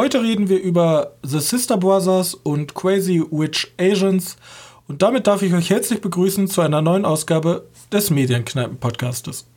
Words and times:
Heute 0.00 0.22
reden 0.22 0.48
wir 0.48 0.62
über 0.62 1.16
The 1.24 1.40
Sister 1.40 1.76
Brothers 1.76 2.32
und 2.32 2.76
Crazy 2.76 3.20
Witch 3.32 3.72
Agents. 3.80 4.36
Und 4.86 5.02
damit 5.02 5.26
darf 5.26 5.42
ich 5.42 5.52
euch 5.52 5.70
herzlich 5.70 6.00
begrüßen 6.00 6.46
zu 6.46 6.60
einer 6.60 6.80
neuen 6.80 7.04
Ausgabe 7.04 7.66
des 7.90 8.10
Medienkneipen-Podcastes. 8.10 9.48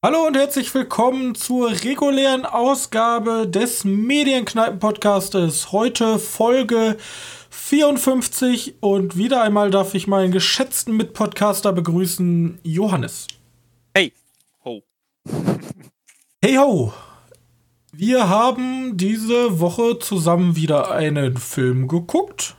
Hallo 0.00 0.28
und 0.28 0.36
herzlich 0.36 0.72
willkommen 0.74 1.34
zur 1.34 1.72
regulären 1.72 2.46
Ausgabe 2.46 3.48
des 3.48 3.84
Medienkneipen-Podcastes. 3.84 5.72
Heute 5.72 6.20
Folge 6.20 6.96
54 7.50 8.76
und 8.78 9.16
wieder 9.16 9.42
einmal 9.42 9.72
darf 9.72 9.94
ich 9.94 10.06
meinen 10.06 10.30
geschätzten 10.30 10.96
Mitpodcaster 10.96 11.72
begrüßen, 11.72 12.60
Johannes. 12.62 13.26
Hey, 13.92 14.12
ho. 14.64 14.84
hey, 16.44 16.54
ho. 16.54 16.92
Wir 17.90 18.28
haben 18.28 18.96
diese 18.96 19.58
Woche 19.58 19.98
zusammen 19.98 20.54
wieder 20.54 20.92
einen 20.92 21.38
Film 21.38 21.88
geguckt, 21.88 22.54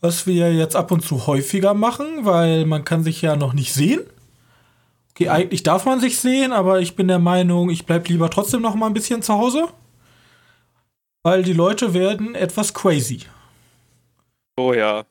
was 0.00 0.28
wir 0.28 0.54
jetzt 0.54 0.76
ab 0.76 0.92
und 0.92 1.00
zu 1.00 1.26
häufiger 1.26 1.74
machen, 1.74 2.24
weil 2.24 2.66
man 2.66 2.84
kann 2.84 3.02
sich 3.02 3.20
ja 3.20 3.34
noch 3.34 3.52
nicht 3.52 3.74
sehen. 3.74 4.02
Okay, 5.16 5.30
eigentlich 5.30 5.62
darf 5.62 5.86
man 5.86 5.98
sich 5.98 6.18
sehen, 6.20 6.52
aber 6.52 6.80
ich 6.80 6.94
bin 6.94 7.08
der 7.08 7.18
Meinung, 7.18 7.70
ich 7.70 7.86
bleib 7.86 8.06
lieber 8.06 8.28
trotzdem 8.28 8.60
noch 8.60 8.74
mal 8.74 8.86
ein 8.86 8.92
bisschen 8.92 9.22
zu 9.22 9.32
Hause. 9.32 9.68
Weil 11.22 11.42
die 11.42 11.54
Leute 11.54 11.94
werden 11.94 12.34
etwas 12.34 12.74
crazy. 12.74 13.22
Oh 14.58 14.74
ja. 14.74 15.06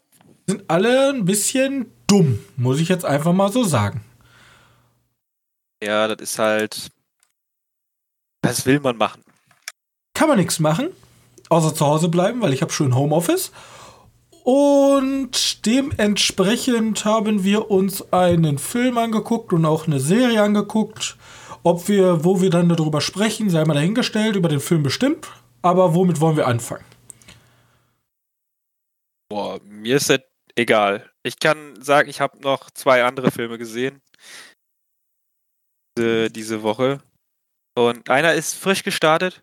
Sind 0.46 0.64
alle 0.68 1.10
ein 1.10 1.26
bisschen 1.26 1.92
dumm, 2.06 2.38
muss 2.56 2.80
ich 2.80 2.88
jetzt 2.88 3.04
einfach 3.04 3.34
mal 3.34 3.52
so 3.52 3.64
sagen. 3.64 4.06
Ja, 5.82 6.08
das 6.08 6.22
ist 6.22 6.38
halt. 6.38 6.92
Was 8.44 8.64
will 8.68 8.80
man 8.82 8.98
machen? 8.98 9.24
Kann 10.14 10.28
man 10.28 10.38
nichts 10.38 10.60
machen, 10.60 10.90
außer 11.50 11.74
zu 11.74 11.84
Hause 11.84 12.10
bleiben, 12.10 12.44
weil 12.44 12.54
ich 12.54 12.62
habe 12.62 12.72
schön 12.72 12.94
Homeoffice. 12.94 13.52
Und 14.46 15.66
dementsprechend 15.66 17.04
haben 17.04 17.44
wir 17.44 17.72
uns 17.72 18.14
einen 18.14 18.60
Film 18.60 19.00
angeguckt 19.00 19.52
und 19.54 19.66
auch 19.66 19.88
eine 19.88 20.00
Serie 20.00 20.44
angeguckt. 20.44 21.18
Ob 21.64 21.88
wir, 21.88 22.24
wo 22.24 22.42
wir 22.42 22.52
dann 22.52 22.70
darüber 22.70 23.02
sprechen, 23.02 23.50
sei 23.50 23.66
mal 23.66 23.74
dahingestellt, 23.74 24.36
über 24.36 24.48
den 24.48 24.60
Film 24.60 24.84
bestimmt. 24.84 25.28
Aber 25.64 25.96
womit 25.96 26.22
wollen 26.22 26.38
wir 26.38 26.46
anfangen? 26.46 26.86
Boah, 29.30 29.60
mir 29.64 29.96
ist 29.96 30.12
das 30.12 30.20
egal. 30.54 31.10
Ich 31.24 31.40
kann 31.40 31.82
sagen, 31.82 32.08
ich 32.08 32.22
habe 32.22 32.40
noch 32.42 32.70
zwei 32.70 33.04
andere 33.04 33.32
Filme 33.32 33.58
gesehen. 33.58 34.00
Diese, 35.98 36.30
diese 36.30 36.62
Woche. 36.62 37.02
Und 37.74 38.12
einer 38.12 38.34
ist 38.36 38.54
frisch 38.54 38.84
gestartet. 38.84 39.42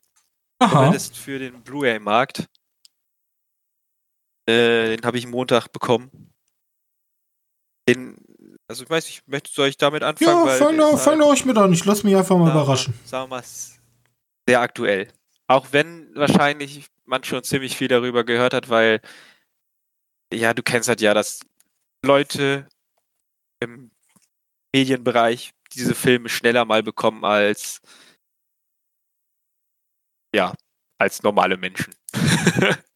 Aha. 0.61 0.77
Zumindest 0.77 1.17
für 1.17 1.41
den 1.41 1.61
Blu-ray-Markt. 1.63 2.47
Äh, 4.47 4.97
den 4.97 5.05
habe 5.05 5.19
ich 5.19 5.27
Montag 5.27 5.69
bekommen. 5.69 6.33
Den, 7.89 8.17
also 8.69 8.85
ich 8.85 8.91
weiß 8.91 9.07
nicht, 9.07 9.27
möchtest 9.27 9.57
du 9.59 9.63
euch 9.63 9.77
damit 9.77 10.03
anfangen? 10.03 10.47
Ja, 10.47 10.55
fang, 10.55 10.77
da, 10.77 10.97
fang 10.97 11.19
da 11.19 11.27
euch 11.27 11.45
mit 11.45 11.57
an. 11.57 11.73
Ich 11.73 11.85
lass 11.85 12.03
mich 12.05 12.17
einfach 12.17 12.37
mal 12.37 12.47
sagen 12.47 12.59
überraschen. 12.59 12.95
Sagen 13.05 13.31
wir 13.31 13.37
mal, 13.37 13.45
sehr 14.49 14.61
aktuell. 14.61 15.09
Auch 15.47 15.69
wenn 15.73 16.15
wahrscheinlich 16.15 16.87
man 17.05 17.25
schon 17.25 17.43
ziemlich 17.45 17.77
viel 17.77 17.89
darüber 17.89 18.25
gehört 18.25 18.55
hat, 18.55 18.69
weil 18.69 19.01
ja, 20.33 20.55
du 20.55 20.63
kennst 20.63 20.89
halt 20.89 21.01
ja, 21.01 21.15
dass 21.15 21.41
Leute 22.05 22.69
im 23.61 23.91
Medienbereich 24.75 25.53
diese 25.75 25.95
Filme 25.95 26.29
schneller 26.29 26.65
mal 26.65 26.83
bekommen 26.83 27.25
als 27.25 27.81
ja, 30.35 30.55
als 30.99 31.23
normale 31.23 31.57
Menschen. 31.57 31.95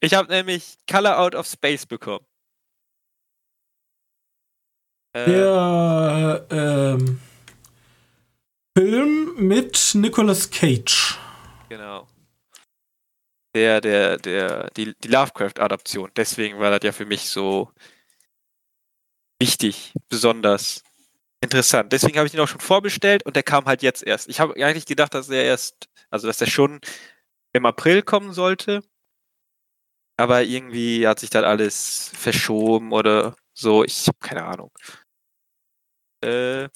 ich 0.00 0.14
habe 0.14 0.28
nämlich 0.28 0.76
Color 0.90 1.18
Out 1.18 1.34
of 1.34 1.46
Space 1.46 1.86
bekommen. 1.86 2.24
Äh, 5.12 5.24
Der 5.26 6.46
ähm, 6.50 7.20
Film 8.76 9.34
mit 9.36 9.90
Nicolas 9.94 10.50
Cage. 10.50 11.18
Genau. 11.68 12.06
Der, 13.54 13.80
der, 13.80 14.18
der, 14.18 14.70
die, 14.70 14.94
die 14.94 15.08
Lovecraft-Adaption. 15.08 16.10
Deswegen 16.16 16.58
war 16.60 16.70
das 16.70 16.80
ja 16.84 16.92
für 16.92 17.06
mich 17.06 17.28
so 17.28 17.72
wichtig, 19.40 19.94
besonders 20.08 20.82
interessant. 21.40 21.92
Deswegen 21.92 22.18
habe 22.18 22.26
ich 22.26 22.34
ihn 22.34 22.40
auch 22.40 22.48
schon 22.48 22.60
vorbestellt 22.60 23.24
und 23.24 23.36
der 23.36 23.42
kam 23.42 23.64
halt 23.64 23.82
jetzt 23.82 24.02
erst. 24.02 24.28
Ich 24.28 24.40
habe 24.40 24.54
eigentlich 24.64 24.86
gedacht, 24.86 25.14
dass 25.14 25.28
er 25.28 25.44
erst, 25.44 25.88
also 26.10 26.26
dass 26.26 26.40
er 26.40 26.48
schon 26.48 26.80
im 27.52 27.66
April 27.66 28.02
kommen 28.02 28.32
sollte. 28.32 28.82
Aber 30.18 30.42
irgendwie 30.42 31.06
hat 31.06 31.20
sich 31.20 31.30
dann 31.30 31.44
alles 31.44 32.10
verschoben 32.12 32.92
oder 32.92 33.36
so. 33.54 33.84
Ich 33.84 34.08
habe 34.08 34.18
keine 34.20 34.44
Ahnung. 34.44 34.72
Äh, 36.24 36.68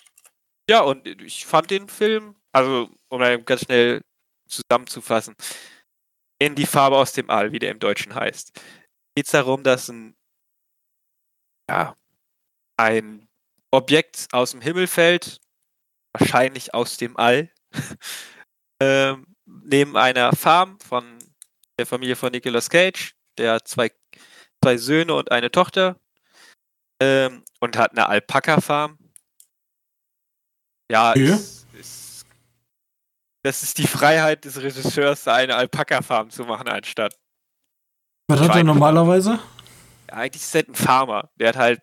ja, 0.70 0.80
und 0.82 1.06
ich 1.06 1.44
fand 1.44 1.70
den 1.70 1.88
Film, 1.88 2.36
also 2.52 2.88
um 3.08 3.20
ganz 3.44 3.64
schnell 3.64 4.02
zusammenzufassen, 4.48 5.34
in 6.38 6.54
die 6.54 6.66
Farbe 6.66 6.96
aus 6.96 7.12
dem 7.12 7.30
All, 7.30 7.52
wie 7.52 7.58
der 7.58 7.72
im 7.72 7.78
Deutschen 7.80 8.14
heißt. 8.14 8.52
Geht 9.16 9.26
es 9.26 9.32
darum, 9.32 9.62
dass 9.64 9.88
ein, 9.88 10.14
ja, 11.68 11.96
ein 12.76 13.28
Objekt 13.72 14.28
aus 14.32 14.52
dem 14.52 14.60
Himmel 14.60 14.86
fällt, 14.86 15.40
wahrscheinlich 16.12 16.74
aus 16.74 16.96
dem 16.96 17.16
All, 17.16 17.50
ähm, 18.80 19.26
neben 19.46 19.96
einer 19.96 20.32
Farm 20.34 20.78
von 20.80 21.18
der 21.78 21.86
Familie 21.86 22.16
von 22.16 22.30
Nicolas 22.32 22.70
Cage, 22.70 23.14
der 23.42 23.54
hat 23.54 23.68
zwei, 23.68 23.90
zwei 24.62 24.76
Söhne 24.76 25.14
und 25.14 25.30
eine 25.30 25.50
Tochter 25.50 25.96
ähm, 27.00 27.44
und 27.60 27.76
hat 27.76 27.90
eine 27.92 28.08
Alpaka-Farm. 28.08 28.98
Ja, 30.90 31.14
Ja. 31.16 31.34
ist, 31.34 31.66
ist, 31.74 32.26
das 33.44 33.62
ist 33.62 33.78
die 33.78 33.86
Freiheit 33.86 34.44
des 34.44 34.60
Regisseurs, 34.62 35.26
eine 35.26 35.56
Alpaka-Farm 35.56 36.30
zu 36.30 36.44
machen, 36.44 36.68
anstatt. 36.68 37.14
Was 38.28 38.40
hat 38.40 38.54
er 38.54 38.64
normalerweise? 38.64 39.40
Ja, 40.08 40.14
eigentlich 40.14 40.42
ist 40.42 40.54
er 40.54 40.64
ein 40.68 40.74
Farmer. 40.74 41.30
Der 41.36 41.48
hat 41.48 41.56
halt, 41.56 41.82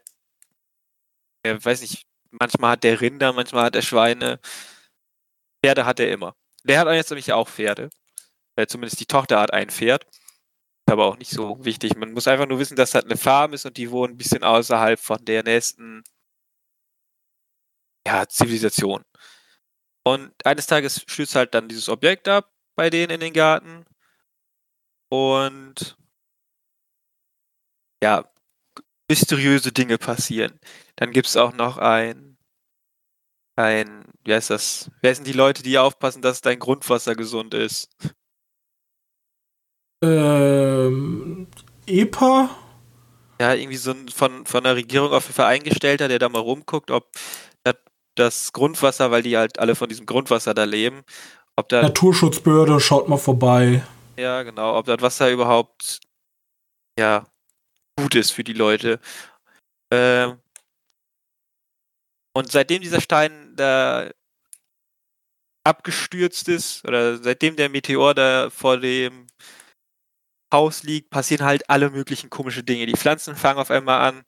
er 1.44 1.64
weiß 1.64 1.82
nicht, 1.82 2.04
manchmal 2.32 2.72
hat 2.72 2.84
der 2.84 3.02
Rinder, 3.02 3.34
manchmal 3.34 3.66
hat 3.66 3.76
er 3.76 3.82
Schweine. 3.82 4.40
Pferde 5.64 5.86
hat 5.86 6.00
er 6.00 6.12
immer. 6.12 6.36
Der 6.64 6.80
hat 6.80 6.88
jetzt 6.88 7.10
nämlich 7.10 7.34
auch 7.34 7.50
Pferde. 7.50 7.90
Äh, 8.56 8.68
zumindest 8.68 9.00
die 9.00 9.06
Tochter 9.06 9.40
hat 9.42 9.52
ein 9.52 9.70
Pferd. 9.70 10.06
Aber 10.90 11.06
auch 11.06 11.18
nicht 11.18 11.32
so 11.32 11.64
wichtig. 11.64 11.96
Man 11.96 12.14
muss 12.14 12.28
einfach 12.28 12.48
nur 12.48 12.60
wissen, 12.60 12.76
dass 12.76 12.92
das 12.92 13.06
eine 13.06 13.18
Farm 13.18 13.54
ist 13.54 13.66
und 13.66 13.78
die 13.78 13.92
wohnen 13.92 14.14
ein 14.14 14.18
bisschen 14.18 14.44
außerhalb 14.44 15.00
von 15.00 15.24
der 15.24 15.44
nächsten 15.44 16.04
ja, 18.08 18.28
Zivilisation. 18.28 19.04
Und 20.04 20.34
eines 20.46 20.68
Tages 20.68 21.02
stürzt 21.08 21.36
halt 21.36 21.54
dann 21.54 21.68
dieses 21.68 21.90
Objekt 21.90 22.28
ab 22.28 22.52
bei 22.80 22.90
denen 22.90 23.12
in 23.12 23.20
den 23.20 23.34
Garten. 23.34 23.86
Und 25.10 25.98
ja, 28.02 28.24
mysteriöse 29.10 29.74
Dinge 29.74 29.98
passieren. 29.98 30.60
Dann 30.96 31.12
gibt 31.12 31.28
es 31.28 31.36
auch 31.36 31.52
noch 31.54 31.78
ein, 31.78 32.38
ein, 33.58 34.06
wie 34.24 34.34
heißt 34.34 34.50
das? 34.50 34.90
Wer 35.02 35.14
sind 35.14 35.28
die 35.28 35.34
Leute, 35.34 35.62
die 35.62 35.78
aufpassen, 35.78 36.22
dass 36.22 36.40
dein 36.40 36.60
Grundwasser 36.60 37.16
gesund 37.16 37.54
ist? 37.54 37.90
Ähm, 40.02 41.48
EPA? 41.86 42.50
Ja, 43.42 43.54
irgendwie 43.54 43.78
so 43.78 43.92
ein 43.92 44.10
von, 44.10 44.46
von 44.46 44.64
der 44.64 44.76
Regierung 44.76 45.12
auf 45.12 45.24
jeden 45.24 45.36
Fall 45.36 45.48
Eingestellter, 45.48 46.08
der 46.08 46.20
da 46.20 46.30
mal 46.30 46.40
rumguckt, 46.40 46.92
ob 46.92 47.10
das, 48.20 48.52
Grundwasser, 48.54 49.12
weil 49.12 49.24
die 49.24 49.38
halt 49.38 49.60
alle 49.60 49.76
von 49.76 49.90
diesem 49.90 50.06
Grundwasser 50.06 50.54
da 50.54 50.66
leben, 50.66 51.04
ob 51.56 51.70
da, 51.70 51.84
Naturschutzbehörde, 51.84 52.80
schaut 52.80 53.08
mal 53.08 53.18
vorbei. 53.18 53.84
ja 54.18 54.44
genau, 54.44 54.78
ob 54.78 54.86
das 54.86 55.02
Wasser 55.02 55.32
überhaupt, 55.32 56.02
ja, 57.00 57.26
gut 57.98 58.16
ist 58.16 58.32
für 58.32 58.44
die 58.44 58.54
Leute. 58.54 59.00
Ähm, 59.92 60.40
und 62.34 62.52
seitdem 62.52 62.82
dieser 62.82 63.02
Stein 63.02 63.54
da 63.56 64.10
abgestürzt 65.64 66.48
ist, 66.48 66.86
oder 66.86 67.18
seitdem 67.18 67.56
der 67.56 67.70
Meteor 67.70 68.14
da 68.14 68.50
vor 68.50 68.78
dem 68.78 69.28
Haus 70.52 70.84
liegt, 70.84 71.10
passieren 71.10 71.46
halt 71.46 71.70
alle 71.70 71.90
möglichen 71.90 72.30
komische 72.30 72.64
Dinge. 72.64 72.86
Die 72.86 72.98
Pflanzen 72.98 73.36
fangen 73.36 73.60
auf 73.60 73.72
einmal 73.72 74.02
an, 74.02 74.24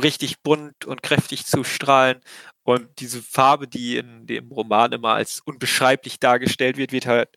richtig 0.00 0.40
bunt 0.42 0.84
und 0.84 1.02
kräftig 1.02 1.46
zu 1.46 1.64
strahlen. 1.64 2.20
Und 2.64 2.88
diese 3.00 3.22
Farbe, 3.22 3.66
die 3.66 3.96
in 3.96 4.26
dem 4.26 4.50
Roman 4.52 4.92
immer 4.92 5.14
als 5.14 5.40
unbeschreiblich 5.40 6.20
dargestellt 6.20 6.76
wird, 6.76 6.92
wird 6.92 7.06
halt 7.06 7.28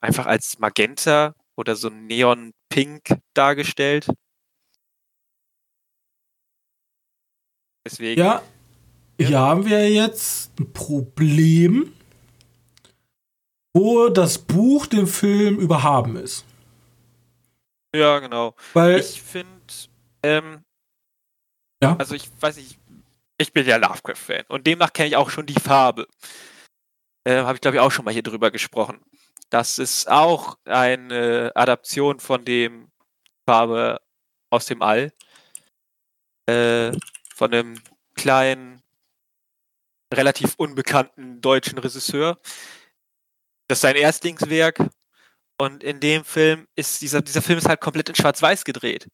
einfach 0.00 0.26
als 0.26 0.58
Magenta 0.58 1.34
oder 1.56 1.76
so 1.76 1.88
Neon 1.88 2.52
Pink 2.68 3.16
dargestellt. 3.34 4.08
Deswegen. 7.86 8.20
Ja, 8.20 8.42
hier 9.18 9.38
haben 9.38 9.64
wir 9.64 9.88
jetzt 9.90 10.58
ein 10.58 10.72
Problem, 10.72 11.92
wo 13.74 14.08
das 14.08 14.38
Buch 14.38 14.86
dem 14.86 15.06
Film 15.06 15.58
überhaben 15.58 16.16
ist. 16.16 16.44
Ja, 17.94 18.18
genau. 18.18 18.54
Weil 18.74 18.98
ich 19.00 19.22
finde, 19.22 19.50
ähm, 20.22 20.64
Ja. 21.82 21.96
also 21.96 22.14
ich 22.14 22.30
weiß 22.40 22.56
nicht, 22.56 22.78
ich 23.38 23.52
bin 23.52 23.66
ja 23.66 23.76
Lovecraft-Fan 23.76 24.44
und 24.48 24.66
demnach 24.66 24.92
kenne 24.92 25.08
ich 25.08 25.16
auch 25.16 25.30
schon 25.30 25.46
die 25.46 25.60
Farbe. 25.60 26.06
Äh, 27.24 27.42
Habe 27.42 27.54
ich 27.54 27.60
glaube 27.60 27.76
ich 27.76 27.80
auch 27.80 27.90
schon 27.92 28.04
mal 28.04 28.14
hier 28.14 28.22
drüber 28.22 28.50
gesprochen. 28.50 29.04
Das 29.50 29.78
ist 29.78 30.08
auch 30.10 30.58
eine 30.64 31.52
Adaption 31.54 32.18
von 32.20 32.44
dem 32.44 32.90
Farbe 33.48 34.00
aus 34.50 34.66
dem 34.66 34.82
All. 34.82 35.12
Äh, 36.48 36.92
von 37.34 37.52
einem 37.52 37.80
kleinen, 38.14 38.82
relativ 40.14 40.54
unbekannten 40.56 41.40
deutschen 41.40 41.78
Regisseur. 41.78 42.38
Das 43.68 43.78
ist 43.78 43.82
sein 43.82 43.96
Erstlingswerk. 43.96 44.78
Und 45.58 45.82
in 45.82 46.00
dem 46.00 46.24
Film 46.24 46.66
ist 46.76 47.00
dieser, 47.02 47.22
dieser 47.22 47.42
Film 47.42 47.58
ist 47.58 47.68
halt 47.68 47.80
komplett 47.80 48.08
in 48.08 48.14
Schwarz-Weiß 48.14 48.64
gedreht. 48.64 49.08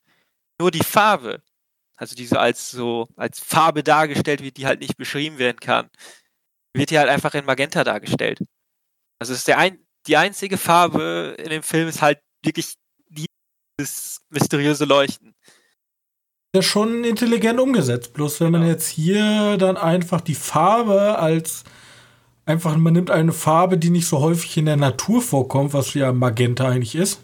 Nur 0.60 0.70
die 0.70 0.82
Farbe, 0.84 1.42
also 1.96 2.16
diese 2.16 2.38
als 2.40 2.70
so 2.70 3.08
als 3.16 3.38
Farbe 3.40 3.82
dargestellt 3.82 4.42
wird, 4.42 4.56
die 4.56 4.66
halt 4.66 4.80
nicht 4.80 4.96
beschrieben 4.96 5.38
werden 5.38 5.60
kann, 5.60 5.88
wird 6.74 6.90
hier 6.90 7.00
halt 7.00 7.10
einfach 7.10 7.34
in 7.34 7.44
Magenta 7.44 7.84
dargestellt. 7.84 8.40
Also 9.20 9.34
ist 9.34 9.46
der 9.46 9.58
ein, 9.58 9.78
die 10.06 10.16
einzige 10.16 10.58
Farbe 10.58 11.36
in 11.38 11.50
dem 11.50 11.62
Film 11.62 11.88
ist 11.88 12.02
halt 12.02 12.18
wirklich 12.44 12.74
dieses 13.78 14.20
mysteriöse 14.30 14.84
Leuchten. 14.84 15.34
ja 16.54 16.60
schon 16.62 17.04
intelligent 17.04 17.60
umgesetzt. 17.60 18.12
Bloß 18.14 18.40
wenn 18.40 18.52
man 18.52 18.62
Genau. 18.62 18.72
jetzt 18.72 18.88
hier 18.88 19.56
dann 19.58 19.76
einfach 19.76 20.20
die 20.20 20.34
Farbe 20.34 21.18
als 21.18 21.64
einfach, 22.44 22.76
man 22.76 22.92
nimmt 22.92 23.10
eine 23.10 23.32
Farbe, 23.32 23.78
die 23.78 23.90
nicht 23.90 24.06
so 24.06 24.20
häufig 24.20 24.56
in 24.56 24.66
der 24.66 24.76
Natur 24.76 25.22
vorkommt, 25.22 25.72
was 25.72 25.94
ja 25.94 26.12
Magenta 26.12 26.68
eigentlich 26.68 26.94
ist. 26.94 27.22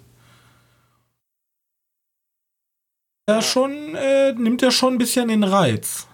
Ja, 3.29 3.43
schon, 3.43 3.95
äh, 3.95 4.33
nimmt 4.33 4.63
ja 4.63 4.71
schon 4.71 4.95
ein 4.95 4.99
bisschen 4.99 5.29
den 5.29 5.45
Reiz. 5.45 6.07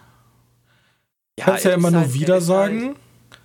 Kannst 1.39 1.65
ja 1.65 1.75
immer 1.75 1.91
nur 1.91 2.01
halt- 2.03 2.15
wieder 2.15 2.35
halt- 2.35 2.43
sagen. 2.45 2.97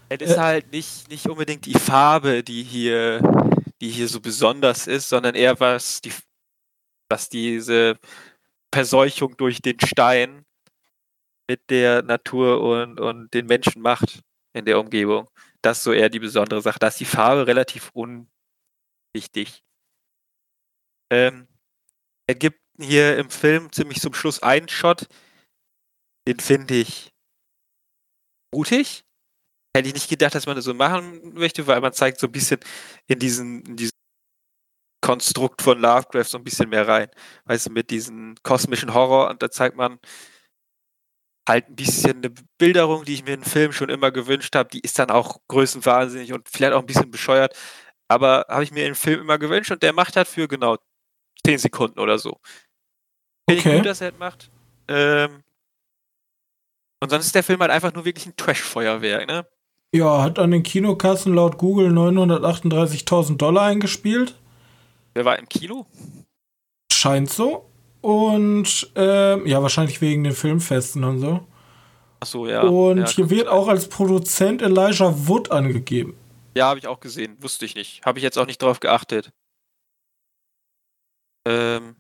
Es 0.09 0.21
ist 0.21 0.38
Äh, 0.38 0.39
halt 0.39 0.71
nicht, 0.71 1.07
nicht 1.09 1.27
unbedingt 1.27 1.65
die 1.67 1.77
Farbe, 1.77 2.44
die 2.44 2.63
hier, 2.63 3.21
die 3.79 3.89
hier 3.89 4.07
so 4.07 4.19
besonders 4.19 4.88
ist, 4.88 5.07
sondern 5.09 5.35
eher 5.35 5.59
was 5.59 6.01
die, 6.01 6.11
was 7.09 7.29
diese 7.29 8.00
Verseuchung 8.73 9.38
durch 9.38 9.61
den 9.61 9.79
Stein 9.79 10.45
mit 11.47 11.69
der 11.69 12.01
Natur 12.01 12.59
und, 12.61 13.00
und 13.00 13.31
den 13.35 13.45
Menschen 13.45 13.83
macht 13.83 14.21
in 14.53 14.65
der 14.65 14.79
Umgebung. 14.79 15.27
Das 15.61 15.79
ist 15.79 15.83
so 15.83 15.94
eher 15.94 16.09
die 16.09 16.19
besondere 16.19 16.61
Sache. 16.61 16.79
Da 16.79 16.88
ist 16.88 17.00
die 17.00 17.06
Farbe 17.06 17.47
relativ 17.47 17.91
unwichtig. 17.94 19.63
Ähm, 21.11 21.47
er 22.27 22.35
gibt 22.35 22.59
hier 22.79 23.17
im 23.17 23.29
Film 23.29 23.71
ziemlich 23.71 24.00
zum 24.00 24.13
Schluss 24.13 24.41
einen 24.41 24.69
Shot, 24.69 25.07
den 26.27 26.39
finde 26.39 26.75
ich 26.75 27.11
mutig. 28.53 29.03
Hätte 29.75 29.88
ich 29.88 29.94
nicht 29.94 30.09
gedacht, 30.09 30.33
dass 30.35 30.45
man 30.45 30.56
das 30.56 30.65
so 30.65 30.73
machen 30.73 31.33
möchte, 31.33 31.67
weil 31.67 31.81
man 31.81 31.94
zeigt 31.94 32.19
so 32.19 32.27
ein 32.27 32.31
bisschen 32.31 32.59
in 33.07 33.19
diesen, 33.19 33.63
in 33.65 33.75
diesen 33.75 33.91
Konstrukt 35.01 35.61
von 35.61 35.79
Lovecraft 35.79 36.25
so 36.25 36.38
ein 36.38 36.44
bisschen 36.44 36.69
mehr 36.69 36.88
rein. 36.88 37.09
Weißt 37.45 37.67
du, 37.67 37.71
mit 37.71 37.89
diesem 37.89 38.35
kosmischen 38.44 38.94
Horror 38.94 39.29
und 39.29 39.41
da 39.41 39.50
zeigt 39.51 39.75
man 39.75 40.00
halt 41.49 41.69
ein 41.69 41.75
bisschen 41.75 42.17
eine 42.19 42.31
Bilderung, 42.57 43.05
die 43.05 43.15
ich 43.15 43.25
mir 43.25 43.33
in 43.33 43.43
Filmen 43.43 43.73
schon 43.73 43.89
immer 43.89 44.11
gewünscht 44.11 44.55
habe. 44.55 44.69
Die 44.69 44.79
ist 44.81 44.99
dann 44.99 45.11
auch 45.11 45.39
größenwahnsinnig 45.49 46.33
und 46.33 46.47
vielleicht 46.49 46.73
auch 46.73 46.79
ein 46.81 46.85
bisschen 46.85 47.11
bescheuert. 47.11 47.55
Aber 48.07 48.45
habe 48.49 48.63
ich 48.63 48.71
mir 48.71 48.87
im 48.87 48.95
Film 48.95 49.21
immer 49.21 49.37
gewünscht 49.39 49.71
und 49.71 49.83
der 49.83 49.93
macht 49.93 50.15
halt 50.15 50.27
für 50.27 50.47
genau 50.47 50.77
10 51.45 51.57
Sekunden 51.59 51.99
oder 51.99 52.19
so. 52.19 52.39
Finde 53.49 53.61
Okay. 53.61 53.69
ich 53.69 53.75
gut, 53.77 53.85
dass 53.85 54.01
er 54.01 54.11
das 54.11 54.19
macht. 54.19 54.51
Ähm, 54.87 55.43
und 57.01 57.09
sonst 57.09 57.27
ist 57.27 57.35
der 57.35 57.43
Film 57.43 57.59
halt 57.61 57.71
einfach 57.71 57.93
nur 57.93 58.05
wirklich 58.05 58.25
ein 58.27 58.35
Trash-Feuerwerk, 58.35 59.27
ne? 59.27 59.47
Ja, 59.93 60.21
hat 60.21 60.37
an 60.37 60.51
den 60.51 60.63
Kinokassen 60.63 61.33
laut 61.33 61.57
Google 61.57 61.91
938.000 61.91 63.37
Dollar 63.37 63.63
eingespielt. 63.65 64.35
Wer 65.13 65.25
war 65.25 65.39
im 65.39 65.49
Kino? 65.49 65.87
Scheint 66.91 67.29
so. 67.29 67.69
Und 68.01 68.91
ähm, 68.95 69.45
ja, 69.45 69.61
wahrscheinlich 69.61 70.01
wegen 70.01 70.23
den 70.23 70.33
Filmfesten 70.33 71.03
und 71.03 71.19
so. 71.19 71.45
Achso, 72.21 72.47
ja. 72.47 72.61
und 72.61 72.97
ja, 72.97 73.07
hier 73.07 73.29
wird 73.29 73.47
auch 73.47 73.67
als 73.67 73.87
Produzent 73.87 74.61
Elijah 74.61 75.27
Wood 75.27 75.51
angegeben. 75.51 76.15
Ja, 76.55 76.67
habe 76.67 76.79
ich 76.79 76.87
auch 76.87 76.99
gesehen. 76.99 77.37
Wusste 77.39 77.65
ich 77.65 77.75
nicht. 77.75 78.01
Habe 78.05 78.19
ich 78.19 78.23
jetzt 78.23 78.37
auch 78.37 78.45
nicht 78.45 78.61
drauf 78.61 78.79
geachtet. 78.79 79.31
Ähm. 81.47 81.95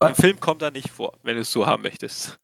Im 0.00 0.14
Film 0.14 0.38
kommt 0.38 0.62
er 0.62 0.70
nicht 0.70 0.90
vor, 0.90 1.18
wenn 1.24 1.34
du 1.34 1.40
es 1.40 1.50
so 1.50 1.66
haben 1.66 1.82
möchtest. 1.82 2.38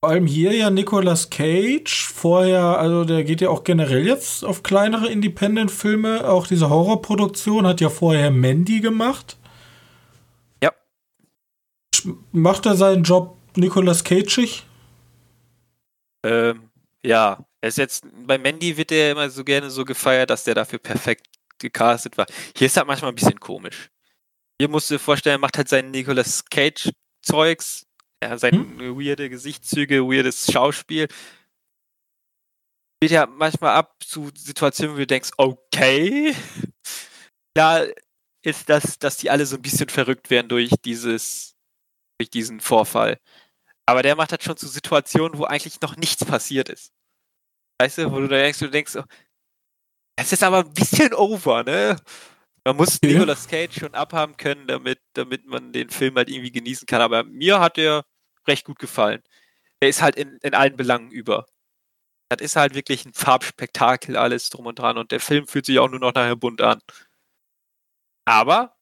Vor 0.00 0.10
allem 0.10 0.26
hier 0.26 0.52
ja 0.52 0.70
Nicolas 0.70 1.30
Cage. 1.30 2.06
Vorher, 2.12 2.78
also 2.78 3.04
der 3.04 3.22
geht 3.22 3.40
ja 3.40 3.48
auch 3.48 3.62
generell 3.62 4.04
jetzt 4.06 4.44
auf 4.44 4.64
kleinere 4.64 5.08
Independent-Filme. 5.08 6.28
Auch 6.28 6.48
diese 6.48 6.68
Horrorproduktion 6.68 7.66
hat 7.66 7.80
ja 7.80 7.90
vorher 7.90 8.32
Mandy 8.32 8.80
gemacht. 8.80 9.38
Macht 12.32 12.66
er 12.66 12.76
seinen 12.76 13.02
Job 13.02 13.36
Nicolas 13.56 14.04
Cageig? 14.04 14.64
Ähm, 16.24 16.70
ja, 17.04 17.44
er 17.60 17.68
ist 17.68 17.78
jetzt, 17.78 18.04
bei 18.26 18.38
Mandy 18.38 18.76
wird 18.76 18.92
er 18.92 19.12
immer 19.12 19.30
so 19.30 19.44
gerne 19.44 19.70
so 19.70 19.84
gefeiert, 19.84 20.30
dass 20.30 20.44
der 20.44 20.54
dafür 20.54 20.78
perfekt 20.78 21.28
gecastet 21.58 22.16
war. 22.18 22.26
Hier 22.56 22.66
ist 22.66 22.76
halt 22.76 22.86
manchmal 22.86 23.12
ein 23.12 23.14
bisschen 23.14 23.40
komisch. 23.40 23.90
Hier 24.60 24.68
musst 24.68 24.90
du 24.90 24.94
dir 24.94 24.98
vorstellen, 24.98 25.36
er 25.36 25.40
macht 25.40 25.58
halt 25.58 25.68
sein 25.68 25.90
Nicolas 25.90 26.44
Cage-Zeugs, 26.44 27.86
ja, 28.22 28.38
seine 28.38 28.58
weirde 28.96 29.28
Gesichtszüge, 29.28 30.02
weirdes 30.02 30.50
Schauspiel. 30.50 31.08
Geht 33.00 33.10
ja 33.10 33.26
manchmal 33.26 33.74
ab 33.74 33.96
zu 34.02 34.30
Situationen, 34.34 34.94
wo 34.94 34.98
du 34.98 35.06
denkst, 35.06 35.30
okay, 35.36 36.34
da 37.54 37.84
ist 38.42 38.68
das, 38.68 38.98
dass 38.98 39.16
die 39.16 39.28
alle 39.28 39.44
so 39.44 39.56
ein 39.56 39.62
bisschen 39.62 39.88
verrückt 39.88 40.30
werden 40.30 40.48
durch 40.48 40.70
dieses, 40.84 41.55
durch 42.18 42.30
diesen 42.30 42.60
Vorfall. 42.60 43.18
Aber 43.86 44.02
der 44.02 44.16
macht 44.16 44.32
das 44.32 44.44
schon 44.44 44.56
zu 44.56 44.68
Situationen, 44.68 45.38
wo 45.38 45.44
eigentlich 45.44 45.80
noch 45.80 45.96
nichts 45.96 46.24
passiert 46.24 46.68
ist. 46.68 46.92
Weißt 47.80 47.98
du, 47.98 48.12
wo 48.12 48.20
du 48.20 48.28
da 48.28 48.36
denkst, 48.38 48.58
du 48.60 48.70
denkst, 48.70 48.92
so, 48.92 49.04
das 50.16 50.32
ist 50.32 50.42
aber 50.42 50.58
ein 50.60 50.72
bisschen 50.72 51.12
over, 51.14 51.62
ne? 51.64 51.96
Man 52.64 52.76
muss 52.76 52.98
Ja. 53.02 53.10
Nicolas 53.10 53.48
Cage 53.48 53.78
schon 53.80 53.94
abhaben 53.94 54.36
können, 54.36 54.66
damit, 54.66 55.00
damit 55.14 55.46
man 55.46 55.72
den 55.72 55.90
Film 55.90 56.16
halt 56.16 56.28
irgendwie 56.30 56.52
genießen 56.52 56.86
kann. 56.86 57.00
Aber 57.00 57.24
mir 57.24 57.60
hat 57.60 57.76
der 57.76 58.04
recht 58.48 58.64
gut 58.64 58.78
gefallen. 58.78 59.22
Er 59.80 59.88
ist 59.90 60.02
halt 60.02 60.16
in, 60.16 60.38
in 60.42 60.54
allen 60.54 60.76
Belangen 60.76 61.10
über. 61.10 61.46
Das 62.30 62.40
ist 62.42 62.56
halt 62.56 62.74
wirklich 62.74 63.06
ein 63.06 63.14
Farbspektakel, 63.14 64.16
alles 64.16 64.50
drum 64.50 64.66
und 64.66 64.78
dran. 64.78 64.98
Und 64.98 65.12
der 65.12 65.20
Film 65.20 65.46
fühlt 65.48 65.66
sich 65.66 65.78
auch 65.80 65.88
nur 65.90 66.00
noch 66.00 66.14
nachher 66.14 66.36
bunt 66.36 66.62
an. 66.62 66.80
Aber 68.24 68.76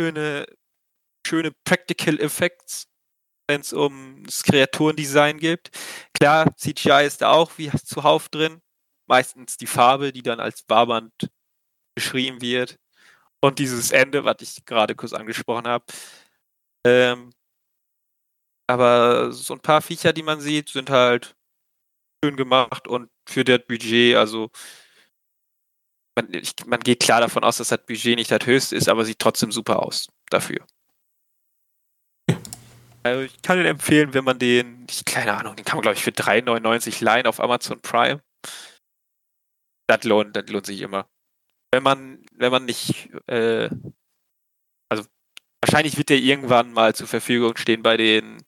schöne, 0.00 0.46
schöne 1.26 1.52
Practical 1.64 2.20
Effects, 2.20 2.86
wenn 3.48 3.60
es 3.60 3.72
um 3.72 4.22
das 4.24 4.42
Kreaturendesign 4.42 5.38
geht. 5.38 5.70
Klar, 6.14 6.54
CGI 6.56 7.06
ist 7.06 7.22
da 7.22 7.32
auch 7.32 7.52
wie 7.58 7.70
zuhauf 7.70 8.28
drin. 8.28 8.60
Meistens 9.08 9.56
die 9.56 9.66
Farbe, 9.66 10.12
die 10.12 10.22
dann 10.22 10.40
als 10.40 10.62
Barband 10.62 11.12
beschrieben 11.94 12.40
wird. 12.40 12.78
Und 13.40 13.58
dieses 13.58 13.92
Ende, 13.92 14.24
was 14.24 14.36
ich 14.40 14.64
gerade 14.64 14.94
kurz 14.96 15.12
angesprochen 15.12 15.68
habe. 15.68 15.84
Ähm, 16.86 17.32
aber 18.68 19.32
so 19.32 19.54
ein 19.54 19.60
paar 19.60 19.82
Viecher, 19.82 20.12
die 20.12 20.22
man 20.22 20.40
sieht, 20.40 20.70
sind 20.70 20.90
halt 20.90 21.36
schön 22.24 22.36
gemacht 22.36 22.88
und 22.88 23.10
für 23.28 23.44
das 23.44 23.60
Budget, 23.68 24.16
also 24.16 24.50
man, 26.16 26.32
ich, 26.32 26.54
man 26.66 26.80
geht 26.80 27.00
klar 27.00 27.20
davon 27.20 27.44
aus, 27.44 27.58
dass 27.58 27.68
das 27.68 27.84
Budget 27.86 28.16
nicht 28.16 28.30
das 28.30 28.46
höchste 28.46 28.76
ist, 28.76 28.88
aber 28.88 29.04
sieht 29.04 29.18
trotzdem 29.18 29.52
super 29.52 29.82
aus 29.82 30.08
dafür. 30.30 30.66
Also 33.06 33.22
ich 33.22 33.42
kann 33.42 33.58
den 33.58 33.66
empfehlen, 33.66 34.14
wenn 34.14 34.24
man 34.24 34.38
den, 34.38 34.86
ich, 34.90 35.04
keine 35.04 35.34
Ahnung, 35.34 35.56
den 35.56 35.64
kann 35.64 35.76
man 35.76 35.82
glaube 35.82 35.96
ich 35.96 36.02
für 36.02 36.10
3,99 36.10 37.02
leihen 37.02 37.26
auf 37.26 37.40
Amazon 37.40 37.80
Prime. 37.80 38.22
Das 39.88 40.04
lohnt, 40.04 40.36
das 40.36 40.48
lohnt 40.48 40.66
sich 40.66 40.80
immer. 40.80 41.08
Wenn 41.72 41.82
man, 41.82 42.24
wenn 42.32 42.50
man 42.50 42.64
nicht, 42.64 43.10
äh, 43.26 43.68
also 44.88 45.04
wahrscheinlich 45.60 45.96
wird 45.96 46.08
der 46.08 46.18
irgendwann 46.18 46.72
mal 46.72 46.94
zur 46.94 47.06
Verfügung 47.06 47.56
stehen 47.56 47.82
bei 47.82 47.96
den, 47.96 48.42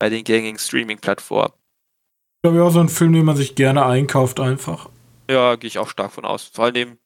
bei 0.00 0.08
den 0.08 0.24
gängigen 0.24 0.58
Streaming-Plattformen. 0.58 1.52
Ich 1.52 2.42
glaube, 2.42 2.58
ja, 2.58 2.70
so 2.70 2.80
ein 2.80 2.88
Film, 2.88 3.12
den 3.12 3.24
man 3.24 3.36
sich 3.36 3.54
gerne 3.54 3.84
einkauft, 3.84 4.40
einfach. 4.40 4.90
Ja, 5.30 5.56
gehe 5.56 5.68
ich 5.68 5.78
auch 5.78 5.88
stark 5.88 6.12
von 6.12 6.24
aus. 6.24 6.44
Vor 6.44 6.64
allem 6.64 6.98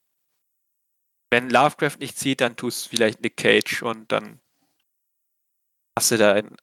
wenn 1.34 1.50
Lovecraft 1.50 1.98
nicht 1.98 2.16
zieht, 2.16 2.40
dann 2.40 2.54
tust 2.54 2.88
vielleicht 2.88 3.20
Nick 3.20 3.36
Cage 3.36 3.82
und 3.82 4.12
dann 4.12 4.38
hast 5.98 6.10
du 6.10 6.18
da 6.18 6.34
ein 6.34 6.54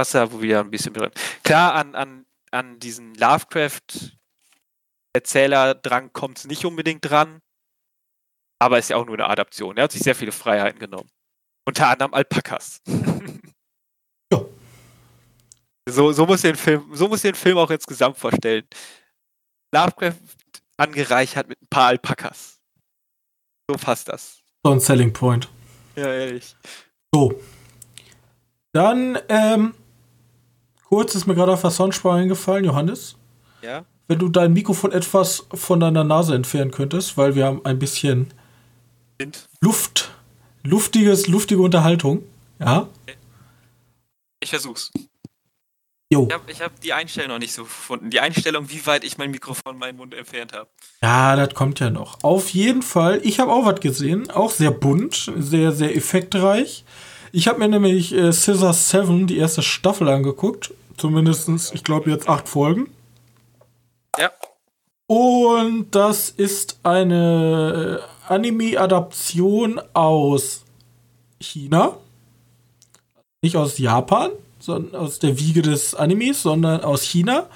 hast 0.00 0.14
du 0.14 0.18
da 0.18 0.32
wo 0.32 0.40
wieder 0.40 0.60
ein 0.60 0.70
bisschen 0.70 0.94
drin. 0.94 1.10
Klar, 1.42 1.74
an, 1.74 1.94
an, 1.94 2.24
an 2.50 2.78
diesen 2.78 3.14
Lovecraft-Erzählerdrang 3.14 6.12
kommt 6.12 6.38
es 6.38 6.46
nicht 6.46 6.64
unbedingt 6.64 7.08
dran, 7.08 7.40
aber 8.60 8.78
ist 8.78 8.90
ja 8.90 8.96
auch 8.96 9.06
nur 9.06 9.14
eine 9.16 9.28
Adaption. 9.28 9.76
Er 9.76 9.84
hat 9.84 9.92
sich 9.92 10.02
sehr 10.02 10.16
viele 10.16 10.32
Freiheiten 10.32 10.78
genommen. 10.78 11.10
Unter 11.66 11.88
anderem 11.88 12.12
Alpakas. 12.14 12.80
ja. 14.32 14.44
So, 15.88 16.12
so, 16.12 16.26
muss 16.26 16.42
den 16.42 16.56
Film, 16.56 16.94
so 16.94 17.08
muss 17.08 17.22
den 17.22 17.34
Film 17.34 17.56
auch 17.58 17.70
insgesamt 17.70 18.18
vorstellen. 18.18 18.68
Lovecraft 19.74 20.14
angereichert 20.76 21.48
mit 21.48 21.60
ein 21.60 21.66
paar 21.68 21.88
Alpakas. 21.88 22.60
So 23.70 23.76
passt 23.76 24.08
das. 24.08 24.40
So 24.64 24.72
ein 24.72 24.80
Selling 24.80 25.12
Point. 25.12 25.48
Ja, 25.96 26.12
ehrlich. 26.12 26.56
So. 27.14 27.40
Dann, 28.74 29.16
ähm, 29.28 29.72
kurz 30.88 31.14
ist 31.14 31.26
mir 31.26 31.36
gerade 31.36 31.52
auf 31.52 31.60
der 31.60 31.70
Soundspur 31.70 32.12
eingefallen, 32.12 32.64
Johannes. 32.64 33.14
Ja. 33.62 33.84
Wenn 34.08 34.18
du 34.18 34.28
dein 34.28 34.52
Mikrofon 34.52 34.90
etwas 34.90 35.46
von 35.54 35.78
deiner 35.78 36.02
Nase 36.02 36.34
entfernen 36.34 36.72
könntest, 36.72 37.16
weil 37.16 37.36
wir 37.36 37.46
haben 37.46 37.64
ein 37.64 37.78
bisschen 37.78 38.34
Wind. 39.16 39.48
Luft, 39.60 40.10
luftiges, 40.64 41.28
luftige 41.28 41.62
Unterhaltung. 41.62 42.24
Ja. 42.58 42.88
Ich 44.40 44.50
versuch's. 44.50 44.90
Jo. 46.10 46.26
Ich 46.26 46.34
habe 46.34 46.52
hab 46.64 46.80
die 46.80 46.92
Einstellung 46.92 47.30
noch 47.30 47.38
nicht 47.38 47.54
so 47.54 47.62
gefunden. 47.62 48.10
Die 48.10 48.18
Einstellung, 48.18 48.68
wie 48.70 48.84
weit 48.86 49.04
ich 49.04 49.18
mein 49.18 49.30
Mikrofon 49.30 49.78
meinen 49.78 49.96
Mund 49.96 50.14
entfernt 50.14 50.52
habe. 50.52 50.68
Ja, 51.00 51.36
das 51.36 51.54
kommt 51.54 51.78
ja 51.78 51.90
noch. 51.90 52.18
Auf 52.24 52.50
jeden 52.50 52.82
Fall, 52.82 53.20
ich 53.22 53.38
habe 53.38 53.52
auch 53.52 53.66
was 53.66 53.78
gesehen. 53.78 54.30
Auch 54.32 54.50
sehr 54.50 54.72
bunt, 54.72 55.32
sehr, 55.38 55.70
sehr 55.70 55.94
effektreich. 55.94 56.84
Ich 57.36 57.48
habe 57.48 57.58
mir 57.58 57.66
nämlich 57.66 58.14
äh, 58.14 58.32
Scissor 58.32 58.72
7, 58.72 59.26
die 59.26 59.38
erste 59.38 59.60
Staffel, 59.60 60.08
angeguckt. 60.08 60.72
Zumindest, 60.96 61.50
ich 61.74 61.82
glaube, 61.82 62.08
jetzt 62.08 62.28
acht 62.28 62.48
Folgen. 62.48 62.88
Ja. 64.16 64.30
Und 65.08 65.86
das 65.90 66.30
ist 66.30 66.78
eine 66.84 68.00
äh, 68.28 68.32
Anime-Adaption 68.32 69.80
aus 69.94 70.62
China. 71.40 71.96
Nicht 73.42 73.56
aus 73.56 73.78
Japan, 73.78 74.30
sondern 74.60 74.94
aus 74.94 75.18
der 75.18 75.36
Wiege 75.36 75.62
des 75.62 75.96
Animes, 75.96 76.40
sondern 76.40 76.82
aus 76.82 77.02
China. 77.02 77.48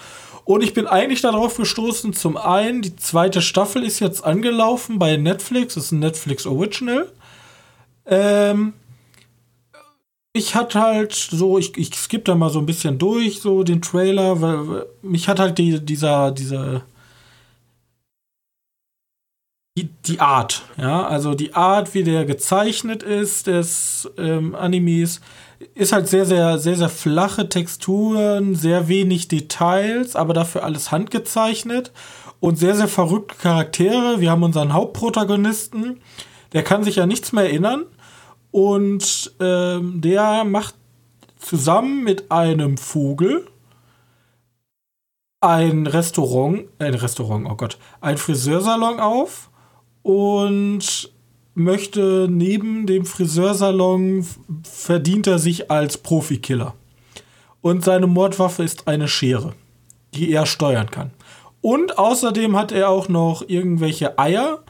Und 0.44 0.64
ich 0.64 0.74
bin 0.74 0.88
eigentlich 0.88 1.20
darauf 1.20 1.56
gestoßen, 1.56 2.14
zum 2.14 2.36
einen, 2.36 2.82
die 2.82 2.96
zweite 2.96 3.40
Staffel 3.40 3.84
ist 3.84 4.00
jetzt 4.00 4.24
angelaufen 4.24 4.98
bei 4.98 5.16
Netflix, 5.16 5.74
das 5.74 5.84
ist 5.84 5.92
ein 5.92 6.00
Netflix 6.00 6.46
Original. 6.46 7.12
Ähm, 8.06 8.72
ich 10.38 10.54
hatte 10.54 10.80
halt 10.80 11.12
so, 11.12 11.58
ich, 11.58 11.76
ich 11.76 11.94
skippe 11.94 12.24
da 12.24 12.34
mal 12.34 12.50
so 12.50 12.60
ein 12.60 12.66
bisschen 12.66 12.98
durch, 12.98 13.40
so 13.40 13.64
den 13.64 13.82
Trailer, 13.82 14.40
weil 14.40 14.86
mich 15.02 15.28
hat 15.28 15.40
halt 15.40 15.58
die, 15.58 15.84
dieser, 15.84 16.30
diese, 16.30 16.82
die, 19.76 19.90
die 20.06 20.20
Art, 20.20 20.62
ja, 20.76 21.06
also 21.06 21.34
die 21.34 21.54
Art, 21.54 21.94
wie 21.94 22.04
der 22.04 22.24
gezeichnet 22.24 23.02
ist, 23.02 23.48
des 23.48 24.10
ähm, 24.16 24.54
Animes, 24.54 25.20
ist 25.74 25.92
halt 25.92 26.08
sehr, 26.08 26.24
sehr, 26.24 26.58
sehr, 26.58 26.76
sehr 26.76 26.88
flache 26.88 27.48
Texturen, 27.48 28.54
sehr 28.54 28.88
wenig 28.88 29.28
Details, 29.28 30.16
aber 30.16 30.32
dafür 30.32 30.64
alles 30.64 30.92
handgezeichnet 30.92 31.92
und 32.40 32.58
sehr, 32.58 32.76
sehr 32.76 32.88
verrückte 32.88 33.34
Charaktere. 33.36 34.20
Wir 34.20 34.30
haben 34.30 34.44
unseren 34.44 34.72
Hauptprotagonisten, 34.72 36.00
der 36.52 36.62
kann 36.62 36.84
sich 36.84 36.96
ja 36.96 37.06
nichts 37.06 37.32
mehr 37.32 37.44
erinnern 37.44 37.84
und 38.58 39.36
ähm, 39.38 40.00
der 40.00 40.42
macht 40.42 40.74
zusammen 41.38 42.02
mit 42.02 42.32
einem 42.32 42.76
Vogel 42.76 43.46
ein 45.40 45.86
Restaurant, 45.86 46.64
ein 46.80 46.94
Restaurant, 46.94 47.46
oh 47.48 47.54
Gott, 47.54 47.78
ein 48.00 48.18
Friseursalon 48.18 48.98
auf 48.98 49.48
und 50.02 51.12
möchte 51.54 52.26
neben 52.28 52.88
dem 52.88 53.04
Friseursalon 53.06 54.26
verdient 54.64 55.28
er 55.28 55.38
sich 55.38 55.70
als 55.70 55.96
Profikiller. 55.96 56.74
Und 57.60 57.84
seine 57.84 58.08
Mordwaffe 58.08 58.64
ist 58.64 58.88
eine 58.88 59.06
Schere, 59.06 59.54
die 60.14 60.32
er 60.32 60.46
steuern 60.46 60.90
kann. 60.90 61.12
Und 61.60 61.96
außerdem 61.96 62.56
hat 62.56 62.72
er 62.72 62.88
auch 62.88 63.08
noch 63.08 63.44
irgendwelche 63.46 64.18
Eier, 64.18 64.64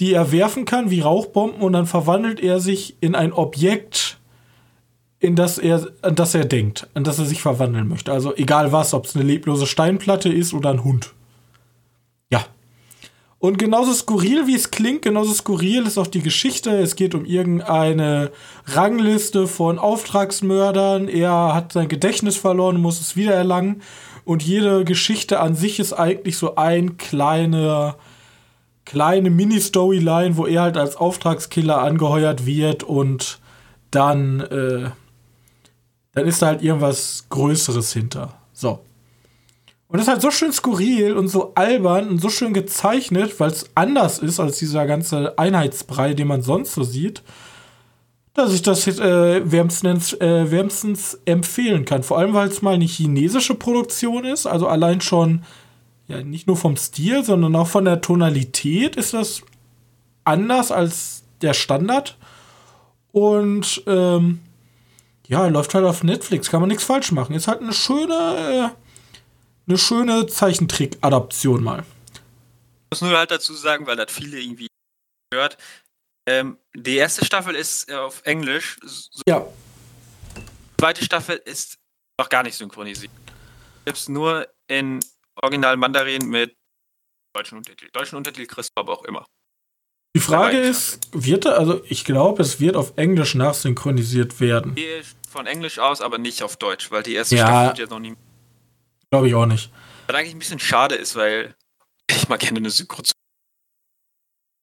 die 0.00 0.12
er 0.12 0.32
werfen 0.32 0.64
kann, 0.64 0.90
wie 0.90 1.00
Rauchbomben, 1.00 1.60
und 1.60 1.72
dann 1.72 1.86
verwandelt 1.86 2.40
er 2.40 2.60
sich 2.60 2.96
in 3.00 3.14
ein 3.14 3.32
Objekt, 3.32 4.18
in 5.20 5.36
das 5.36 5.58
er, 5.58 5.86
an 6.02 6.16
das 6.16 6.34
er 6.34 6.44
denkt, 6.44 6.88
an 6.94 7.04
das 7.04 7.18
er 7.18 7.26
sich 7.26 7.40
verwandeln 7.40 7.88
möchte. 7.88 8.12
Also 8.12 8.34
egal 8.34 8.72
was, 8.72 8.92
ob 8.92 9.06
es 9.06 9.14
eine 9.14 9.24
leblose 9.24 9.66
Steinplatte 9.66 10.28
ist 10.32 10.52
oder 10.52 10.70
ein 10.70 10.82
Hund. 10.82 11.12
Ja. 12.30 12.44
Und 13.38 13.58
genauso 13.58 13.92
skurril, 13.92 14.46
wie 14.46 14.54
es 14.54 14.70
klingt, 14.70 15.02
genauso 15.02 15.32
skurril 15.32 15.86
ist 15.86 15.98
auch 15.98 16.08
die 16.08 16.22
Geschichte. 16.22 16.70
Es 16.70 16.96
geht 16.96 17.14
um 17.14 17.24
irgendeine 17.24 18.32
Rangliste 18.66 19.46
von 19.46 19.78
Auftragsmördern. 19.78 21.08
Er 21.08 21.54
hat 21.54 21.72
sein 21.72 21.88
Gedächtnis 21.88 22.36
verloren, 22.36 22.80
muss 22.80 23.00
es 23.00 23.14
wiedererlangen. 23.14 23.82
Und 24.24 24.42
jede 24.42 24.84
Geschichte 24.84 25.40
an 25.40 25.54
sich 25.54 25.78
ist 25.78 25.92
eigentlich 25.92 26.36
so 26.36 26.56
ein 26.56 26.96
kleiner 26.96 27.96
kleine 28.84 29.30
Mini-Storyline, 29.30 30.36
wo 30.36 30.46
er 30.46 30.62
halt 30.62 30.76
als 30.76 30.96
Auftragskiller 30.96 31.80
angeheuert 31.80 32.46
wird 32.46 32.82
und 32.82 33.38
dann, 33.90 34.40
äh, 34.40 34.90
dann 36.12 36.26
ist 36.26 36.42
da 36.42 36.46
halt 36.46 36.62
irgendwas 36.62 37.26
Größeres 37.28 37.92
hinter. 37.92 38.34
So. 38.52 38.80
Und 39.88 39.98
das 39.98 40.06
ist 40.06 40.12
halt 40.12 40.22
so 40.22 40.30
schön 40.30 40.52
skurril 40.52 41.12
und 41.12 41.28
so 41.28 41.52
albern 41.54 42.08
und 42.08 42.18
so 42.18 42.30
schön 42.30 42.54
gezeichnet, 42.54 43.38
weil 43.38 43.50
es 43.50 43.66
anders 43.74 44.18
ist 44.18 44.40
als 44.40 44.58
dieser 44.58 44.86
ganze 44.86 45.38
Einheitsbrei, 45.38 46.14
den 46.14 46.28
man 46.28 46.40
sonst 46.40 46.72
so 46.72 46.82
sieht, 46.82 47.22
dass 48.32 48.54
ich 48.54 48.62
das 48.62 48.86
äh, 48.86 49.52
wärmstens, 49.52 50.14
äh, 50.14 50.50
wärmstens 50.50 51.18
empfehlen 51.26 51.84
kann. 51.84 52.02
Vor 52.02 52.18
allem, 52.18 52.32
weil 52.32 52.48
es 52.48 52.62
mal 52.62 52.74
eine 52.74 52.86
chinesische 52.86 53.54
Produktion 53.54 54.24
ist, 54.24 54.46
also 54.46 54.66
allein 54.66 55.02
schon 55.02 55.42
ja 56.12 56.22
nicht 56.22 56.46
nur 56.46 56.56
vom 56.56 56.76
Stil, 56.76 57.24
sondern 57.24 57.56
auch 57.56 57.68
von 57.68 57.84
der 57.84 58.00
Tonalität 58.00 58.96
ist 58.96 59.14
das 59.14 59.42
anders 60.24 60.70
als 60.70 61.24
der 61.40 61.54
Standard. 61.54 62.16
Und 63.12 63.82
ähm, 63.86 64.40
ja, 65.26 65.46
läuft 65.46 65.74
halt 65.74 65.84
auf 65.84 66.02
Netflix, 66.02 66.50
kann 66.50 66.60
man 66.60 66.68
nichts 66.68 66.84
falsch 66.84 67.12
machen. 67.12 67.34
Ist 67.34 67.48
halt 67.48 67.60
eine 67.60 67.72
schöne, 67.72 68.72
äh, 68.72 69.68
eine 69.68 69.78
schöne 69.78 70.26
Zeichentrick-Adaption 70.26 71.62
mal. 71.62 71.84
Ich 72.14 73.00
muss 73.00 73.00
nur 73.02 73.16
halt 73.16 73.30
dazu 73.30 73.54
sagen, 73.54 73.86
weil 73.86 73.96
das 73.96 74.12
viele 74.12 74.38
irgendwie 74.40 74.68
gehört. 75.30 75.56
Ähm, 76.26 76.58
die 76.74 76.96
erste 76.96 77.24
Staffel 77.24 77.54
ist 77.54 77.90
äh, 77.90 77.94
auf 77.94 78.22
Englisch. 78.24 78.78
Ja. 79.26 79.44
Die 80.36 80.80
zweite 80.80 81.04
Staffel 81.04 81.36
ist 81.44 81.78
noch 82.18 82.28
gar 82.28 82.42
nicht 82.42 82.56
synchronisiert. 82.56 83.10
Gibt 83.84 84.08
nur 84.08 84.46
in 84.68 85.00
Original 85.42 85.76
Mandarin 85.76 86.28
mit 86.28 86.56
deutschen 87.34 87.58
Untertitel. 87.58 87.90
Deutschen 87.92 88.16
Untertitel 88.16 88.46
kriegst 88.46 88.70
du 88.74 88.80
aber 88.80 88.92
auch 88.92 89.04
immer. 89.04 89.26
Die 90.14 90.20
Frage 90.20 90.58
ist, 90.58 91.08
wird 91.12 91.46
er, 91.46 91.58
also 91.58 91.82
ich 91.86 92.04
glaube, 92.04 92.42
es 92.42 92.60
wird 92.60 92.76
auf 92.76 92.92
Englisch 92.96 93.34
nachsynchronisiert 93.34 94.40
werden. 94.40 94.76
Von 95.28 95.46
Englisch 95.46 95.78
aus, 95.78 96.02
aber 96.02 96.18
nicht 96.18 96.42
auf 96.42 96.56
Deutsch, 96.56 96.90
weil 96.90 97.02
die 97.02 97.14
erste 97.14 97.36
ja, 97.36 97.46
Staffel 97.46 97.78
wird 97.78 97.90
ja 97.90 97.94
noch 97.94 98.00
nie. 98.00 98.14
Glaube 99.10 99.28
ich 99.28 99.34
auch 99.34 99.46
nicht. 99.46 99.70
Was 100.06 100.16
eigentlich 100.16 100.34
ein 100.34 100.38
bisschen 100.38 100.58
schade 100.58 100.94
ist, 100.94 101.16
weil 101.16 101.54
ich 102.10 102.28
mal 102.28 102.36
gerne 102.36 102.58
eine 102.58 102.70
Synchro 102.70 103.02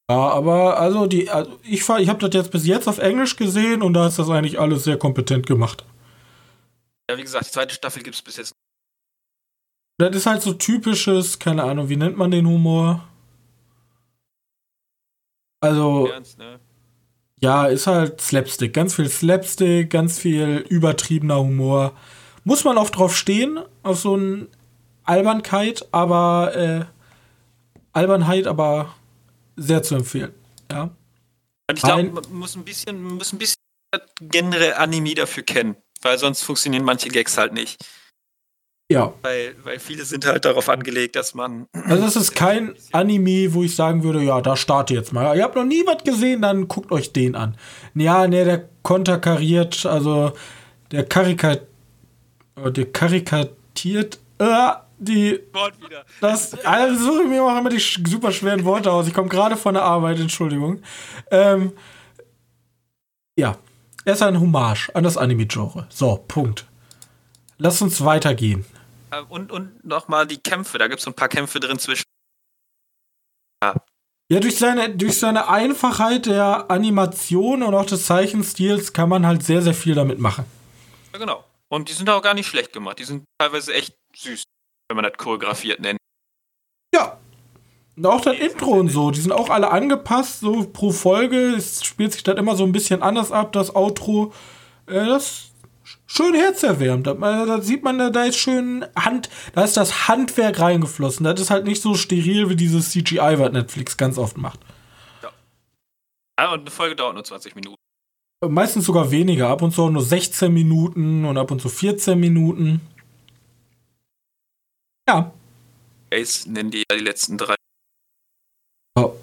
ja, 0.10 0.18
aber 0.18 0.80
also 0.80 1.06
die, 1.06 1.30
also 1.30 1.60
ich, 1.64 1.88
ich 1.88 2.10
habe 2.10 2.20
das 2.20 2.34
jetzt 2.34 2.50
bis 2.50 2.66
jetzt 2.66 2.88
auf 2.88 2.98
Englisch 2.98 3.36
gesehen 3.36 3.84
und 3.84 3.94
da 3.94 4.08
ist 4.08 4.18
das 4.18 4.28
eigentlich 4.30 4.60
alles 4.60 4.84
sehr 4.84 4.98
kompetent 4.98 5.46
gemacht. 5.46 5.86
Ja, 7.10 7.16
wie 7.16 7.22
gesagt, 7.22 7.46
die 7.46 7.52
zweite 7.52 7.76
Staffel 7.76 8.02
gibt 8.02 8.16
es 8.16 8.22
bis 8.24 8.38
jetzt 8.38 8.56
das 10.00 10.16
ist 10.16 10.26
halt 10.26 10.42
so 10.42 10.54
typisches, 10.54 11.40
keine 11.40 11.64
Ahnung, 11.64 11.90
wie 11.90 11.98
nennt 11.98 12.18
man 12.18 12.32
den 12.32 12.48
Humor? 12.48 13.04
Also. 15.60 16.08
Ernst, 16.08 16.38
ne? 16.38 16.60
Ja, 17.42 17.68
ist 17.68 17.86
halt 17.88 18.22
Slapstick. 18.22 18.74
Ganz 18.74 18.96
viel 18.96 19.10
Slapstick, 19.10 19.90
ganz 19.90 20.18
viel 20.18 20.66
übertriebener 20.70 21.40
Humor. 21.40 21.94
Muss 22.46 22.64
man 22.64 22.78
auch 22.78 22.90
drauf 22.90 23.16
stehen, 23.16 23.60
auf 23.84 24.00
so 24.00 24.16
eine 24.16 24.48
Albernkeit, 25.04 25.88
aber 25.92 26.56
äh, 26.56 26.86
Albernheit, 27.92 28.48
aber 28.48 28.96
sehr 29.58 29.84
zu 29.84 29.96
empfehlen. 29.96 30.34
Ja. 30.72 30.84
Und 31.70 31.78
ich 31.78 31.82
glaube, 31.82 32.04
man 32.04 32.24
muss 32.32 32.56
ein 32.56 32.64
bisschen, 32.64 33.04
muss 33.04 33.34
ein 33.34 33.38
bisschen 33.38 33.58
generell 34.22 34.74
Anime 34.74 35.14
dafür 35.16 35.44
kennen, 35.44 35.76
weil 36.02 36.18
sonst 36.18 36.44
funktionieren 36.44 36.86
manche 36.86 37.10
Gags 37.10 37.38
halt 37.38 37.54
nicht. 37.54 37.86
Ja. 38.92 39.14
Weil, 39.22 39.56
weil 39.64 39.80
viele 39.80 40.04
sind 40.04 40.26
halt 40.26 40.46
darauf 40.46 40.68
angelegt, 40.68 41.16
dass 41.16 41.36
man. 41.36 41.68
Also 41.74 42.06
es 42.06 42.16
ist 42.16 42.36
kein 42.36 42.74
Anime, 42.92 43.54
wo 43.54 43.64
ich 43.64 43.76
sagen 43.76 44.04
würde, 44.04 44.24
ja, 44.24 44.42
da 44.42 44.56
starte 44.56 44.96
jetzt 44.96 45.14
mal. 45.14 45.38
Ihr 45.38 45.44
habt 45.44 45.56
noch 45.56 45.64
nie 45.64 45.84
was 45.86 46.04
gesehen, 46.04 46.42
dann 46.42 46.68
guckt 46.68 46.92
euch 46.92 47.14
den 47.14 47.36
an. 47.36 47.56
Ja, 47.94 48.28
ne, 48.28 48.46
der 48.46 48.70
konterkariert, 48.82 49.86
also 49.86 50.34
der 50.92 51.06
karikat 51.06 51.62
der 52.66 52.92
karikatiert 52.92 54.20
äh, 54.38 54.72
die 54.98 55.40
Wort 55.54 55.82
wieder. 55.82 56.04
das 56.20 56.54
also 56.66 57.06
suche 57.06 57.24
ich 57.24 57.30
mir 57.30 57.44
auch 57.44 57.58
immer 57.58 57.70
die 57.70 57.80
super 57.80 58.32
schweren 58.32 58.66
Worte 58.66 58.92
aus. 58.92 59.08
Ich 59.08 59.14
komme 59.14 59.30
gerade 59.30 59.56
von 59.56 59.76
der 59.76 59.84
Arbeit, 59.84 60.20
Entschuldigung. 60.20 60.82
Ähm, 61.32 61.72
ja, 63.38 63.56
er 64.04 64.14
ist 64.14 64.22
ein 64.22 64.40
Hommage 64.40 64.90
an 64.94 65.04
das 65.04 65.16
Anime-Genre. 65.16 65.88
So, 65.90 66.24
Punkt. 66.28 66.66
Lass 67.58 67.82
uns 67.82 68.04
weitergehen. 68.04 68.66
Äh, 69.12 69.22
und, 69.30 69.52
und 69.52 69.84
nochmal 69.86 70.28
die 70.28 70.38
Kämpfe, 70.38 70.78
da 70.78 70.88
gibt 70.88 71.00
es 71.00 71.06
so 71.06 71.12
ein 71.12 71.16
paar 71.16 71.30
Kämpfe 71.30 71.60
drin 71.60 71.80
zwischen. 71.80 72.04
Ja. 73.64 73.76
Ja, 74.32 74.40
durch 74.40 74.58
seine, 74.58 74.96
durch 74.96 75.18
seine 75.18 75.48
Einfachheit 75.48 76.28
der 76.28 76.70
Animation 76.70 77.64
und 77.64 77.74
auch 77.74 77.86
des 77.86 78.06
Zeichenstils 78.06 78.94
kann 78.94 79.10
man 79.10 79.26
halt 79.26 79.44
sehr, 79.44 79.64
sehr 79.64 79.74
viel 79.74 79.96
damit 79.96 80.20
machen. 80.20 80.46
Ja, 81.14 81.20
genau. 81.20 81.44
Und 81.68 81.90
die 81.90 81.94
sind 81.94 82.10
auch 82.10 82.22
gar 82.22 82.36
nicht 82.36 82.48
schlecht 82.48 82.72
gemacht. 82.72 83.00
Die 83.00 83.06
sind 83.06 83.26
teilweise 83.40 83.74
echt 83.74 83.96
süß, 84.16 84.44
wenn 84.88 84.96
man 84.96 85.04
das 85.04 85.14
choreografiert 85.18 85.80
nennt. 85.80 85.98
Ja. 86.94 87.20
Und 87.96 88.06
auch 88.06 88.22
das 88.22 88.38
Intro 88.38 88.72
und 88.72 88.90
so, 88.90 89.12
die 89.12 89.20
sind 89.20 89.32
auch 89.32 89.50
alle 89.50 89.72
angepasst, 89.72 90.40
so 90.42 90.64
pro 90.68 90.92
Folge. 90.92 91.56
Es 91.56 91.84
spielt 91.84 92.14
sich 92.14 92.24
dann 92.24 92.38
immer 92.38 92.56
so 92.56 92.64
ein 92.64 92.72
bisschen 92.72 93.02
anders 93.02 93.32
ab, 93.32 93.52
das 93.52 93.76
Outro. 93.76 94.32
Äh, 94.86 95.06
das 95.06 95.49
schön 96.10 96.34
herzerwärmt. 96.34 97.08
Da, 97.08 97.14
da 97.14 97.62
sieht 97.62 97.84
man, 97.84 97.98
da 98.12 98.24
ist 98.26 98.38
schön 98.38 98.86
Hand, 98.96 99.30
da 99.54 99.64
ist 99.64 99.78
das 99.78 100.08
Handwerk 100.08 100.60
reingeflossen. 100.60 101.24
Das 101.24 101.40
ist 101.40 101.52
halt 101.52 101.66
nicht 101.66 101.82
so 101.82 101.94
steril 101.96 102.50
wie 102.50 102.56
dieses 102.56 102.92
CGI, 102.92 103.36
was 103.38 103.52
Netflix 103.52 103.96
ganz 103.96 104.18
oft 104.18 104.38
macht. 104.38 104.60
Ja. 105.22 105.32
ja 106.40 106.54
und 106.54 106.62
eine 106.62 106.72
Folge 106.72 106.96
dauert 106.96 107.14
nur 107.14 107.24
20 107.24 107.56
Minuten. 107.56 107.76
Meistens 108.46 108.86
sogar 108.86 109.12
weniger. 109.12 109.50
Ab 109.50 109.62
und 109.62 109.72
zu 109.72 109.90
nur 109.90 110.02
16 110.02 110.52
Minuten 110.54 111.26
und 111.26 111.38
ab 111.38 111.52
und 111.52 111.62
zu 111.62 111.70
14 111.70 112.20
Minuten. 112.20 112.82
Ja. 115.08 115.32
Ace 116.12 116.48
nennen 116.48 116.72
die 116.72 116.84
ja 116.90 116.98
die 116.98 117.04
letzten 117.04 117.38
drei. 117.38 117.56
Oh. 118.96 119.14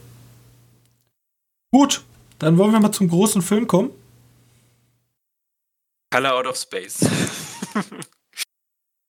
Gut, 1.73 2.05
dann 2.39 2.59
wollen 2.59 2.73
wir 2.73 2.81
mal 2.81 2.93
zum 2.93 3.09
großen 3.09 3.43
Film 3.43 3.67
kommen. 3.67 3.91
Color 6.17 6.33
Out 6.33 6.47
of 6.47 6.57
Space. 6.57 7.01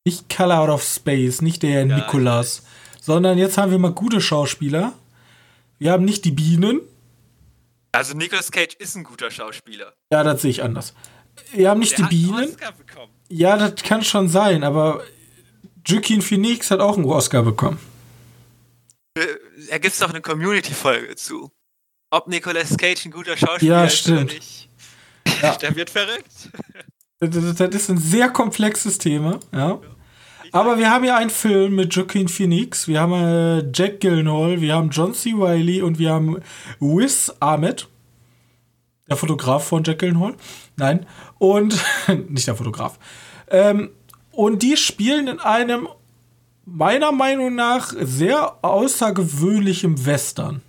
nicht 0.05 0.27
Color 0.27 0.59
Out 0.59 0.69
of 0.69 0.83
Space, 0.83 1.41
nicht 1.41 1.63
der 1.63 1.85
ja, 1.85 1.85
Nikolas, 1.85 2.63
sondern 2.99 3.37
jetzt 3.37 3.57
haben 3.57 3.71
wir 3.71 3.77
mal 3.77 3.93
gute 3.93 4.19
Schauspieler. 4.19 4.91
Wir 5.79 5.93
haben 5.93 6.03
nicht 6.03 6.25
die 6.25 6.31
Bienen. 6.31 6.81
Also 7.93 8.13
Nicolas 8.13 8.51
Cage 8.51 8.75
ist 8.75 8.97
ein 8.97 9.05
guter 9.05 9.31
Schauspieler. 9.31 9.93
Ja, 10.11 10.25
das 10.25 10.41
sehe 10.41 10.51
ich 10.51 10.63
anders. 10.63 10.93
Wir 11.53 11.69
haben 11.69 11.79
nicht 11.79 11.97
der 11.97 12.07
die 12.07 12.25
Bienen. 12.25 12.53
Ja, 13.29 13.55
das 13.55 13.75
kann 13.83 14.03
schon 14.03 14.27
sein, 14.27 14.65
aber 14.65 15.01
Joaquin 15.85 16.21
Phoenix 16.21 16.71
hat 16.71 16.81
auch 16.81 16.97
einen 16.97 17.05
Oscar 17.05 17.43
bekommen. 17.43 17.79
Da 19.13 19.21
äh, 19.21 19.79
gibt 19.79 19.93
es 19.93 19.99
doch 19.99 20.09
eine 20.09 20.19
Community-Folge 20.19 21.15
zu. 21.15 21.53
Ob 22.11 22.27
Nicolas 22.27 22.75
Cage 22.75 23.05
ein 23.05 23.11
guter 23.11 23.37
Schauspieler 23.37 23.77
ja, 23.77 23.85
ist 23.85 24.09
oder 24.09 24.25
nicht. 24.25 24.67
Ja. 25.41 25.55
Der 25.55 25.75
wird 25.75 25.89
verrückt. 25.89 26.49
Das, 27.19 27.55
das 27.55 27.69
ist 27.69 27.89
ein 27.89 27.97
sehr 27.97 28.29
komplexes 28.29 28.97
Thema, 29.00 29.39
ja. 29.51 29.79
Aber 30.51 30.77
wir 30.77 30.91
haben 30.91 31.03
ja 31.03 31.17
einen 31.17 31.29
Film 31.29 31.75
mit 31.75 31.93
Joaquin 31.93 32.27
Phoenix, 32.27 32.88
wir 32.88 33.01
haben 33.01 33.13
äh, 33.13 33.69
Jack 33.74 34.00
Gyllenhaal, 34.00 34.62
wir 34.62 34.75
haben 34.75 34.91
John 34.91 35.13
C. 35.13 35.33
Reilly 35.36 35.81
und 35.81 36.00
wir 36.00 36.12
haben 36.12 36.38
Wiz 36.79 37.33
Ahmed, 37.39 37.88
der 39.09 39.17
Fotograf 39.17 39.67
von 39.67 39.83
Jack 39.83 40.00
Gyllenhaal. 40.00 40.36
Nein, 40.77 41.05
und 41.38 41.77
nicht 42.29 42.47
der 42.47 42.55
Fotograf. 42.55 42.97
Ähm, 43.49 43.89
und 44.32 44.62
die 44.62 44.77
spielen 44.77 45.27
in 45.27 45.39
einem 45.39 45.88
meiner 46.65 47.12
Meinung 47.12 47.56
nach 47.56 47.93
sehr 47.99 48.63
außergewöhnlichem 48.63 50.06
Western. 50.06 50.62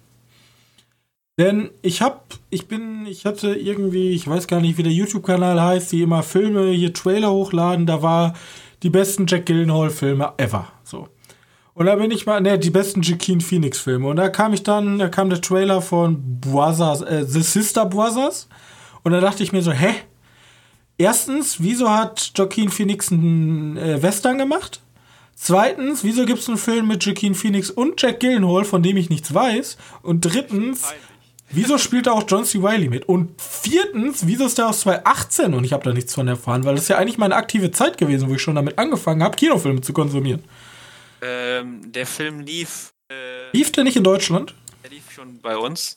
Denn 1.38 1.70
ich 1.82 2.02
hab, 2.02 2.34
ich 2.50 2.66
bin, 2.66 3.06
ich 3.06 3.24
hatte 3.24 3.54
irgendwie, 3.54 4.10
ich 4.10 4.26
weiß 4.26 4.48
gar 4.48 4.60
nicht, 4.60 4.76
wie 4.76 4.82
der 4.82 4.92
YouTube-Kanal 4.92 5.60
heißt, 5.60 5.92
die 5.92 6.02
immer 6.02 6.24
Filme, 6.24 6.72
hier 6.72 6.92
Trailer 6.92 7.30
hochladen, 7.30 7.86
da 7.86 8.02
war 8.02 8.34
die 8.82 8.90
besten 8.90 9.26
Jack 9.28 9.46
Gyllenhaal-Filme 9.46 10.32
ever. 10.36 10.66
So. 10.82 11.08
Und 11.74 11.86
da 11.86 11.94
bin 11.94 12.10
ich 12.10 12.26
mal, 12.26 12.40
ne, 12.40 12.58
die 12.58 12.70
besten 12.70 13.02
Joaquin 13.02 13.40
Phoenix-Filme. 13.40 14.08
Und 14.08 14.16
da 14.16 14.30
kam 14.30 14.52
ich 14.52 14.64
dann, 14.64 14.98
da 14.98 15.08
kam 15.08 15.30
der 15.30 15.40
Trailer 15.40 15.80
von 15.80 16.40
Brothers, 16.40 17.02
äh, 17.02 17.24
The 17.24 17.40
Sister 17.40 17.86
Brothers. 17.86 18.48
Und 19.04 19.12
da 19.12 19.20
dachte 19.20 19.44
ich 19.44 19.52
mir 19.52 19.62
so, 19.62 19.70
hä? 19.70 19.94
Erstens, 20.98 21.62
wieso 21.62 21.88
hat 21.88 22.32
Joaquin 22.34 22.70
Phoenix 22.70 23.12
einen 23.12 23.76
äh, 23.76 24.02
Western 24.02 24.38
gemacht? 24.38 24.82
Zweitens, 25.36 26.02
wieso 26.02 26.24
gibt 26.24 26.40
es 26.40 26.48
einen 26.48 26.58
Film 26.58 26.88
mit 26.88 27.04
Joaquin 27.04 27.36
Phoenix 27.36 27.70
und 27.70 28.02
Jack 28.02 28.18
Gyllenhaal, 28.18 28.64
von 28.64 28.82
dem 28.82 28.96
ich 28.96 29.08
nichts 29.08 29.32
weiß? 29.32 29.78
Und 30.02 30.22
drittens, 30.22 30.92
Wieso 31.50 31.78
spielt 31.78 32.06
da 32.06 32.12
auch 32.12 32.24
John 32.28 32.44
C. 32.44 32.62
Wiley 32.62 32.88
mit? 32.88 33.08
Und 33.08 33.40
viertens, 33.40 34.26
wieso 34.26 34.46
ist 34.46 34.58
der 34.58 34.68
aus 34.68 34.80
2018 34.80 35.54
und 35.54 35.64
ich 35.64 35.72
habe 35.72 35.82
da 35.82 35.92
nichts 35.92 36.14
von 36.14 36.28
erfahren? 36.28 36.64
Weil 36.64 36.74
das 36.74 36.84
ist 36.84 36.88
ja 36.88 36.98
eigentlich 36.98 37.16
meine 37.16 37.36
aktive 37.36 37.70
Zeit 37.70 37.96
gewesen, 37.96 38.28
wo 38.28 38.34
ich 38.34 38.42
schon 38.42 38.54
damit 38.54 38.78
angefangen 38.78 39.22
habe, 39.22 39.36
Kinofilme 39.36 39.80
zu 39.80 39.94
konsumieren. 39.94 40.44
Ähm, 41.22 41.90
der 41.90 42.06
Film 42.06 42.40
lief. 42.40 42.92
Äh, 43.10 43.50
lief 43.56 43.72
der 43.72 43.84
nicht 43.84 43.96
in 43.96 44.04
Deutschland? 44.04 44.54
Der 44.82 44.90
lief 44.90 45.10
schon 45.10 45.40
bei 45.40 45.56
uns. 45.56 45.96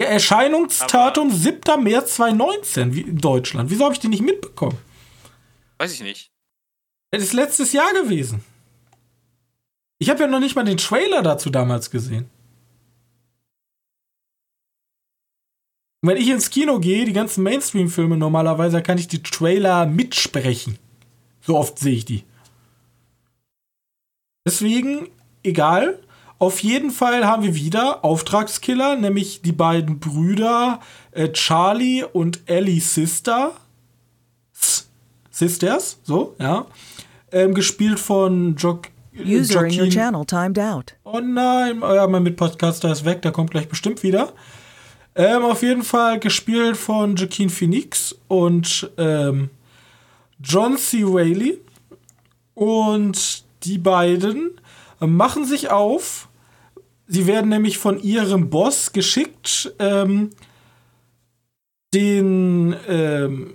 Der 0.00 0.08
Erscheinungsdatum 0.10 1.28
Aber 1.28 1.36
7. 1.36 1.82
März 1.82 2.14
2019 2.14 2.94
wie 2.94 3.02
in 3.02 3.18
Deutschland. 3.18 3.70
Wieso 3.70 3.84
habe 3.84 3.94
ich 3.94 4.00
den 4.00 4.10
nicht 4.10 4.22
mitbekommen? 4.22 4.78
Weiß 5.76 5.92
ich 5.92 6.02
nicht. 6.02 6.30
Das 7.10 7.22
ist 7.22 7.32
letztes 7.32 7.72
Jahr 7.72 7.92
gewesen. 7.92 8.44
Ich 9.98 10.08
habe 10.08 10.20
ja 10.20 10.26
noch 10.26 10.40
nicht 10.40 10.54
mal 10.54 10.64
den 10.64 10.76
Trailer 10.76 11.22
dazu 11.22 11.50
damals 11.50 11.90
gesehen. 11.90 12.30
Und 16.00 16.10
wenn 16.10 16.16
ich 16.16 16.28
ins 16.28 16.50
Kino 16.50 16.78
gehe, 16.78 17.04
die 17.04 17.12
ganzen 17.12 17.42
Mainstream-Filme 17.42 18.16
normalerweise, 18.16 18.82
kann 18.82 18.98
ich 18.98 19.08
die 19.08 19.22
Trailer 19.22 19.84
mitsprechen. 19.86 20.78
So 21.40 21.56
oft 21.56 21.78
sehe 21.78 21.94
ich 21.94 22.04
die. 22.04 22.24
Deswegen, 24.46 25.08
egal. 25.42 25.98
Auf 26.38 26.60
jeden 26.60 26.92
Fall 26.92 27.26
haben 27.26 27.42
wir 27.42 27.56
wieder 27.56 28.04
Auftragskiller, 28.04 28.94
nämlich 28.94 29.42
die 29.42 29.52
beiden 29.52 29.98
Brüder 29.98 30.78
äh, 31.10 31.30
Charlie 31.32 32.04
und 32.04 32.42
Ellie 32.46 32.80
Sister. 32.80 33.52
Sisters, 35.30 35.98
so, 36.04 36.36
ja. 36.38 36.66
Ähm, 37.32 37.54
gespielt 37.54 37.98
von 37.98 38.54
Jock. 38.54 38.88
User 39.16 39.54
Joaquin. 39.54 39.72
in 39.72 39.80
your 39.80 39.90
channel 39.90 40.24
timed 40.24 40.58
out. 40.60 40.94
Oh 41.02 41.18
nein, 41.18 41.80
ja, 41.80 42.06
mein 42.06 42.22
Mitpodcaster 42.22 42.92
ist 42.92 43.04
weg, 43.04 43.22
der 43.22 43.32
kommt 43.32 43.50
gleich 43.50 43.68
bestimmt 43.68 44.04
wieder. 44.04 44.32
Ähm, 45.18 45.44
auf 45.44 45.62
jeden 45.62 45.82
Fall 45.82 46.20
gespielt 46.20 46.76
von 46.76 47.16
Joaquin 47.16 47.50
Phoenix 47.50 48.16
und 48.28 48.88
ähm, 48.96 49.50
John 50.40 50.78
C. 50.78 51.02
Reilly. 51.04 51.60
Und 52.54 53.44
die 53.64 53.78
beiden 53.78 54.60
machen 55.00 55.44
sich 55.44 55.70
auf. 55.70 56.28
Sie 57.08 57.26
werden 57.26 57.50
nämlich 57.50 57.78
von 57.78 58.00
ihrem 58.00 58.48
Boss 58.48 58.92
geschickt, 58.92 59.74
ähm, 59.80 60.30
den, 61.92 62.76
ähm, 62.86 63.54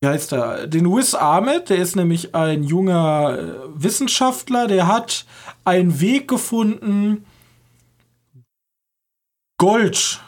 wie 0.00 0.08
heißt 0.08 0.32
er, 0.32 0.66
den 0.66 0.92
Wiz 0.92 1.14
Ahmed, 1.14 1.70
der 1.70 1.78
ist 1.78 1.96
nämlich 1.96 2.34
ein 2.34 2.64
junger 2.64 3.38
äh, 3.38 3.82
Wissenschaftler, 3.82 4.66
der 4.66 4.88
hat 4.88 5.24
einen 5.64 6.00
Weg 6.00 6.28
gefunden, 6.28 7.24
Gold 9.62 10.20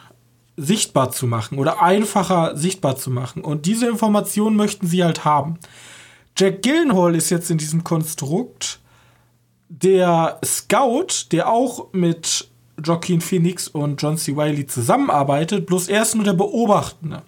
sichtbar 0.55 1.11
zu 1.11 1.27
machen 1.27 1.57
oder 1.57 1.81
einfacher 1.81 2.55
sichtbar 2.55 2.95
zu 2.95 3.11
machen. 3.11 3.43
Und 3.43 3.65
diese 3.65 3.85
Informationen 3.85 4.55
möchten 4.55 4.87
sie 4.87 5.03
halt 5.03 5.25
haben. 5.25 5.59
Jack 6.37 6.61
Gillenhall 6.61 7.15
ist 7.15 7.31
jetzt 7.31 7.51
in 7.51 7.57
diesem 7.57 7.83
Konstrukt 7.83 8.79
der 9.67 10.39
Scout, 10.45 11.33
der 11.33 11.49
auch 11.49 11.91
mit 11.91 12.47
Joaquin 12.81 13.19
Phoenix 13.19 13.67
und 13.67 14.01
John 14.01 14.17
C. 14.17 14.37
Wiley 14.37 14.67
zusammenarbeitet, 14.67 15.65
bloß 15.65 15.89
er 15.89 16.03
ist 16.03 16.15
nur 16.15 16.23
der 16.23 16.31
Beobachtende. 16.31 17.21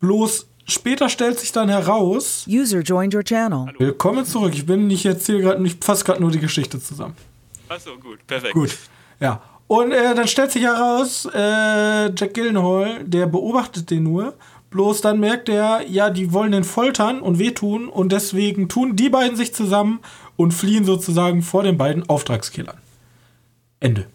Bloß 0.00 0.48
später 0.64 1.08
stellt 1.08 1.38
sich 1.38 1.52
dann 1.52 1.68
heraus. 1.68 2.44
User 2.48 2.80
joined 2.80 3.14
your 3.14 3.22
channel. 3.22 3.72
Willkommen 3.78 4.24
zurück. 4.24 4.54
Ich 4.54 4.66
bin, 4.66 4.90
ich 4.90 5.06
erzähle 5.06 5.40
gerade, 5.40 5.64
ich 5.64 5.76
fasse 5.80 6.04
gerade 6.04 6.20
nur 6.20 6.32
die 6.32 6.40
Geschichte 6.40 6.80
zusammen. 6.80 7.14
Achso, 7.68 7.96
gut, 7.96 8.26
perfekt. 8.26 8.54
Gut. 8.54 8.76
Ja. 9.20 9.40
Und 9.68 9.90
äh, 9.90 10.14
dann 10.14 10.28
stellt 10.28 10.52
sich 10.52 10.62
heraus, 10.62 11.26
äh, 11.32 12.10
Jack 12.14 12.34
Gillenhall, 12.34 13.04
der 13.04 13.26
beobachtet 13.26 13.90
den 13.90 14.04
nur. 14.04 14.34
Bloß 14.70 15.00
dann 15.00 15.20
merkt 15.20 15.48
er, 15.48 15.82
ja, 15.88 16.10
die 16.10 16.32
wollen 16.32 16.52
den 16.52 16.64
foltern 16.64 17.20
und 17.20 17.38
wehtun 17.38 17.88
und 17.88 18.12
deswegen 18.12 18.68
tun 18.68 18.94
die 18.96 19.08
beiden 19.08 19.36
sich 19.36 19.54
zusammen 19.54 20.00
und 20.36 20.52
fliehen 20.52 20.84
sozusagen 20.84 21.42
vor 21.42 21.62
den 21.62 21.78
beiden 21.78 22.08
Auftragskillern. 22.08 22.76
Ende. 23.80 24.06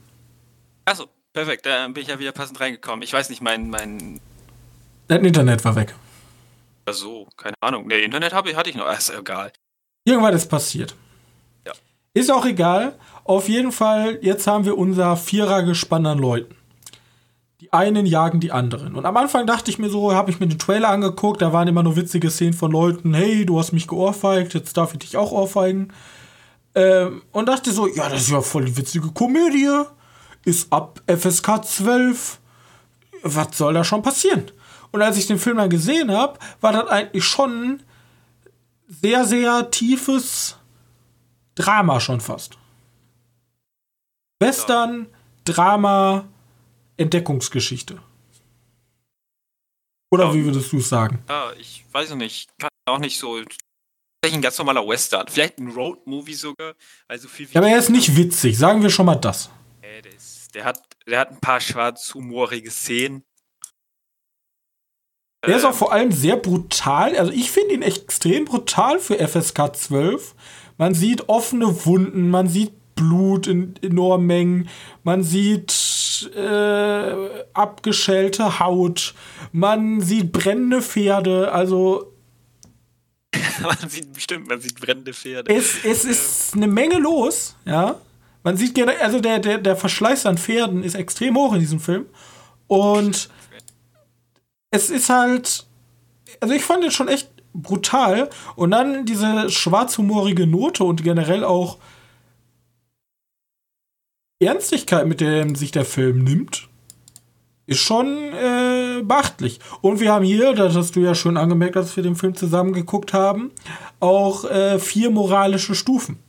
Achso, 0.86 1.06
perfekt. 1.34 1.66
Da 1.66 1.88
bin 1.88 2.04
ich 2.04 2.10
ja 2.10 2.20
wieder 2.20 2.32
passend 2.32 2.60
reingekommen. 2.60 3.02
Ich 3.02 3.14
weiß 3.14 3.30
nicht, 3.30 3.42
mein. 3.42 3.70
mein 3.70 4.20
Dein 5.08 5.26
Internet 5.26 5.64
war 5.66 5.76
weg. 5.76 5.96
Ach 6.86 6.94
so, 6.94 7.28
keine 7.38 7.56
Ahnung. 7.62 7.88
Ne, 7.88 7.96
Internet 8.00 8.34
habe, 8.34 8.56
hatte 8.56 8.70
ich 8.70 8.76
noch. 8.76 8.92
Ist 8.92 9.10
egal. 9.10 9.52
Irgendwas 10.04 10.36
ist 10.36 10.48
passiert. 10.48 10.96
Ja. 11.66 11.74
Ist 12.14 12.32
auch 12.32 12.46
egal. 12.46 12.98
Auf 13.24 13.48
jeden 13.48 13.72
Fall, 13.72 14.20
jetzt 14.22 14.48
haben 14.48 14.66
wir 14.66 14.78
unser 14.78 15.16
Vierer-Gespann 15.16 16.06
an 16.06 16.18
Leuten. 16.18 16.56
Die 17.60 17.72
einen 17.72 18.06
jagen 18.06 18.40
die 18.40 18.52
anderen. 18.52 18.96
Und 18.96 19.06
am 19.06 19.16
Anfang 19.18 19.46
dachte 19.46 19.70
ich 19.70 19.78
mir 19.78 19.90
so, 19.90 20.14
habe 20.14 20.32
ich 20.32 20.40
mir 20.40 20.48
den 20.48 20.58
Trailer 20.58 20.90
angeguckt, 20.90 21.42
da 21.42 21.54
waren 21.54 21.68
immer 21.68 21.84
nur 21.84 21.96
witzige 21.96 22.32
Szenen 22.32 22.54
von 22.54 22.72
Leuten, 22.72 23.14
hey, 23.14 23.46
du 23.46 23.60
hast 23.60 23.72
mich 23.72 23.88
geohrfeigt, 23.88 24.54
jetzt 24.54 24.76
darf 24.78 24.94
ich 24.94 25.00
dich 25.00 25.18
auch 25.18 25.32
ohrfeigen. 25.32 25.94
Ähm, 26.74 27.22
und 27.32 27.48
dachte 27.48 27.72
so, 27.72 27.88
ja, 27.88 28.10
das 28.10 28.24
ist 28.24 28.32
ja 28.32 28.42
voll 28.42 28.66
die 28.66 28.78
witzige 28.78 29.12
Komödie. 29.12 29.70
Ist 30.44 30.74
ab 30.74 31.02
FSK 31.06 31.64
12. 31.64 32.40
Was 33.24 33.58
soll 33.58 33.76
da 33.76 33.84
schon 33.84 34.02
passieren? 34.02 34.46
Und 34.92 35.02
als 35.02 35.18
ich 35.18 35.28
den 35.28 35.38
Film 35.38 35.58
dann 35.58 35.70
gesehen 35.70 36.12
habe, 36.12 36.40
war 36.60 36.74
das 36.74 36.88
eigentlich 36.88 37.24
schon 37.24 37.84
sehr, 38.88 39.26
sehr 39.26 39.70
tiefes 39.70 40.58
Drama 41.56 42.00
schon 42.00 42.22
fast. 42.22 42.58
Western, 44.42 45.08
Drama, 45.46 46.28
Entdeckungsgeschichte. 46.98 48.02
Oder 50.12 50.26
Ja. 50.26 50.34
wie 50.34 50.44
würdest 50.46 50.72
du 50.74 50.78
es 50.80 50.90
sagen? 50.90 51.24
Ja, 51.30 51.54
ich 51.54 51.86
weiß 51.92 52.16
nicht. 52.16 52.50
Kann 52.58 52.70
auch 52.86 53.00
nicht 53.00 53.18
so. 53.18 53.36
Vielleicht 53.38 54.36
ein 54.36 54.42
ganz 54.42 54.58
normaler 54.58 54.86
Western. 54.88 55.28
Vielleicht 55.28 55.58
ein 55.60 55.70
Road-Movie 55.70 56.34
sogar. 56.34 56.74
Also 57.08 57.28
viel 57.28 57.50
wie. 57.50 57.54
Ja, 57.54 57.62
aber 57.62 57.70
er 57.70 57.78
ist 57.78 57.90
nicht 57.90 58.16
witzig, 58.18 58.58
sagen 58.58 58.82
wir 58.82 58.90
schon 58.90 59.06
mal 59.06 59.16
das. 59.16 59.50
Äh, 59.82 60.02
der, 60.02 60.14
ist, 60.14 60.54
der, 60.54 60.66
hat, 60.66 60.82
der 61.08 61.20
hat 61.20 61.30
ein 61.32 61.40
paar 61.40 61.62
schwarz-humorige 61.62 62.70
Szenen. 62.72 63.24
Er 65.44 65.56
ist 65.56 65.64
auch 65.64 65.70
Ähm, 65.72 65.76
vor 65.76 65.92
allem 65.94 66.12
sehr 66.12 66.36
brutal. 66.38 67.18
Also 67.18 67.32
ich 67.32 67.50
finde 67.52 67.74
ihn 67.74 67.82
extrem 67.82 68.46
brutal 68.46 69.00
für 69.00 69.16
FSK 69.28 69.76
12. 69.76 70.36
Man 70.78 70.94
sieht 70.94 71.30
offene 71.30 71.86
Wunden, 71.86 72.30
man 72.30 72.48
sieht 72.48 72.74
Blut 72.96 73.48
in 73.48 73.76
enormen 73.82 74.28
Mengen, 74.28 74.70
man 75.04 75.24
sieht 75.24 76.32
äh, 76.36 77.16
abgeschälte 77.54 78.60
Haut, 78.60 79.14
man 79.52 80.02
sieht 80.02 80.32
brennende 80.32 80.82
Pferde. 80.82 81.52
Also 81.52 82.14
man 83.62 83.90
sieht 83.90 84.14
bestimmt, 84.14 84.48
man 84.48 84.62
sieht 84.62 84.80
brennende 84.80 85.14
Pferde. 85.14 85.54
es, 85.54 85.84
es 85.84 86.06
ist 86.06 86.56
eine 86.56 86.68
Menge 86.68 86.98
los, 86.98 87.56
ja. 87.66 87.96
Man 88.44 88.58
sieht 88.58 88.74
gerne, 88.74 89.00
also 89.00 89.20
der, 89.20 89.40
der, 89.40 89.60
der 89.60 89.76
Verschleiß 89.76 90.26
an 90.26 90.38
Pferden 90.38 90.84
ist 90.84 90.96
extrem 90.96 91.36
hoch 91.36 91.54
in 91.54 91.60
diesem 91.60 91.80
Film. 91.80 92.08
Und 92.66 93.30
es 94.72 94.90
ist 94.90 95.10
halt, 95.10 95.68
also 96.40 96.54
ich 96.54 96.64
fand 96.64 96.84
den 96.84 96.92
schon 96.92 97.08
echt 97.08 97.30
brutal. 97.54 98.30
Und 98.56 98.72
dann 98.72 99.06
diese 99.06 99.50
schwarzhumorige 99.50 100.48
Note 100.48 100.84
und 100.84 101.04
generell 101.04 101.44
auch 101.44 101.78
Ernstigkeit, 104.42 105.08
mit 105.08 105.22
der 105.22 105.56
sich 105.56 105.72
der 105.72 105.86
Film 105.86 106.24
nimmt, 106.24 106.68
ist 107.68 107.80
schon 107.80 108.34
äh, 108.34 109.02
beachtlich. 109.04 109.60
Und 109.82 110.00
wir 110.00 110.12
haben 110.12 110.26
hier, 110.26 110.54
das 110.54 110.76
hast 110.76 110.96
du 110.96 111.00
ja 111.00 111.16
schon 111.16 111.38
angemerkt, 111.38 111.78
als 111.78 111.96
wir 111.96 112.04
den 112.04 112.16
Film 112.16 112.36
zusammen 112.36 112.74
geguckt 112.74 113.14
haben, 113.14 113.52
auch 114.00 114.46
äh, 114.46 114.80
vier 114.80 115.10
moralische 115.12 115.76
Stufen. 115.76 116.20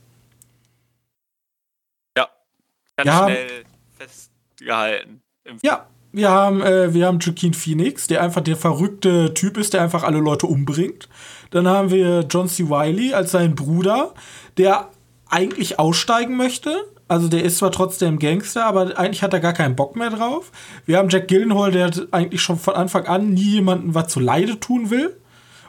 Ganz 2.95 3.07
Ja. 3.07 3.23
schnell 3.23 3.63
festgehalten. 3.97 5.21
Im 5.45 5.57
Ja, 5.63 5.87
wir 6.11 6.29
haben, 6.29 6.61
äh, 6.61 6.93
wir 6.93 7.07
haben 7.07 7.19
Joaquin 7.19 7.53
Phoenix, 7.53 8.07
der 8.07 8.21
einfach 8.21 8.41
der 8.41 8.55
verrückte 8.55 9.33
Typ 9.33 9.57
ist, 9.57 9.73
der 9.73 9.81
einfach 9.81 10.03
alle 10.03 10.19
Leute 10.19 10.45
umbringt. 10.45 11.09
Dann 11.49 11.67
haben 11.67 11.89
wir 11.89 12.21
John 12.29 12.47
C. 12.47 12.69
Wiley 12.69 13.13
als 13.13 13.31
seinen 13.31 13.55
Bruder, 13.55 14.13
der 14.57 14.89
eigentlich 15.27 15.79
aussteigen 15.79 16.37
möchte. 16.37 16.85
Also 17.07 17.27
der 17.27 17.43
ist 17.43 17.57
zwar 17.57 17.71
trotzdem 17.71 18.17
Gangster, 18.17 18.65
aber 18.65 18.97
eigentlich 18.97 19.21
hat 19.23 19.33
er 19.33 19.39
gar 19.39 19.53
keinen 19.53 19.75
Bock 19.75 19.95
mehr 19.95 20.09
drauf. 20.09 20.51
Wir 20.85 20.97
haben 20.97 21.09
Jack 21.09 21.27
Gillenhall, 21.27 21.71
der 21.71 21.91
eigentlich 22.11 22.41
schon 22.41 22.57
von 22.57 22.75
Anfang 22.75 23.05
an 23.07 23.33
nie 23.33 23.41
jemandem 23.55 23.93
was 23.93 24.07
zu 24.07 24.19
Leide 24.19 24.59
tun 24.59 24.89
will 24.89 25.15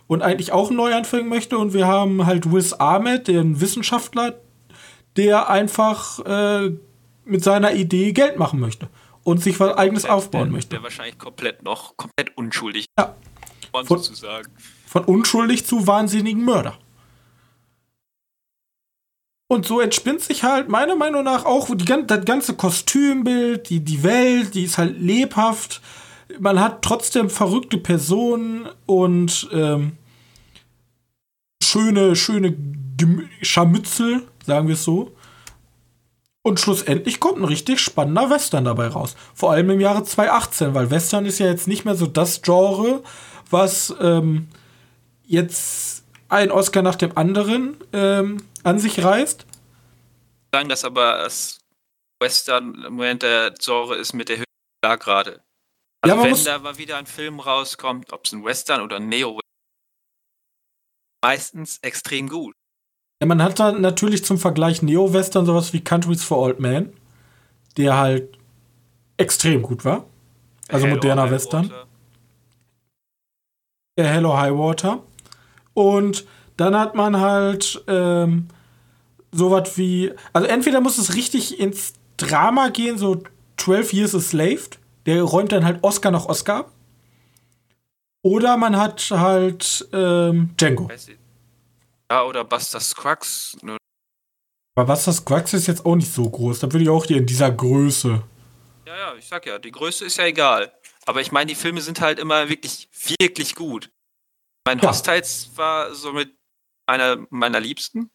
und 0.06 0.22
eigentlich 0.22 0.52
auch 0.52 0.68
einen 0.68 0.76
Neuanfang 0.76 1.28
möchte. 1.28 1.58
Und 1.58 1.74
wir 1.74 1.86
haben 1.86 2.24
halt 2.24 2.50
Wiz 2.52 2.72
Ahmed, 2.74 3.28
den 3.28 3.60
Wissenschaftler, 3.60 4.34
der 5.16 5.50
einfach 5.50 6.20
äh, 6.24 6.70
mit 7.24 7.42
seiner 7.44 7.74
Idee 7.74 8.12
Geld 8.12 8.38
machen 8.38 8.60
möchte 8.60 8.88
und 9.24 9.42
sich 9.42 9.58
was 9.60 9.76
eigenes 9.76 10.02
der- 10.04 10.14
aufbauen 10.14 10.44
der, 10.44 10.52
möchte. 10.52 10.70
Der 10.70 10.82
wahrscheinlich 10.82 11.18
komplett 11.18 11.62
noch, 11.62 11.96
komplett 11.96 12.36
unschuldig 12.36 12.86
Ja. 12.98 13.14
Von- 13.72 13.86
sozusagen. 13.86 14.48
Von 14.86 15.04
unschuldig 15.04 15.66
zu 15.66 15.86
wahnsinnigen 15.88 16.44
Mörder. 16.44 16.78
Und 19.54 19.66
so 19.66 19.78
entspinnt 19.78 20.20
sich 20.20 20.42
halt 20.42 20.68
meiner 20.68 20.96
Meinung 20.96 21.22
nach 21.22 21.44
auch 21.44 21.68
die, 21.72 21.84
das 21.84 22.24
ganze 22.24 22.54
Kostümbild, 22.54 23.70
die, 23.70 23.78
die 23.78 24.02
Welt, 24.02 24.52
die 24.56 24.64
ist 24.64 24.78
halt 24.78 25.00
lebhaft. 25.00 25.80
Man 26.40 26.58
hat 26.58 26.82
trotzdem 26.82 27.30
verrückte 27.30 27.78
Personen 27.78 28.68
und 28.86 29.48
ähm, 29.52 29.92
schöne, 31.62 32.16
schöne 32.16 32.56
Gemü- 32.98 33.28
Scharmützel, 33.42 34.22
sagen 34.44 34.66
wir 34.66 34.74
es 34.74 34.82
so. 34.82 35.12
Und 36.42 36.58
schlussendlich 36.58 37.20
kommt 37.20 37.38
ein 37.38 37.44
richtig 37.44 37.78
spannender 37.78 38.30
Western 38.30 38.64
dabei 38.64 38.88
raus. 38.88 39.14
Vor 39.34 39.52
allem 39.52 39.70
im 39.70 39.80
Jahre 39.80 40.02
2018, 40.02 40.74
weil 40.74 40.90
Western 40.90 41.26
ist 41.26 41.38
ja 41.38 41.46
jetzt 41.46 41.68
nicht 41.68 41.84
mehr 41.84 41.94
so 41.94 42.08
das 42.08 42.42
Genre, 42.42 43.04
was 43.50 43.94
ähm, 44.00 44.48
jetzt 45.24 46.02
ein 46.28 46.50
Oscar 46.50 46.82
nach 46.82 46.96
dem 46.96 47.16
anderen 47.16 47.76
ähm, 47.92 48.38
an 48.64 48.78
sich 48.78 49.02
reißt. 49.02 49.46
sagen, 50.52 50.68
dass 50.68 50.84
aber 50.84 51.18
das 51.18 51.58
Western 52.20 52.74
im 52.84 52.94
Moment 52.94 53.22
der 53.22 53.52
Genre 53.52 53.96
ist 53.96 54.12
mit 54.12 54.28
der 54.28 54.38
Höhe 54.38 54.44
da 54.82 54.96
gerade. 54.96 55.42
Ja, 56.06 56.12
Also 56.12 56.16
man 56.16 56.36
wenn 56.36 56.44
da 56.44 56.58
mal 56.58 56.78
wieder 56.78 56.96
ein 56.96 57.06
Film 57.06 57.40
rauskommt, 57.40 58.12
ob 58.12 58.26
es 58.26 58.32
ein 58.32 58.44
Western 58.44 58.80
oder 58.82 58.96
ein 58.96 59.08
neo 59.08 59.40
meistens 61.24 61.78
extrem 61.78 62.28
gut. 62.28 62.54
Ja, 63.22 63.26
man 63.26 63.42
hat 63.42 63.58
da 63.58 63.72
natürlich 63.72 64.24
zum 64.24 64.38
Vergleich 64.38 64.82
Neo-Western 64.82 65.46
sowas 65.46 65.72
wie 65.72 65.82
Countries 65.82 66.22
for 66.22 66.36
Old 66.38 66.60
Men, 66.60 66.92
der 67.78 67.96
halt 67.96 68.36
extrem 69.16 69.62
gut 69.62 69.86
war. 69.86 70.04
Also 70.68 70.84
Hell 70.84 70.92
or 70.92 70.96
moderner 70.96 71.30
Western. 71.30 71.70
Water. 71.70 71.86
Der 73.96 74.08
Hello 74.08 74.36
High 74.36 74.52
Water. 74.52 75.02
Und 75.72 76.26
dann 76.58 76.76
hat 76.76 76.94
man 76.94 77.18
halt 77.18 77.82
ähm, 77.88 78.48
sowas 79.34 79.76
wie, 79.76 80.12
also 80.32 80.46
entweder 80.48 80.80
muss 80.80 80.98
es 80.98 81.14
richtig 81.14 81.58
ins 81.60 81.94
Drama 82.16 82.68
gehen, 82.68 82.98
so 82.98 83.22
12 83.56 83.92
Years 83.92 84.14
a 84.14 84.20
Slave, 84.20 84.60
der 85.06 85.22
räumt 85.22 85.52
dann 85.52 85.64
halt 85.64 85.82
Oscar 85.82 86.10
nach 86.10 86.26
Oscar 86.26 86.56
ab. 86.60 86.72
Oder 88.22 88.56
man 88.56 88.76
hat 88.76 89.10
halt 89.10 89.86
ähm, 89.92 90.54
Django. 90.56 90.88
Ja, 92.10 92.24
oder 92.24 92.44
Buster 92.44 92.80
Scruggs. 92.80 93.56
ne? 93.62 93.76
Aber 94.76 94.94
das 94.94 95.24
Quacks 95.24 95.52
ist 95.52 95.66
jetzt 95.66 95.86
auch 95.86 95.94
nicht 95.94 96.12
so 96.12 96.28
groß. 96.28 96.60
Da 96.60 96.72
würde 96.72 96.82
ich 96.82 96.88
auch 96.88 97.04
hier 97.04 97.18
in 97.18 97.26
dieser 97.26 97.50
Größe. 97.50 98.22
Ja, 98.86 98.96
ja, 98.96 99.14
ich 99.14 99.26
sag 99.28 99.46
ja, 99.46 99.58
die 99.58 99.70
Größe 99.70 100.04
ist 100.04 100.16
ja 100.16 100.24
egal. 100.24 100.72
Aber 101.06 101.20
ich 101.20 101.32
meine, 101.32 101.46
die 101.46 101.54
Filme 101.54 101.80
sind 101.80 102.00
halt 102.00 102.18
immer 102.18 102.48
wirklich, 102.48 102.88
wirklich 103.20 103.54
gut. 103.54 103.90
Mein 104.66 104.78
Ja. 104.78 104.88
Hostiles 104.88 105.50
war 105.54 105.94
somit 105.94 106.34
einer 106.86 107.24
meiner 107.30 107.60
liebsten 107.60 108.10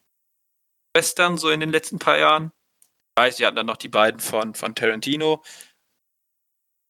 Western 0.95 1.37
so 1.37 1.49
in 1.49 1.59
den 1.59 1.71
letzten 1.71 1.99
paar 1.99 2.17
Jahren. 2.17 2.51
Ich 3.17 3.21
weiß, 3.23 3.35
die 3.37 3.45
hatten 3.45 3.55
dann 3.55 3.65
noch 3.65 3.77
die 3.77 3.89
beiden 3.89 4.19
von, 4.19 4.53
von 4.55 4.75
Tarantino. 4.75 5.43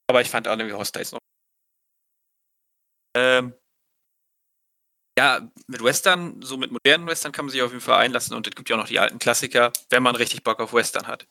Aber 0.10 0.22
ich 0.22 0.30
fand 0.30 0.48
auch 0.48 0.58
irgendwie 0.58 0.74
Hostiles 0.74 1.12
noch. 1.12 1.20
Ähm, 3.16 3.54
ja, 5.18 5.52
mit 5.68 5.84
Western, 5.84 6.42
so 6.42 6.56
mit 6.58 6.72
modernen 6.72 7.06
Western 7.06 7.32
kann 7.32 7.46
man 7.46 7.52
sich 7.52 7.62
auf 7.62 7.72
jeden 7.72 7.82
Fall 7.82 8.00
einlassen 8.00 8.36
und 8.36 8.48
es 8.48 8.56
gibt 8.56 8.70
ja 8.70 8.76
auch 8.76 8.80
noch 8.80 8.88
die 8.88 9.00
alten 9.00 9.20
Klassiker, 9.20 9.74
wenn 9.90 10.02
man 10.02 10.16
richtig 10.16 10.44
Bock 10.44 10.60
auf 10.62 10.74
Western 10.74 11.08
hat. 11.08 11.28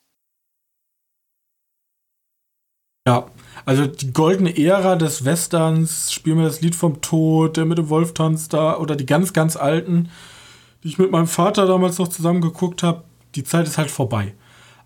Ja, 3.07 3.31
also 3.65 3.87
die 3.87 4.13
goldene 4.13 4.55
Ära 4.55 4.95
des 4.95 5.25
Westerns, 5.25 6.13
spiel 6.13 6.35
mir 6.35 6.43
das 6.43 6.61
Lied 6.61 6.75
vom 6.75 7.01
Tod, 7.01 7.57
der 7.57 7.65
mit 7.65 7.79
dem 7.79 7.89
Wolf 7.89 8.13
tanzt 8.13 8.53
da, 8.53 8.77
oder 8.77 8.95
die 8.95 9.07
ganz, 9.07 9.33
ganz 9.33 9.55
alten, 9.55 10.11
die 10.83 10.89
ich 10.89 10.97
mit 10.97 11.11
meinem 11.11 11.27
Vater 11.27 11.65
damals 11.67 11.97
noch 11.97 12.07
zusammen 12.07 12.41
geguckt 12.41 12.83
habe, 12.83 13.03
die 13.35 13.43
Zeit 13.43 13.67
ist 13.67 13.77
halt 13.77 13.91
vorbei. 13.91 14.33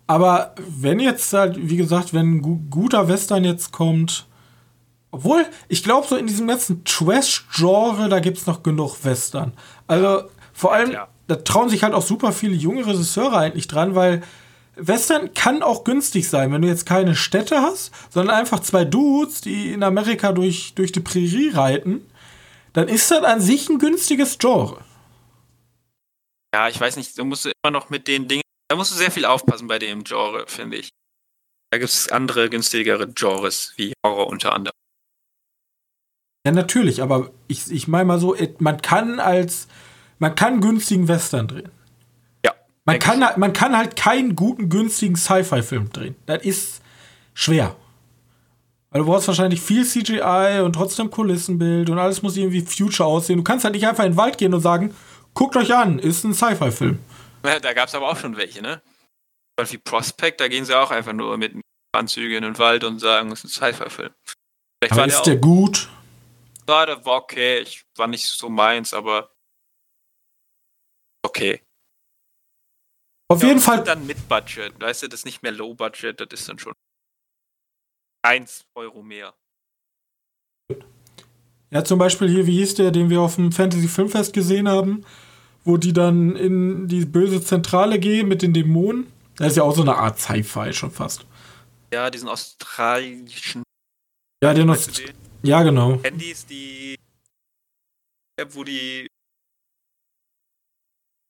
Aber 0.06 0.54
wenn 0.68 1.00
jetzt 1.00 1.32
halt, 1.32 1.56
wie 1.58 1.76
gesagt, 1.76 2.12
wenn 2.12 2.36
ein 2.36 2.42
gu 2.42 2.58
guter 2.70 3.08
Western 3.08 3.44
jetzt 3.44 3.72
kommt, 3.72 4.26
Obwohl, 5.10 5.46
ich 5.68 5.84
glaube, 5.84 6.08
so 6.08 6.16
in 6.16 6.26
diesem 6.26 6.48
ganzen 6.48 6.82
Trash-Genre, 6.84 8.08
da 8.08 8.18
gibt 8.18 8.36
es 8.38 8.46
noch 8.46 8.64
genug 8.64 9.04
Western. 9.04 9.52
Also, 9.86 10.24
vor 10.52 10.72
allem, 10.72 10.90
klar. 10.90 11.08
da 11.28 11.36
trauen 11.36 11.68
sich 11.68 11.84
halt 11.84 11.94
auch 11.94 12.02
super 12.02 12.32
viele 12.32 12.54
junge 12.56 12.84
Regisseure 12.84 13.38
eigentlich 13.38 13.68
dran, 13.68 13.94
weil 13.94 14.22
Western 14.74 15.32
kann 15.32 15.62
auch 15.62 15.84
günstig 15.84 16.28
sein, 16.28 16.50
wenn 16.52 16.62
du 16.62 16.68
jetzt 16.68 16.84
keine 16.84 17.14
Städte 17.14 17.62
hast, 17.62 17.92
sondern 18.10 18.36
einfach 18.36 18.58
zwei 18.58 18.84
Dudes, 18.84 19.40
die 19.40 19.72
in 19.72 19.84
Amerika 19.84 20.32
durch, 20.32 20.74
durch 20.74 20.90
die 20.90 20.98
Prärie 20.98 21.50
reiten, 21.50 22.00
dann 22.72 22.88
ist 22.88 23.08
das 23.12 23.22
an 23.22 23.40
sich 23.40 23.68
ein 23.68 23.78
günstiges 23.78 24.38
Genre. 24.38 24.78
Ja, 26.54 26.68
ich 26.68 26.80
weiß 26.80 26.94
nicht, 26.94 27.18
du 27.18 27.24
musst 27.24 27.46
immer 27.46 27.72
noch 27.72 27.90
mit 27.90 28.06
den 28.06 28.28
Dingen, 28.28 28.44
da 28.68 28.76
musst 28.76 28.92
du 28.92 28.94
sehr 28.94 29.10
viel 29.10 29.24
aufpassen 29.24 29.66
bei 29.66 29.80
dem 29.80 30.04
Genre, 30.04 30.44
finde 30.46 30.76
ich. 30.76 30.90
Da 31.72 31.78
gibt 31.78 31.90
es 31.90 32.12
andere 32.12 32.48
günstigere 32.48 33.08
Genres, 33.08 33.72
wie 33.74 33.92
Horror 34.06 34.28
unter 34.28 34.54
anderem. 34.54 34.76
Ja, 36.46 36.52
natürlich, 36.52 37.02
aber 37.02 37.32
ich, 37.48 37.72
ich 37.72 37.88
meine 37.88 38.04
mal 38.04 38.20
so, 38.20 38.36
man 38.60 38.80
kann 38.80 39.18
als, 39.18 39.66
man 40.20 40.36
kann 40.36 40.60
günstigen 40.60 41.08
Western 41.08 41.48
drehen. 41.48 41.72
Ja. 42.46 42.54
Man 42.84 43.00
kann, 43.00 43.24
man 43.36 43.52
kann 43.52 43.76
halt 43.76 43.96
keinen 43.96 44.36
guten, 44.36 44.68
günstigen 44.68 45.16
Sci-Fi-Film 45.16 45.90
drehen. 45.92 46.14
Das 46.26 46.44
ist 46.44 46.82
schwer. 47.32 47.74
Weil 48.90 49.00
du 49.00 49.08
brauchst 49.08 49.26
wahrscheinlich 49.26 49.60
viel 49.60 49.84
CGI 49.84 50.60
und 50.64 50.74
trotzdem 50.74 51.10
Kulissenbild 51.10 51.90
und 51.90 51.98
alles 51.98 52.22
muss 52.22 52.36
irgendwie 52.36 52.60
Future 52.60 53.08
aussehen. 53.08 53.38
Du 53.38 53.42
kannst 53.42 53.64
halt 53.64 53.74
nicht 53.74 53.88
einfach 53.88 54.04
in 54.04 54.12
den 54.12 54.16
Wald 54.16 54.38
gehen 54.38 54.54
und 54.54 54.60
sagen, 54.60 54.94
guckt 55.34 55.56
euch 55.56 55.74
an, 55.74 55.98
ist 55.98 56.24
ein 56.24 56.34
Sci-Fi-Film. 56.34 56.98
Ja, 57.44 57.60
da 57.60 57.72
gab 57.74 57.88
es 57.88 57.94
aber 57.94 58.08
auch 58.10 58.16
schon 58.16 58.36
welche, 58.36 58.62
ne? 58.62 58.82
Weil 59.56 59.70
wie 59.70 59.78
Prospect, 59.78 60.40
da 60.40 60.48
gehen 60.48 60.64
sie 60.64 60.76
auch 60.78 60.90
einfach 60.90 61.12
nur 61.12 61.36
mit 61.36 61.54
Anzügen 61.94 62.38
in 62.38 62.42
den 62.42 62.58
Wald 62.58 62.84
und 62.84 62.98
sagen, 62.98 63.30
es 63.32 63.44
ist 63.44 63.62
ein 63.62 63.72
Sci-Fi-Film. 63.72 64.14
Aber 64.90 64.96
war 64.96 65.06
ist 65.06 65.22
der 65.22 65.34
der 65.34 65.36
gut? 65.36 65.88
ja, 66.68 66.86
der 66.86 67.04
war 67.04 67.16
okay, 67.22 67.58
ich 67.60 67.84
war 67.96 68.06
nicht 68.06 68.26
so 68.26 68.48
meins, 68.48 68.92
aber 68.94 69.30
okay. 71.24 71.62
Auf 73.30 73.42
Ja, 73.42 73.48
jeden 73.48 73.60
Fall, 73.60 73.78
ist 73.78 73.88
Dann 73.88 74.06
mit 74.06 74.28
Budget, 74.28 74.80
weißt 74.80 75.04
du, 75.04 75.08
das 75.08 75.20
ist 75.20 75.24
nicht 75.24 75.42
mehr 75.42 75.52
Low 75.52 75.74
Budget, 75.74 76.20
das 76.20 76.28
ist 76.40 76.48
dann 76.48 76.58
schon 76.58 76.74
1 78.22 78.66
Euro 78.74 79.02
mehr. 79.02 79.34
Ja, 81.74 81.84
zum 81.84 81.98
Beispiel 81.98 82.28
hier, 82.28 82.46
wie 82.46 82.58
hieß 82.58 82.76
der, 82.76 82.92
den 82.92 83.10
wir 83.10 83.20
auf 83.20 83.34
dem 83.34 83.50
Fantasy 83.50 83.88
Filmfest 83.88 84.32
gesehen 84.32 84.68
haben, 84.68 85.04
wo 85.64 85.76
die 85.76 85.92
dann 85.92 86.36
in 86.36 86.86
die 86.86 87.04
böse 87.04 87.42
Zentrale 87.42 87.98
gehen 87.98 88.28
mit 88.28 88.42
den 88.42 88.52
Dämonen. 88.54 89.08
Das 89.36 89.48
ist 89.48 89.56
ja 89.56 89.64
auch 89.64 89.74
so 89.74 89.82
eine 89.82 89.96
Art 89.96 90.18
Sci-Fi 90.20 90.72
schon 90.72 90.92
fast. 90.92 91.26
Ja, 91.92 92.10
diesen 92.10 92.28
australischen 92.28 93.64
Ja, 94.42 94.54
den 94.54 94.68
den? 94.68 95.12
ja, 95.42 95.62
genau. 95.64 96.00
Handys, 96.02 96.46
die 96.46 96.96
App, 98.40 98.54
wo 98.54 98.62
die 98.62 99.08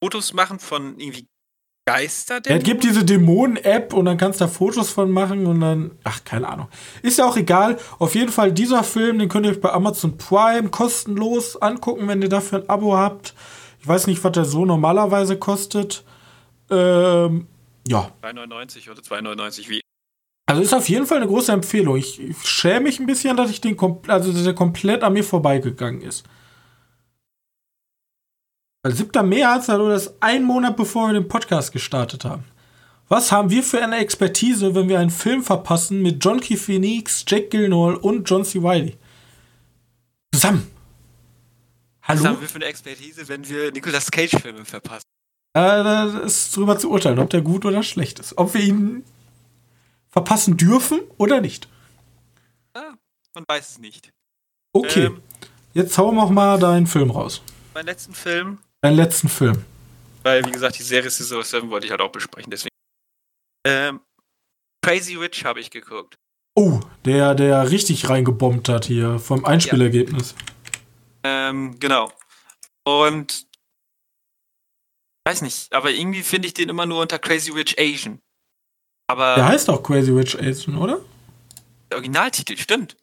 Fotos 0.02 0.34
machen 0.34 0.58
von 0.58 0.98
irgendwie 1.00 1.26
Geister. 1.86 2.40
Ja, 2.46 2.56
es 2.56 2.64
gibt 2.64 2.82
diese 2.82 3.04
Dämonen-App 3.04 3.92
und 3.92 4.06
dann 4.06 4.16
kannst 4.16 4.40
du 4.40 4.44
da 4.44 4.50
Fotos 4.50 4.90
von 4.90 5.10
machen 5.10 5.46
und 5.46 5.60
dann, 5.60 5.90
ach, 6.02 6.24
keine 6.24 6.48
Ahnung. 6.48 6.68
Ist 7.02 7.18
ja 7.18 7.26
auch 7.26 7.36
egal. 7.36 7.78
Auf 7.98 8.14
jeden 8.14 8.32
Fall, 8.32 8.52
dieser 8.52 8.82
Film, 8.84 9.18
den 9.18 9.28
könnt 9.28 9.44
ihr 9.44 9.52
euch 9.52 9.60
bei 9.60 9.70
Amazon 9.70 10.16
Prime 10.16 10.70
kostenlos 10.70 11.60
angucken, 11.60 12.08
wenn 12.08 12.22
ihr 12.22 12.30
dafür 12.30 12.60
ein 12.60 12.68
Abo 12.70 12.96
habt. 12.96 13.34
Ich 13.80 13.86
weiß 13.86 14.06
nicht, 14.06 14.24
was 14.24 14.32
der 14.32 14.46
so 14.46 14.64
normalerweise 14.64 15.36
kostet. 15.36 16.04
Ähm, 16.70 17.48
ja. 17.86 18.10
2,99 18.22 18.90
oder 18.90 19.02
2,99 19.02 19.68
wie. 19.68 19.80
Also 20.46 20.62
ist 20.62 20.74
auf 20.74 20.88
jeden 20.88 21.06
Fall 21.06 21.18
eine 21.18 21.26
große 21.26 21.52
Empfehlung. 21.52 21.96
Ich, 21.96 22.20
ich 22.20 22.42
schäme 22.44 22.80
mich 22.80 22.98
ein 22.98 23.06
bisschen, 23.06 23.36
dass 23.36 23.50
ich 23.50 23.60
den 23.60 23.76
kom 23.76 24.00
also 24.06 24.32
dass 24.32 24.44
der 24.44 24.54
komplett 24.54 25.02
an 25.02 25.12
mir 25.12 25.24
vorbeigegangen 25.24 26.00
ist. 26.00 26.24
Weil 28.84 28.92
7. 28.94 29.26
März, 29.26 29.70
also 29.70 29.88
das 29.88 30.06
ist 30.08 30.14
ein 30.20 30.44
Monat 30.44 30.76
bevor 30.76 31.08
wir 31.08 31.14
den 31.14 31.26
Podcast 31.26 31.72
gestartet 31.72 32.26
haben. 32.26 32.44
Was 33.08 33.32
haben 33.32 33.48
wir 33.48 33.62
für 33.62 33.82
eine 33.82 33.96
Expertise, 33.96 34.74
wenn 34.74 34.90
wir 34.90 34.98
einen 34.98 35.08
Film 35.08 35.42
verpassen 35.42 36.02
mit 36.02 36.22
John 36.22 36.38
Key 36.38 36.58
Phoenix, 36.58 37.24
Jack 37.26 37.50
Gyllenhaal 37.50 37.96
und 37.96 38.28
John 38.28 38.44
C. 38.44 38.58
Reilly? 38.62 38.98
Zusammen. 40.34 40.70
Was 42.06 42.18
Hallo? 42.20 42.28
haben 42.28 42.40
wir 42.42 42.48
für 42.48 42.56
eine 42.56 42.66
Expertise, 42.66 43.26
wenn 43.26 43.48
wir 43.48 43.72
Nicolas 43.72 44.10
Cage-Filme 44.10 44.66
verpassen? 44.66 45.06
Äh, 45.54 45.60
das 45.62 46.14
ist 46.14 46.54
drüber 46.54 46.78
zu 46.78 46.90
urteilen, 46.90 47.18
ob 47.20 47.30
der 47.30 47.40
gut 47.40 47.64
oder 47.64 47.82
schlecht 47.82 48.18
ist. 48.18 48.36
Ob 48.36 48.52
wir 48.52 48.60
ihn 48.60 49.02
verpassen 50.10 50.58
dürfen 50.58 51.00
oder 51.16 51.40
nicht. 51.40 51.68
Ah, 52.74 52.92
man 53.34 53.44
weiß 53.48 53.70
es 53.70 53.78
nicht. 53.78 54.12
Okay, 54.74 55.06
Ähm, 55.06 55.22
jetzt 55.72 55.96
hau 55.96 56.12
noch 56.12 56.28
mal 56.28 56.58
deinen 56.58 56.86
Film 56.86 57.10
raus. 57.10 57.40
Mein 57.72 57.86
letzten 57.86 58.12
Film, 58.12 58.58
Deinen 58.84 58.96
letzten 58.96 59.30
Film. 59.30 59.64
weil 60.24 60.44
wie 60.44 60.50
gesagt, 60.50 60.78
die 60.78 60.82
Serie 60.82 61.10
Scissor 61.10 61.42
Seven 61.42 61.70
wollte 61.70 61.86
ich 61.86 61.90
halt 61.90 62.02
auch 62.02 62.12
besprechen, 62.12 62.50
deswegen. 62.50 62.74
Ähm, 63.66 64.00
Crazy 64.84 65.14
Rich 65.16 65.46
habe 65.46 65.58
ich 65.60 65.70
geguckt. 65.70 66.16
Oh, 66.54 66.80
der, 67.06 67.34
der 67.34 67.70
richtig 67.70 68.10
reingebombt 68.10 68.68
hat 68.68 68.84
hier 68.84 69.18
vom 69.18 69.46
Einspielergebnis. 69.46 70.34
Ähm, 71.22 71.80
genau. 71.80 72.12
Und 72.86 73.46
weiß 75.26 75.40
nicht, 75.40 75.72
aber 75.72 75.90
irgendwie 75.90 76.22
finde 76.22 76.46
ich 76.48 76.52
den 76.52 76.68
immer 76.68 76.84
nur 76.84 77.00
unter 77.00 77.18
Crazy 77.18 77.52
Rich 77.52 77.78
Asian. 77.78 78.20
Aber 79.06 79.34
Der 79.36 79.48
heißt 79.48 79.70
auch 79.70 79.82
Crazy 79.82 80.10
Rich 80.10 80.38
Asian, 80.38 80.76
oder? 80.76 81.00
der 81.90 81.96
Originaltitel 81.96 82.58
stimmt. 82.58 82.98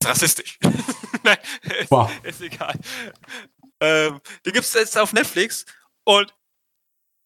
Ist 0.00 0.08
rassistisch. 0.08 0.58
Nein, 1.24 1.36
ist, 1.62 1.90
ist 2.22 2.40
egal. 2.40 2.78
Ähm, 3.80 4.20
den 4.44 4.52
gibt 4.52 4.64
es 4.64 4.74
jetzt 4.74 4.98
auf 4.98 5.12
Netflix 5.12 5.64
und 6.04 6.34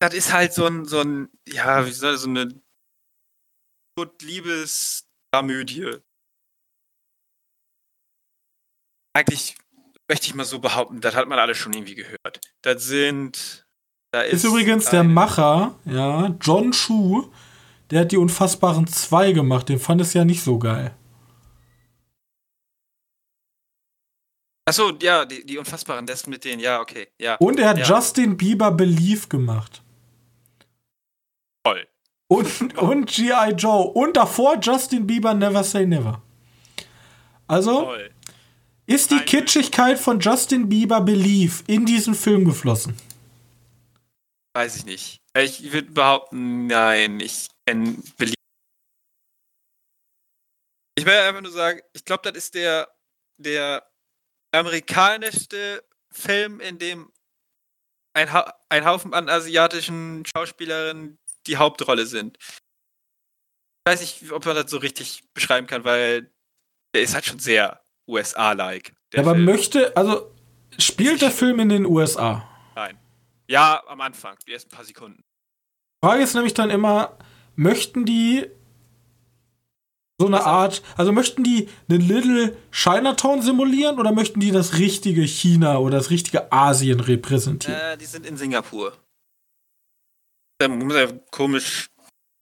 das 0.00 0.14
ist 0.14 0.32
halt 0.32 0.52
so 0.52 0.66
ein, 0.66 0.84
so 0.84 1.00
ein, 1.00 1.28
ja, 1.46 1.86
wie 1.86 1.92
soll 1.92 2.16
so 2.16 2.28
eine 2.28 2.48
Liebesdramödie. 4.20 5.98
Eigentlich 9.14 9.56
möchte 10.08 10.26
ich 10.26 10.34
mal 10.34 10.44
so 10.44 10.58
behaupten, 10.58 11.00
das 11.00 11.14
hat 11.14 11.28
man 11.28 11.38
alles 11.38 11.58
schon 11.58 11.72
irgendwie 11.72 11.94
gehört. 11.94 12.40
Das 12.62 12.84
sind. 12.84 13.66
Da 14.12 14.22
Ist 14.22 14.44
übrigens 14.44 14.90
der 14.90 15.04
Macher, 15.04 15.78
ja, 15.86 16.34
John 16.40 16.72
Chu, 16.72 17.32
der 17.90 18.00
hat 18.00 18.12
die 18.12 18.18
Unfassbaren 18.18 18.86
2 18.86 19.32
gemacht. 19.32 19.68
Den 19.68 19.78
fand 19.78 20.00
es 20.00 20.12
ja 20.12 20.24
nicht 20.24 20.42
so 20.42 20.58
geil. 20.58 20.94
Achso, 24.64 24.92
ja, 25.02 25.24
die, 25.24 25.44
die 25.44 25.58
Unfassbaren, 25.58 26.06
das 26.06 26.26
mit 26.26 26.44
denen, 26.44 26.60
ja, 26.60 26.80
okay, 26.80 27.08
ja. 27.18 27.34
Und 27.36 27.58
er 27.58 27.70
hat 27.70 27.78
Ja. 27.78 27.84
Justin 27.96 28.36
Bieber 28.36 28.70
Believe 28.70 29.26
gemacht. 29.28 29.82
Toll. 31.64 31.86
Und, 32.28 32.78
und 32.78 33.06
G.I. 33.06 33.50
Joe. 33.56 33.88
Und 33.88 34.16
davor 34.16 34.58
Justin 34.60 35.06
Bieber 35.06 35.34
Never 35.34 35.62
Say 35.64 35.84
Never. 35.86 36.22
Also 37.48 37.82
Toll. 37.82 38.10
ist 38.86 39.10
die 39.10 39.16
Eine- 39.16 39.24
Kitschigkeit 39.24 39.98
von 39.98 40.20
Justin 40.20 40.68
Bieber 40.68 41.00
Believe 41.00 41.62
in 41.66 41.84
diesen 41.84 42.14
Film 42.14 42.44
geflossen. 42.44 42.96
Weiß 44.54 44.76
ich 44.76 44.84
nicht. 44.84 45.18
Ich 45.36 45.72
würde 45.72 45.90
behaupten, 45.90 46.66
nein, 46.68 47.18
ich 47.20 47.48
kenne 47.66 47.96
Believe. 48.16 48.34
Ich 50.94 51.04
will 51.04 51.12
einfach 51.14 51.40
nur 51.42 51.50
sagen, 51.52 51.80
ich 51.94 52.04
glaube, 52.04 52.30
das 52.30 52.44
ist 52.44 52.54
der, 52.54 52.88
der 53.38 53.82
amerikanischste 54.52 55.82
Film, 56.12 56.60
in 56.60 56.78
dem 56.78 57.12
ein, 58.14 58.32
ha 58.32 58.54
ein 58.68 58.84
Haufen 58.84 59.14
an 59.14 59.28
asiatischen 59.28 60.24
Schauspielerinnen 60.26 61.18
die 61.46 61.56
Hauptrolle 61.56 62.06
sind. 62.06 62.38
Ich 62.40 63.92
weiß 63.92 64.00
nicht, 64.00 64.32
ob 64.32 64.44
man 64.46 64.54
das 64.54 64.70
so 64.70 64.78
richtig 64.78 65.24
beschreiben 65.34 65.66
kann, 65.66 65.84
weil 65.84 66.30
der 66.94 67.02
ist 67.02 67.14
halt 67.14 67.24
schon 67.24 67.38
sehr 67.38 67.82
USA-like. 68.06 68.94
Aber 69.16 69.32
Film. 69.32 69.44
möchte, 69.44 69.96
also 69.96 70.32
spielt 70.78 71.22
der 71.22 71.30
Film 71.30 71.58
in 71.58 71.68
den 71.68 71.86
USA? 71.86 72.48
Nein. 72.74 72.98
Ja, 73.48 73.82
am 73.88 74.00
Anfang, 74.00 74.36
die 74.46 74.52
ersten 74.52 74.70
paar 74.70 74.84
Sekunden. 74.84 75.24
Frage 76.04 76.22
ist 76.22 76.34
nämlich 76.34 76.54
dann 76.54 76.70
immer, 76.70 77.18
möchten 77.54 78.04
die 78.04 78.50
so 80.22 80.26
eine 80.28 80.40
auch- 80.42 80.46
Art, 80.46 80.82
also 80.96 81.12
möchten 81.12 81.42
die 81.44 81.68
eine 81.88 81.98
Little 81.98 82.56
Chinatown 82.70 83.42
simulieren 83.42 83.98
oder 83.98 84.12
möchten 84.12 84.40
die 84.40 84.50
das 84.50 84.78
richtige 84.78 85.22
China 85.22 85.78
oder 85.78 85.98
das 85.98 86.10
richtige 86.10 86.52
Asien 86.52 87.00
repräsentieren? 87.00 87.78
Äh, 87.80 87.96
die 87.98 88.06
sind 88.06 88.24
in 88.26 88.36
Singapur. 88.36 88.96
Da 90.58 90.68
muss 90.68 90.94
ja 90.94 91.12
komisch 91.30 91.90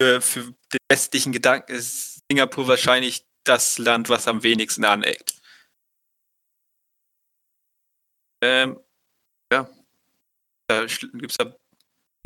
für, 0.00 0.20
für 0.20 0.42
den 0.42 0.78
westlichen 0.90 1.32
Gedanken 1.32 1.72
ist 1.72 2.20
Singapur 2.30 2.68
wahrscheinlich 2.68 3.24
das 3.44 3.78
Land, 3.78 4.08
was 4.08 4.28
am 4.28 4.42
wenigsten 4.42 4.84
aneckt. 4.84 5.34
Ähm, 8.42 8.78
ja. 9.52 9.68
Da 10.68 10.86
gibt's 10.86 11.36
da 11.38 11.44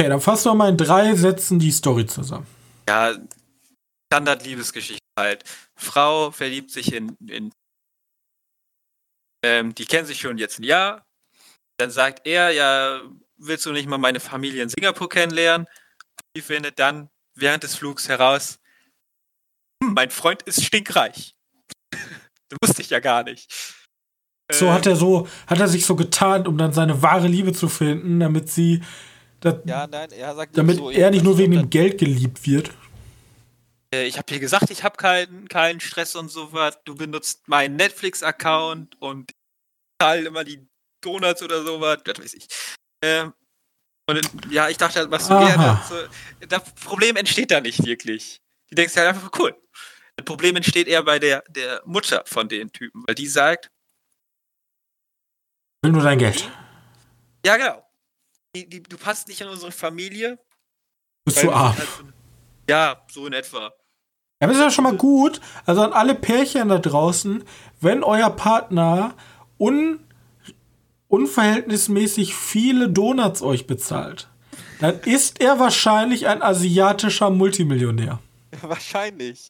Okay, 0.00 0.08
dann 0.08 0.20
fass 0.20 0.42
doch 0.42 0.54
mal 0.56 0.68
in 0.70 0.76
drei 0.76 1.14
Sätzen 1.14 1.58
die 1.60 1.70
Story 1.70 2.06
zusammen. 2.06 2.46
ja 2.88 3.14
Standard-Liebesgeschichte 4.14 5.04
halt. 5.18 5.44
Frau 5.74 6.30
verliebt 6.30 6.70
sich 6.70 6.92
in, 6.92 7.16
in 7.26 7.52
Ähm, 9.44 9.74
die 9.74 9.84
kennen 9.84 10.06
sich 10.06 10.20
schon 10.20 10.38
jetzt 10.38 10.58
ein 10.58 10.64
Jahr. 10.64 11.04
Dann 11.78 11.90
sagt 11.90 12.26
er, 12.26 12.50
ja, 12.50 13.02
willst 13.36 13.66
du 13.66 13.72
nicht 13.72 13.88
mal 13.88 13.98
meine 13.98 14.20
Familie 14.20 14.62
in 14.62 14.68
Singapur 14.68 15.08
kennenlernen? 15.08 15.66
Die 16.36 16.42
findet 16.42 16.78
dann 16.78 17.10
während 17.34 17.64
des 17.64 17.74
Flugs 17.74 18.08
heraus, 18.08 18.58
hm, 19.82 19.92
mein 19.94 20.10
Freund 20.10 20.42
ist 20.42 20.64
stinkreich. 20.64 21.34
das 21.90 22.58
wusste 22.62 22.82
ich 22.82 22.90
ja 22.90 23.00
gar 23.00 23.24
nicht. 23.24 23.52
So 24.52 24.72
hat 24.72 24.86
er 24.86 24.94
so, 24.94 25.26
hat 25.46 25.58
er 25.58 25.68
sich 25.68 25.84
so 25.84 25.96
getan, 25.96 26.46
um 26.46 26.56
dann 26.56 26.72
seine 26.72 27.02
wahre 27.02 27.26
Liebe 27.26 27.52
zu 27.52 27.68
finden, 27.68 28.20
damit 28.20 28.50
sie, 28.50 28.82
dat, 29.40 29.66
Ja, 29.66 29.86
nein, 29.86 30.10
er 30.12 30.34
sagt 30.34 30.56
damit 30.56 30.76
so, 30.76 30.90
er 30.90 31.10
nicht 31.10 31.24
nur 31.24 31.38
wegen 31.38 31.52
dem 31.52 31.70
Geld 31.70 31.98
geliebt 31.98 32.46
wird. 32.46 32.70
Äh, 33.94 34.06
ich 34.06 34.16
habe 34.16 34.26
dir 34.26 34.40
gesagt, 34.40 34.70
ich 34.70 34.82
habe 34.82 34.96
keinen 34.96 35.48
keinen 35.48 35.80
Stress 35.80 36.14
und 36.16 36.28
so 36.28 36.52
was. 36.52 36.78
Du 36.84 36.94
benutzt 36.94 37.46
meinen 37.48 37.76
Netflix-Account 37.76 39.00
und 39.00 39.30
ich 39.30 39.36
zahle 40.00 40.26
immer 40.26 40.44
die 40.44 40.66
Donuts 41.00 41.42
oder 41.42 41.62
sowas. 41.64 41.98
Das 42.04 42.18
weiß 42.18 42.34
ich. 42.34 42.48
Ähm, 43.02 43.32
und 44.06 44.20
ja, 44.50 44.68
ich 44.68 44.76
dachte, 44.76 44.98
halt, 45.00 45.10
was 45.10 45.28
du 45.28 45.34
Aha. 45.34 45.46
gerne. 45.54 45.80
So, 45.88 46.46
das 46.46 46.74
Problem 46.74 47.16
entsteht 47.16 47.50
da 47.50 47.60
nicht 47.60 47.84
wirklich. 47.84 48.40
Die 48.70 48.74
denkst 48.74 48.96
halt 48.96 49.08
einfach, 49.08 49.30
cool. 49.38 49.54
Das 50.16 50.24
Problem 50.24 50.56
entsteht 50.56 50.86
eher 50.88 51.02
bei 51.02 51.18
der, 51.18 51.42
der 51.48 51.82
Mutter 51.86 52.22
von 52.26 52.48
den 52.48 52.70
Typen, 52.72 53.02
weil 53.06 53.14
die 53.14 53.26
sagt, 53.26 53.70
Will 55.82 55.92
nur 55.92 56.02
dein 56.02 56.18
Geld. 56.18 56.50
ja 57.44 57.56
genau, 57.58 57.86
die, 58.54 58.66
die, 58.68 58.82
du 58.82 58.96
passt 58.96 59.28
nicht 59.28 59.40
in 59.40 59.48
unsere 59.48 59.72
Familie. 59.72 60.38
Bist 61.26 61.42
du 61.42 61.50
arm. 61.52 61.76
halt 61.76 61.88
so- 61.88 62.04
ja, 62.68 63.04
so 63.10 63.26
in 63.26 63.32
etwa. 63.34 63.72
Ja, 64.44 64.48
aber 64.50 64.52
ist 64.58 64.60
ja 64.60 64.70
schon 64.70 64.84
mal 64.84 64.96
gut. 64.96 65.40
Also 65.64 65.80
an 65.80 65.94
alle 65.94 66.14
Pärchen 66.14 66.68
da 66.68 66.78
draußen, 66.78 67.44
wenn 67.80 68.04
euer 68.04 68.28
Partner 68.28 69.14
un, 69.58 70.00
unverhältnismäßig 71.08 72.34
viele 72.34 72.90
Donuts 72.90 73.40
euch 73.40 73.66
bezahlt, 73.66 74.28
dann 74.80 75.00
ist 75.00 75.40
er 75.40 75.58
wahrscheinlich 75.58 76.26
ein 76.26 76.42
asiatischer 76.42 77.30
Multimillionär. 77.30 78.18
Wahrscheinlich. 78.60 79.48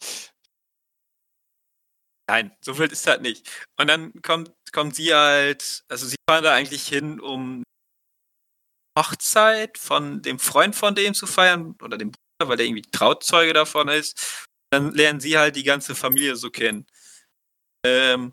Nein, 2.29 2.53
so 2.61 2.79
wild 2.79 2.93
ist 2.93 3.07
das 3.07 3.21
nicht. 3.21 3.51
Und 3.77 3.89
dann 3.89 4.13
kommt, 4.23 4.53
kommt 4.73 4.95
sie 4.95 5.13
halt, 5.13 5.85
also 5.89 6.07
sie 6.07 6.17
fahren 6.31 6.45
da 6.45 6.55
eigentlich 6.55 6.87
hin, 6.87 7.19
um 7.19 7.65
Hochzeit 8.97 9.77
von 9.77 10.23
dem 10.23 10.39
Freund 10.39 10.77
von 10.77 10.95
dem 10.95 11.15
zu 11.15 11.27
feiern 11.27 11.75
oder 11.83 11.99
dem 11.99 12.13
Bruder, 12.13 12.49
weil 12.49 12.57
der 12.57 12.67
irgendwie 12.67 12.89
Trauzeuge 12.91 13.53
davon 13.53 13.89
ist. 13.89 14.47
Dann 14.71 14.93
lernen 14.93 15.21
sie 15.21 15.39
halt 15.39 15.57
die 15.57 15.63
ganze 15.63 15.95
Familie 15.95 16.37
so 16.37 16.51
kennen. 16.51 16.87
Ähm, 17.87 18.33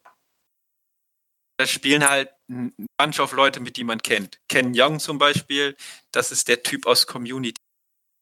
da 1.59 1.67
spielen 1.67 2.07
halt 2.07 2.31
ein 2.49 2.73
Bunch 2.97 3.19
of 3.19 3.33
Leute 3.33 3.59
mit, 3.59 3.77
die 3.77 3.83
man 3.83 4.01
kennt. 4.01 4.39
Ken 4.49 4.71
Young 4.75 4.99
zum 4.99 5.17
Beispiel, 5.17 5.75
das 6.11 6.31
ist 6.31 6.47
der 6.47 6.63
Typ 6.63 6.87
aus 6.87 7.05
Community, 7.05 7.61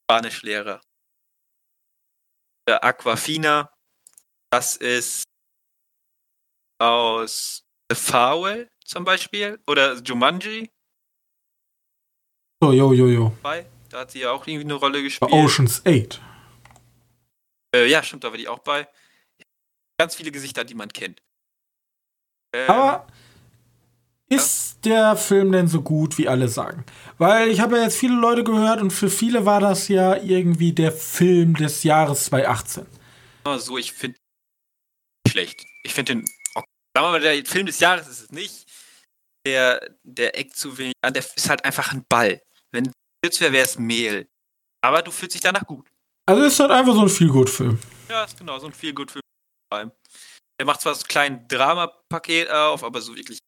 Spanischlehrer. 0.04 0.82
Der 2.68 2.84
Aquafina, 2.84 3.74
das 4.52 4.76
ist 4.76 5.24
aus 6.80 7.64
The 7.90 7.96
Farewell 7.96 8.70
zum 8.86 9.06
Beispiel 9.06 9.60
oder 9.68 9.96
Jumanji 9.96 10.70
So, 12.62 12.74
jo, 12.74 12.94
jo, 12.94 13.08
jo. 13.08 13.38
bei. 13.42 13.66
Da 13.90 14.02
hat 14.02 14.12
sie 14.12 14.20
ja 14.20 14.32
auch 14.32 14.46
irgendwie 14.46 14.66
eine 14.66 14.76
Rolle 14.76 15.00
Bei 15.00 15.04
gespielt. 15.04 15.32
Oceans 15.32 15.82
8. 15.86 16.22
Äh, 17.76 17.88
ja, 17.88 18.04
stimmt, 18.04 18.24
da 18.24 18.32
war 18.32 18.38
die 18.38 18.48
auch 18.48 18.60
bei. 18.60 18.88
Ganz 20.00 20.16
viele 20.16 20.32
Gesichter, 20.32 20.64
die 20.64 20.76
man 20.76 20.90
kennt. 20.90 21.22
Ähm, 22.54 22.70
Aber 22.70 23.08
ist 24.30 24.86
der 24.86 25.16
Film 25.18 25.52
denn 25.52 25.68
so 25.68 25.82
gut, 25.82 26.18
wie 26.18 26.28
alle 26.28 26.48
sagen? 26.48 26.86
Weil 27.18 27.50
ich 27.50 27.60
habe 27.60 27.78
ja 27.78 27.84
jetzt 27.84 27.98
viele 27.98 28.16
Leute 28.16 28.44
gehört 28.44 28.82
und 28.82 28.92
für 28.92 29.10
viele 29.10 29.46
war 29.46 29.60
das 29.60 29.88
ja 29.88 30.16
irgendwie 30.18 30.72
der 30.72 30.92
Film 30.92 31.56
des 31.56 31.84
Jahres 31.84 32.26
2018. 32.26 32.86
aber 33.44 33.60
so, 33.60 33.78
ich 33.78 33.92
finde 33.92 34.18
schlecht. 35.28 35.66
Ich 35.84 35.94
finde 35.94 36.16
den. 36.16 36.26
Okay. 36.56 36.68
Sagen 36.96 37.08
wir 37.08 37.12
mal, 37.12 37.22
der 37.22 37.46
Film 37.46 37.66
des 37.66 37.80
Jahres 37.80 38.08
ist 38.08 38.22
es 38.22 38.32
nicht. 38.32 38.66
Der, 39.46 39.96
der 40.04 40.38
eckt 40.38 40.56
zu 40.56 40.78
wenig 40.78 40.94
an. 41.02 41.14
Der 41.14 41.24
ist 41.24 41.50
halt 41.50 41.64
einfach 41.66 41.92
ein 41.92 42.06
Ball. 42.08 42.42
Wenn 42.72 42.92
es 43.22 43.42
wäre, 43.42 43.52
wäre 43.54 43.66
es 43.66 43.80
Mehl. 43.80 44.28
Aber 44.82 45.02
du 45.02 45.12
fühlst 45.12 45.36
dich 45.36 45.42
danach 45.42 45.66
gut. 45.66 45.89
Also 46.30 46.44
ist 46.44 46.60
halt 46.60 46.70
einfach 46.70 46.94
so 46.94 47.02
ein 47.02 47.10
Feel-Good-Film. 47.10 47.80
Ja, 48.08 48.24
ist 48.24 48.38
genau, 48.38 48.60
so 48.60 48.68
ein 48.68 48.74
viel 48.74 48.94
gut 48.94 49.10
Film. 49.10 49.24
vor 49.68 49.80
allem. 49.80 49.92
Der 50.60 50.68
macht 50.68 50.80
zwar 50.82 50.94
so 50.94 51.02
ein 51.02 51.08
kleines 51.08 51.48
Dramapaket 51.48 52.52
auf, 52.52 52.84
aber 52.84 53.02
so 53.02 53.16
wirklich. 53.16 53.40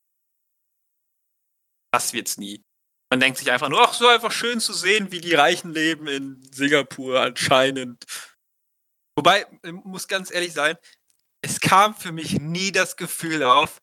Das 1.93 2.11
wird's 2.13 2.37
nie. 2.37 2.63
Man 3.11 3.19
denkt 3.19 3.37
sich 3.37 3.51
einfach 3.51 3.69
nur, 3.69 3.81
ach, 3.81 3.93
so 3.93 4.07
einfach 4.07 4.31
schön 4.31 4.59
zu 4.59 4.73
sehen, 4.73 5.11
wie 5.11 5.21
die 5.21 5.35
Reichen 5.35 5.73
leben 5.73 6.07
in 6.07 6.41
Singapur 6.51 7.19
anscheinend. 7.21 8.03
Wobei, 9.15 9.45
muss 9.83 10.07
ganz 10.07 10.31
ehrlich 10.31 10.53
sein, 10.53 10.75
es 11.43 11.59
kam 11.59 11.93
für 11.93 12.11
mich 12.11 12.39
nie 12.39 12.71
das 12.71 12.97
Gefühl 12.97 13.43
auf, 13.43 13.79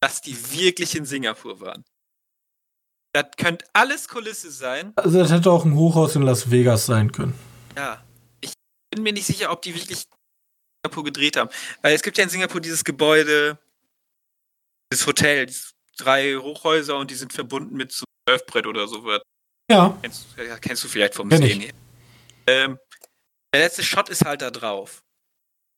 dass 0.00 0.20
die 0.20 0.52
wirklich 0.52 0.94
in 0.94 1.06
Singapur 1.06 1.60
waren. 1.60 1.84
Das 3.12 3.26
könnte 3.36 3.66
alles 3.72 4.06
Kulisse 4.06 4.52
sein. 4.52 4.92
Also 4.94 5.18
das 5.18 5.32
hätte 5.32 5.50
auch 5.50 5.64
ein 5.64 5.74
Hochhaus 5.74 6.14
in 6.14 6.22
Las 6.22 6.52
Vegas 6.52 6.86
sein 6.86 7.10
können. 7.10 7.36
Ja, 7.74 8.04
bin 8.98 9.04
mir 9.04 9.12
nicht 9.12 9.26
sicher, 9.26 9.50
ob 9.52 9.62
die 9.62 9.74
wirklich 9.74 10.06
Singapur 10.82 11.04
gedreht 11.04 11.36
haben. 11.36 11.50
Weil 11.82 11.94
es 11.94 12.02
gibt 12.02 12.18
ja 12.18 12.24
in 12.24 12.30
Singapur 12.30 12.60
dieses 12.60 12.84
Gebäude, 12.84 13.58
dieses 14.92 15.06
Hotel, 15.06 15.46
dieses 15.46 15.74
drei 15.96 16.36
Hochhäuser 16.36 16.96
und 16.96 17.10
die 17.10 17.14
sind 17.14 17.32
verbunden 17.32 17.76
mit 17.76 17.92
so 17.92 18.04
einem 18.26 18.38
Surfbrett 18.38 18.66
oder 18.66 18.88
so. 18.88 19.04
was. 19.04 19.22
Ja, 19.70 19.96
Kennst, 20.02 20.26
ja, 20.36 20.58
kennst 20.58 20.82
du 20.84 20.88
vielleicht 20.88 21.14
vom 21.14 21.28
Kenn 21.28 21.42
Sehen 21.42 21.60
her. 21.60 21.74
Ähm, 22.46 22.78
der 23.54 23.62
letzte 23.62 23.84
Shot 23.84 24.08
ist 24.08 24.24
halt 24.24 24.42
da 24.42 24.50
drauf. 24.50 25.04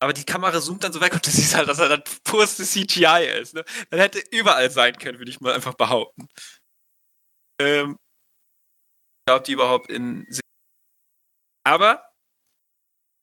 Aber 0.03 0.15
die 0.15 0.25
Kamera 0.25 0.61
zoomt 0.61 0.83
dann 0.83 0.93
so 0.93 1.01
weg 1.01 1.13
und 1.13 1.27
du 1.27 1.31
siehst 1.31 1.55
halt, 1.55 1.69
dass 1.69 1.79
er 1.79 1.89
dann 1.89 2.05
purste 2.25 2.65
CGI 2.65 3.39
ist. 3.41 3.55
Ne? 3.55 3.65
Das 3.91 4.01
hätte 4.01 4.23
überall 4.31 4.71
sein 4.71 4.97
können, 4.97 5.19
würde 5.19 5.31
ich 5.31 5.41
mal 5.41 5.55
einfach 5.55 5.75
behaupten. 5.75 6.29
Ähm, 7.61 7.97
ich 9.21 9.27
glaube, 9.27 9.45
die 9.45 9.53
überhaupt 9.53 9.91
in 9.91 10.27
Aber 11.67 12.10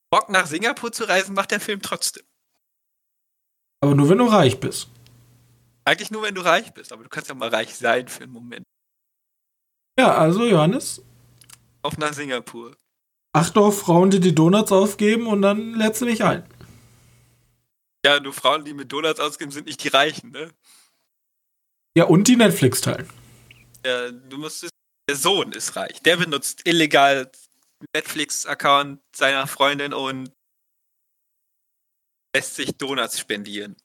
Bock 0.09 0.29
nach 0.29 0.47
Singapur 0.47 0.91
zu 0.91 1.03
reisen 1.07 1.33
macht 1.35 1.51
der 1.51 1.59
Film 1.59 1.81
trotzdem. 1.81 2.23
aber 3.81 3.93
nur 3.95 4.09
wenn 4.09 4.17
du 4.17 4.25
reich 4.25 4.59
bist. 4.59 4.89
Eigentlich 5.85 6.11
nur, 6.11 6.23
wenn 6.23 6.35
du 6.35 6.41
reich 6.41 6.73
bist, 6.73 6.91
aber 6.91 7.03
du 7.03 7.09
kannst 7.09 7.29
ja 7.29 7.35
mal 7.35 7.47
reich 7.49 7.73
sein 7.75 8.07
für 8.09 8.23
einen 8.23 8.33
Moment. 8.33 8.63
Ja, 9.99 10.17
also 10.17 10.45
Johannes, 10.45 11.01
Auf 11.81 11.97
nach 11.97 12.13
Singapur. 12.13 12.75
achte 13.33 13.59
auf 13.61 13.79
Frauen, 13.79 14.09
die 14.09 14.19
die 14.19 14.35
Donuts 14.35 14.71
aufgeben 14.71 15.27
und 15.27 15.41
dann 15.41 15.73
lädst 15.75 16.01
du 16.01 16.05
dich 16.05 16.23
ein. 16.23 16.43
Ja, 18.05 18.19
nur 18.19 18.33
Frauen, 18.33 18.63
die 18.65 18.73
mit 18.73 18.91
Donuts 18.91 19.19
ausgeben, 19.19 19.51
sind 19.51 19.65
nicht 19.67 19.83
die 19.83 19.87
Reichen, 19.89 20.31
ne? 20.31 20.51
Ja, 21.97 22.05
und 22.05 22.27
die 22.27 22.35
Netflix 22.35 22.81
teilen. 22.81 23.09
Ja, 23.85 24.11
du 24.11 24.37
musstest. 24.37 24.71
Der 25.09 25.15
Sohn 25.15 25.53
ist 25.53 25.75
reich. 25.77 26.01
Der 26.03 26.17
benutzt 26.17 26.67
illegal 26.67 27.31
Netflix-Account 27.95 28.99
seiner 29.15 29.47
Freundin 29.47 29.93
und 29.93 30.31
lässt 32.35 32.55
sich 32.55 32.75
Donuts 32.77 33.19
spendieren. 33.19 33.75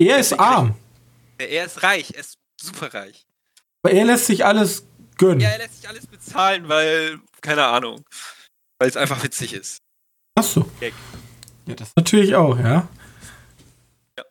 Er 0.00 0.18
ist 0.18 0.30
Deswegen- 0.32 0.42
arm, 0.42 0.74
Er 1.38 1.64
ist 1.64 1.82
reich, 1.82 2.12
er 2.14 2.20
ist 2.20 2.34
super 2.60 2.92
reich. 2.94 3.26
aber 3.82 3.92
er 3.94 4.04
lässt 4.04 4.26
sich 4.26 4.44
alles 4.44 4.84
gönnen. 5.16 5.40
Ja, 5.40 5.50
er 5.50 5.58
lässt 5.58 5.80
sich 5.80 5.88
alles 5.88 6.06
bezahlen, 6.06 6.68
weil, 6.68 7.20
keine 7.40 7.64
Ahnung, 7.66 8.04
weil 8.80 8.88
es 8.88 8.96
einfach 8.96 9.22
witzig 9.22 9.52
ist. 9.52 9.78
Ach 10.36 10.42
so. 10.44 10.62
Gag. 10.80 10.94
Ja, 11.66 11.74
das 11.74 11.94
natürlich 11.96 12.34
auch, 12.34 12.56
ja. 12.58 12.88
Ja. 14.16 14.24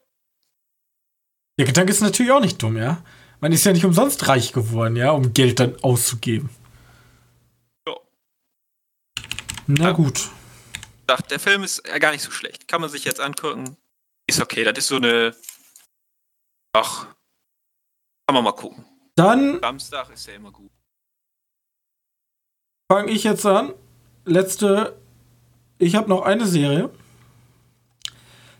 Der 1.60 1.66
Gedanke 1.66 1.92
ist 1.92 2.02
natürlich 2.02 2.32
auch 2.32 2.42
nicht 2.42 2.62
dumm, 2.62 2.78
ja. 2.78 3.04
Man 3.40 3.52
ist 3.52 3.64
ja 3.66 3.72
nicht 3.74 3.86
umsonst 3.86 4.28
reich 4.28 4.52
geworden, 4.54 4.96
ja, 4.96 5.12
um 5.12 5.34
Geld 5.34 5.60
dann 5.60 5.76
auszugeben. 5.84 6.50
Na 9.68 9.92
gut. 9.92 10.30
Sagt, 11.08 11.32
Der 11.32 11.40
Film 11.40 11.64
ist 11.64 11.86
ja 11.88 11.98
gar 12.00 12.12
nicht 12.12 12.22
so 12.24 12.32
schlecht. 12.32 12.68
Kann 12.68 12.82
man 12.82 12.90
sich 12.90 13.04
jetzt 13.06 13.20
angucken. 13.20 13.78
Ist 14.28 14.42
okay, 14.42 14.64
das 14.64 14.78
ist 14.78 14.88
so 14.88 14.98
eine. 14.98 15.36
Ach. 16.74 17.06
Kann 18.28 18.34
man 18.34 18.44
mal 18.44 18.52
gucken. 18.54 18.86
Dann 19.16 19.60
Samstag 19.62 20.10
ist 20.12 20.28
ja 20.28 20.34
immer 20.34 20.52
gut. 20.52 20.72
fange 22.92 23.12
ich 23.12 23.24
jetzt 23.24 23.46
an. 23.46 23.74
Letzte. 24.26 24.98
Ich 25.80 25.96
habe 25.96 26.10
noch 26.10 26.24
eine 26.24 26.46
Serie. 26.46 26.90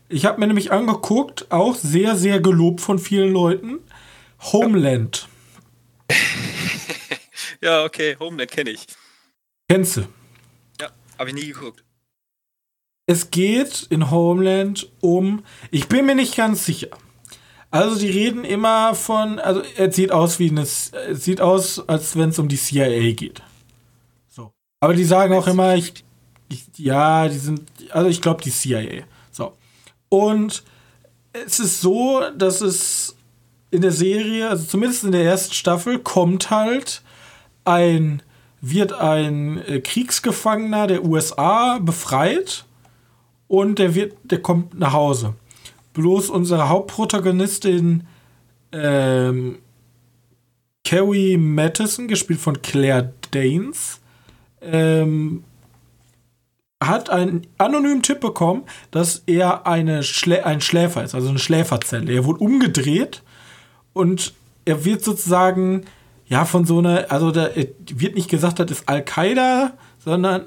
Ich 0.08 0.24
habe 0.24 0.40
mir 0.40 0.46
nämlich 0.46 0.72
angeguckt, 0.72 1.50
auch 1.50 1.74
sehr, 1.74 2.16
sehr 2.16 2.40
gelobt 2.40 2.80
von 2.80 2.98
vielen 2.98 3.32
Leuten. 3.32 3.80
Homeland. 4.40 5.28
Ja, 7.60 7.82
okay, 7.84 8.16
Homeland 8.20 8.52
kenne 8.52 8.70
ich. 8.70 8.86
Kennst 9.68 9.96
du? 9.96 10.06
Habe 11.18 11.30
ich 11.30 11.34
nie 11.34 11.52
geguckt. 11.52 11.84
Es 13.06 13.30
geht 13.30 13.86
in 13.90 14.10
Homeland 14.10 14.90
um, 15.00 15.42
ich 15.70 15.88
bin 15.88 16.06
mir 16.06 16.14
nicht 16.14 16.36
ganz 16.36 16.66
sicher, 16.66 16.88
Also 17.70 17.98
die 17.98 18.10
reden 18.10 18.44
immer 18.44 18.94
von, 18.94 19.38
also 19.38 19.62
es 19.76 19.96
sieht 19.96 20.12
aus 20.12 20.38
wie 20.38 20.50
eine, 20.50 20.62
es 20.62 20.92
sieht 21.12 21.40
aus, 21.40 21.86
als 21.88 22.16
wenn 22.16 22.30
es 22.30 22.38
um 22.38 22.48
die 22.48 22.56
CIA 22.56 23.12
geht. 23.12 23.42
So. 24.28 24.52
Aber 24.80 24.94
die 24.94 25.04
sagen 25.04 25.34
auch 25.34 25.46
immer, 25.46 25.74
ich, 25.74 26.04
ich 26.48 26.66
ja, 26.76 27.28
die 27.28 27.38
sind, 27.38 27.62
also 27.90 28.08
ich 28.08 28.22
glaube 28.22 28.42
die 28.42 28.50
CIA. 28.50 29.04
So. 29.30 29.54
Und 30.08 30.62
es 31.32 31.60
ist 31.60 31.80
so, 31.80 32.22
dass 32.36 32.60
es 32.60 33.16
in 33.70 33.82
der 33.82 33.92
Serie, 33.92 34.48
also 34.48 34.64
zumindest 34.64 35.04
in 35.04 35.12
der 35.12 35.24
ersten 35.24 35.54
Staffel, 35.54 35.98
kommt 35.98 36.50
halt 36.50 37.02
ein, 37.64 38.22
wird 38.60 38.92
ein 38.92 39.62
äh, 39.66 39.80
Kriegsgefangener 39.80 40.86
der 40.86 41.04
USA 41.04 41.78
befreit 41.78 42.64
und 43.46 43.78
der 43.78 43.94
wird, 43.94 44.16
der 44.24 44.40
kommt 44.40 44.78
nach 44.78 44.92
Hause. 44.92 45.34
Bloß 45.94 46.30
unsere 46.30 46.68
Hauptprotagonistin 46.68 48.06
ähm, 48.72 49.58
Carrie 50.84 51.36
Matheson, 51.36 52.08
gespielt 52.08 52.40
von 52.40 52.62
Claire 52.62 53.12
Danes, 53.30 54.00
ähm, 54.62 55.44
hat 56.82 57.10
einen 57.10 57.46
anonymen 57.58 58.02
Tipp 58.02 58.20
bekommen, 58.20 58.62
dass 58.90 59.22
er 59.26 59.66
eine 59.66 60.02
Schlä 60.02 60.42
ein 60.44 60.60
Schläfer 60.60 61.02
ist, 61.02 61.14
also 61.14 61.28
eine 61.28 61.38
Schläferzelle. 61.38 62.12
Er 62.12 62.24
wurde 62.24 62.40
umgedreht 62.40 63.22
und 63.92 64.32
er 64.64 64.84
wird 64.84 65.02
sozusagen 65.02 65.84
ja 66.28 66.44
von 66.44 66.64
so 66.64 66.78
einer, 66.78 67.10
also 67.10 67.30
da 67.30 67.50
wird 67.54 68.14
nicht 68.14 68.30
gesagt, 68.30 68.58
das 68.58 68.70
ist 68.70 68.88
Al-Qaida, 68.88 69.72
sondern 69.98 70.46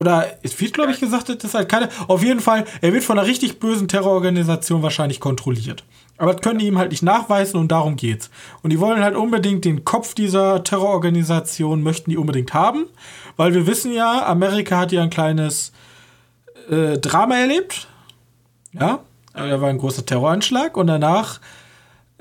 oder 0.00 0.26
es 0.42 0.60
wird, 0.60 0.74
glaube 0.74 0.90
ich, 0.90 0.98
gesagt, 0.98 1.28
das 1.28 1.44
ist 1.44 1.54
Al-Qaida. 1.54 1.88
Auf 2.08 2.24
jeden 2.24 2.40
Fall, 2.40 2.64
er 2.80 2.92
wird 2.92 3.04
von 3.04 3.18
einer 3.18 3.28
richtig 3.28 3.60
bösen 3.60 3.86
Terrororganisation 3.86 4.82
wahrscheinlich 4.82 5.20
kontrolliert. 5.20 5.84
Aber 6.18 6.32
das 6.32 6.42
können 6.42 6.58
die 6.58 6.66
ihm 6.66 6.76
halt 6.76 6.90
nicht 6.90 7.04
nachweisen 7.04 7.58
und 7.58 7.70
darum 7.70 7.96
geht's. 7.96 8.28
Und 8.62 8.70
die 8.70 8.80
wollen 8.80 9.02
halt 9.02 9.14
unbedingt 9.14 9.64
den 9.64 9.84
Kopf 9.84 10.14
dieser 10.14 10.64
Terrororganisation, 10.64 11.82
möchten 11.82 12.10
die 12.10 12.16
unbedingt 12.16 12.52
haben. 12.52 12.86
Weil 13.36 13.54
wir 13.54 13.66
wissen 13.66 13.92
ja, 13.92 14.26
Amerika 14.26 14.78
hat 14.78 14.92
ja 14.92 15.02
ein 15.02 15.10
kleines 15.10 15.72
äh, 16.68 16.98
Drama 16.98 17.36
erlebt. 17.36 17.86
Ja, 18.72 19.00
da 19.34 19.60
war 19.60 19.68
ein 19.68 19.78
großer 19.78 20.04
Terroranschlag 20.04 20.76
und 20.76 20.88
danach 20.88 21.40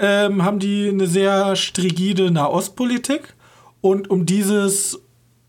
ähm, 0.02 0.44
haben 0.44 0.58
die 0.58 0.90
eine 0.90 1.06
sehr 1.06 1.56
strigide 1.56 2.32
Nahostpolitik. 2.32 3.36
Und 3.82 4.10
um 4.10 4.26
dieses, 4.26 5.00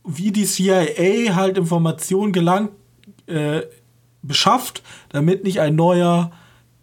wie 0.04 0.30
die 0.30 0.44
CIA 0.44 1.34
halt 1.34 1.56
Informationen 1.56 2.32
gelangt, 2.32 2.70
äh, 3.26 3.62
beschafft, 4.22 4.82
damit 5.08 5.42
nicht 5.42 5.58
ein 5.60 5.74
neuer 5.74 6.30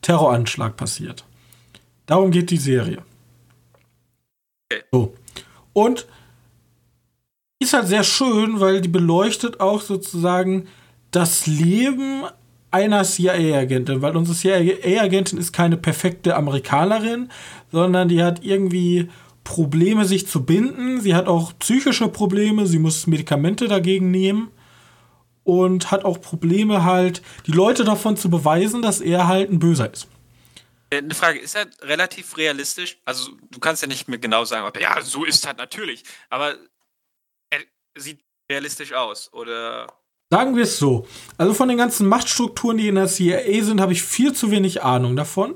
Terroranschlag 0.02 0.76
passiert. 0.76 1.26
Darum 2.08 2.32
geht 2.32 2.50
die 2.50 2.58
Serie. 2.58 3.04
So. 4.92 5.14
Und 5.74 6.08
ist 7.60 7.74
halt 7.74 7.88
sehr 7.88 8.04
schön, 8.04 8.60
weil 8.60 8.82
die 8.82 8.90
beleuchtet 8.90 9.60
auch 9.60 9.82
sozusagen 9.82 10.68
das 11.12 11.46
Leben 11.46 12.24
einer 12.72 13.04
CIA-Agentin, 13.04 14.02
weil 14.02 14.16
unsere 14.16 14.38
CIA-Agentin 14.38 15.40
ist 15.40 15.54
keine 15.54 15.78
perfekte 15.78 16.36
Amerikanerin, 16.36 17.32
sondern 17.72 18.08
die 18.08 18.24
hat 18.24 18.44
irgendwie 18.44 19.10
Probleme, 19.44 20.06
sich 20.06 20.28
zu 20.28 20.46
binden. 20.46 21.02
Sie 21.02 21.16
hat 21.16 21.28
auch 21.28 21.54
psychische 21.60 22.08
Probleme, 22.08 22.68
sie 22.68 22.80
muss 22.80 23.08
Medikamente 23.08 23.68
dagegen 23.68 24.12
nehmen 24.12 24.52
und 25.44 25.90
hat 25.90 26.06
auch 26.06 26.22
Probleme 26.22 26.84
halt, 26.84 27.24
die 27.48 27.52
Leute 27.52 27.84
davon 27.84 28.18
zu 28.18 28.30
beweisen, 28.30 28.82
dass 28.82 29.02
er 29.02 29.28
halt 29.28 29.52
ein 29.52 29.58
Böser 29.58 29.92
ist. 29.92 30.08
Äh, 30.92 30.98
eine 30.98 31.16
Frage, 31.16 31.40
ist 31.40 31.56
er 31.56 31.68
relativ 31.82 32.38
realistisch? 32.38 33.00
Also, 33.06 33.32
du 33.50 33.60
kannst 33.60 33.82
ja 33.82 33.88
nicht 33.88 34.08
mehr 34.08 34.20
genau 34.20 34.46
sagen, 34.46 34.68
ob, 34.68 34.80
ja, 34.80 35.02
so 35.02 35.26
ist 35.26 35.46
er 35.46 35.54
natürlich, 35.54 36.04
aber 36.30 36.56
er 37.50 37.60
sieht 37.96 38.24
realistisch 38.52 38.94
aus, 38.94 39.34
oder? 39.34 39.88
Sagen 40.32 40.56
wir 40.56 40.64
es 40.64 40.78
so. 40.78 41.08
Also 41.38 41.54
von 41.54 41.70
den 41.70 41.78
ganzen 41.78 42.08
Machtstrukturen, 42.08 42.78
die 42.78 42.88
in 42.88 42.96
der 42.96 43.08
CIA 43.08 43.64
sind, 43.64 43.82
habe 43.82 43.94
ich 43.94 44.04
viel 44.04 44.34
zu 44.34 44.52
wenig 44.52 44.84
Ahnung 44.84 45.16
davon. 45.16 45.56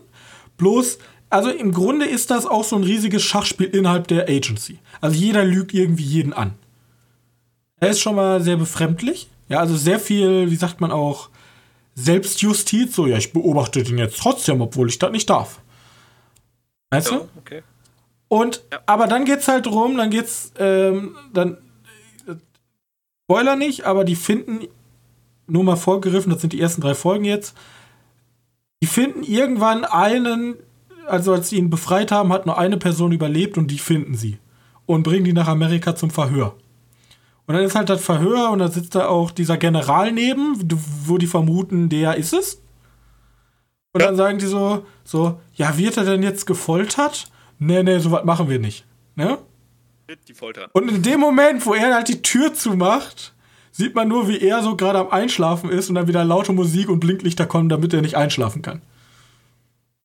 Bloß, 0.57 0.97
also 1.29 1.49
im 1.49 1.71
Grunde 1.71 2.05
ist 2.05 2.31
das 2.31 2.45
auch 2.45 2.63
so 2.63 2.75
ein 2.75 2.83
riesiges 2.83 3.23
Schachspiel 3.23 3.67
innerhalb 3.67 4.07
der 4.07 4.29
Agency. 4.29 4.79
Also 4.99 5.15
jeder 5.15 5.43
lügt 5.43 5.73
irgendwie 5.73 6.03
jeden 6.03 6.33
an. 6.33 6.55
Er 7.79 7.89
ist 7.89 7.99
schon 7.99 8.15
mal 8.15 8.41
sehr 8.41 8.57
befremdlich. 8.57 9.27
Ja, 9.49 9.59
also 9.59 9.75
sehr 9.75 9.99
viel, 9.99 10.49
wie 10.49 10.55
sagt 10.55 10.81
man 10.81 10.91
auch, 10.91 11.29
Selbstjustiz. 11.95 12.95
So, 12.95 13.05
ja, 13.05 13.17
ich 13.17 13.33
beobachte 13.33 13.83
den 13.83 13.97
jetzt 13.99 14.17
trotzdem, 14.19 14.61
obwohl 14.61 14.89
ich 14.89 14.97
das 14.97 15.11
nicht 15.11 15.29
darf. 15.29 15.59
Weißt 16.89 17.11
du? 17.11 17.27
okay. 17.37 17.61
Und, 18.27 18.63
ja. 18.71 18.79
aber 18.87 19.05
dann 19.05 19.25
geht's 19.25 19.47
halt 19.47 19.67
drum, 19.67 19.97
dann 19.97 20.09
geht's, 20.09 20.51
ähm, 20.57 21.15
dann 21.33 21.57
Spoiler 23.33 23.55
nicht, 23.55 23.85
aber 23.85 24.03
die 24.03 24.15
finden, 24.15 24.67
nur 25.47 25.63
mal 25.63 25.75
vorgegriffen, 25.75 26.31
das 26.31 26.41
sind 26.41 26.53
die 26.53 26.61
ersten 26.61 26.81
drei 26.81 26.93
Folgen 26.93 27.25
jetzt, 27.25 27.57
die 28.83 28.87
finden 28.87 29.23
irgendwann 29.23 29.85
einen, 29.85 30.53
also 31.07 31.33
als 31.33 31.49
sie 31.49 31.57
ihn 31.57 31.71
befreit 31.71 32.11
haben, 32.11 32.31
hat 32.31 32.45
nur 32.45 32.59
eine 32.59 32.77
Person 32.77 33.11
überlebt 33.11 33.57
und 33.57 33.71
die 33.71 33.79
finden 33.79 34.13
sie. 34.13 34.37
Und 34.85 35.01
bringen 35.01 35.23
die 35.25 35.33
nach 35.33 35.47
Amerika 35.47 35.95
zum 35.95 36.11
Verhör. 36.11 36.53
Und 37.47 37.55
dann 37.55 37.63
ist 37.63 37.73
halt 37.73 37.89
das 37.89 38.03
Verhör 38.03 38.51
und 38.51 38.59
da 38.59 38.67
sitzt 38.67 38.93
da 38.93 39.07
auch 39.07 39.31
dieser 39.31 39.57
General 39.57 40.11
neben, 40.11 40.55
wo 41.07 41.17
die 41.17 41.25
vermuten, 41.25 41.89
der 41.89 42.17
ist 42.17 42.33
es. 42.33 42.61
Und 43.93 44.03
dann 44.03 44.15
sagen 44.15 44.37
die 44.37 44.45
so, 44.45 44.85
so, 45.03 45.39
ja, 45.55 45.75
wird 45.75 45.97
er 45.97 46.03
denn 46.03 46.21
jetzt 46.21 46.45
gefoltert? 46.45 47.31
Nee, 47.57 47.81
nee, 47.81 47.97
sowas 47.97 48.25
machen 48.25 48.47
wir 48.47 48.59
nicht. 48.59 48.85
Ne? 49.15 49.39
Die 50.27 50.33
foltern. 50.33 50.69
Und 50.73 50.89
in 50.89 51.01
dem 51.01 51.19
Moment, 51.19 51.65
wo 51.65 51.73
er 51.73 51.95
halt 51.95 52.09
die 52.09 52.21
Tür 52.21 52.53
zumacht, 52.53 53.33
sieht 53.71 53.95
man 53.95 54.07
nur, 54.07 54.27
wie 54.27 54.39
er 54.39 54.61
so 54.61 54.75
gerade 54.75 54.99
am 54.99 55.09
Einschlafen 55.09 55.69
ist 55.69 55.89
und 55.89 55.95
dann 55.95 56.07
wieder 56.07 56.23
laute 56.23 56.53
Musik 56.53 56.89
und 56.89 56.99
Blinklichter 56.99 57.45
kommen, 57.45 57.69
damit 57.69 57.93
er 57.93 58.01
nicht 58.01 58.15
einschlafen 58.15 58.61
kann. 58.61 58.81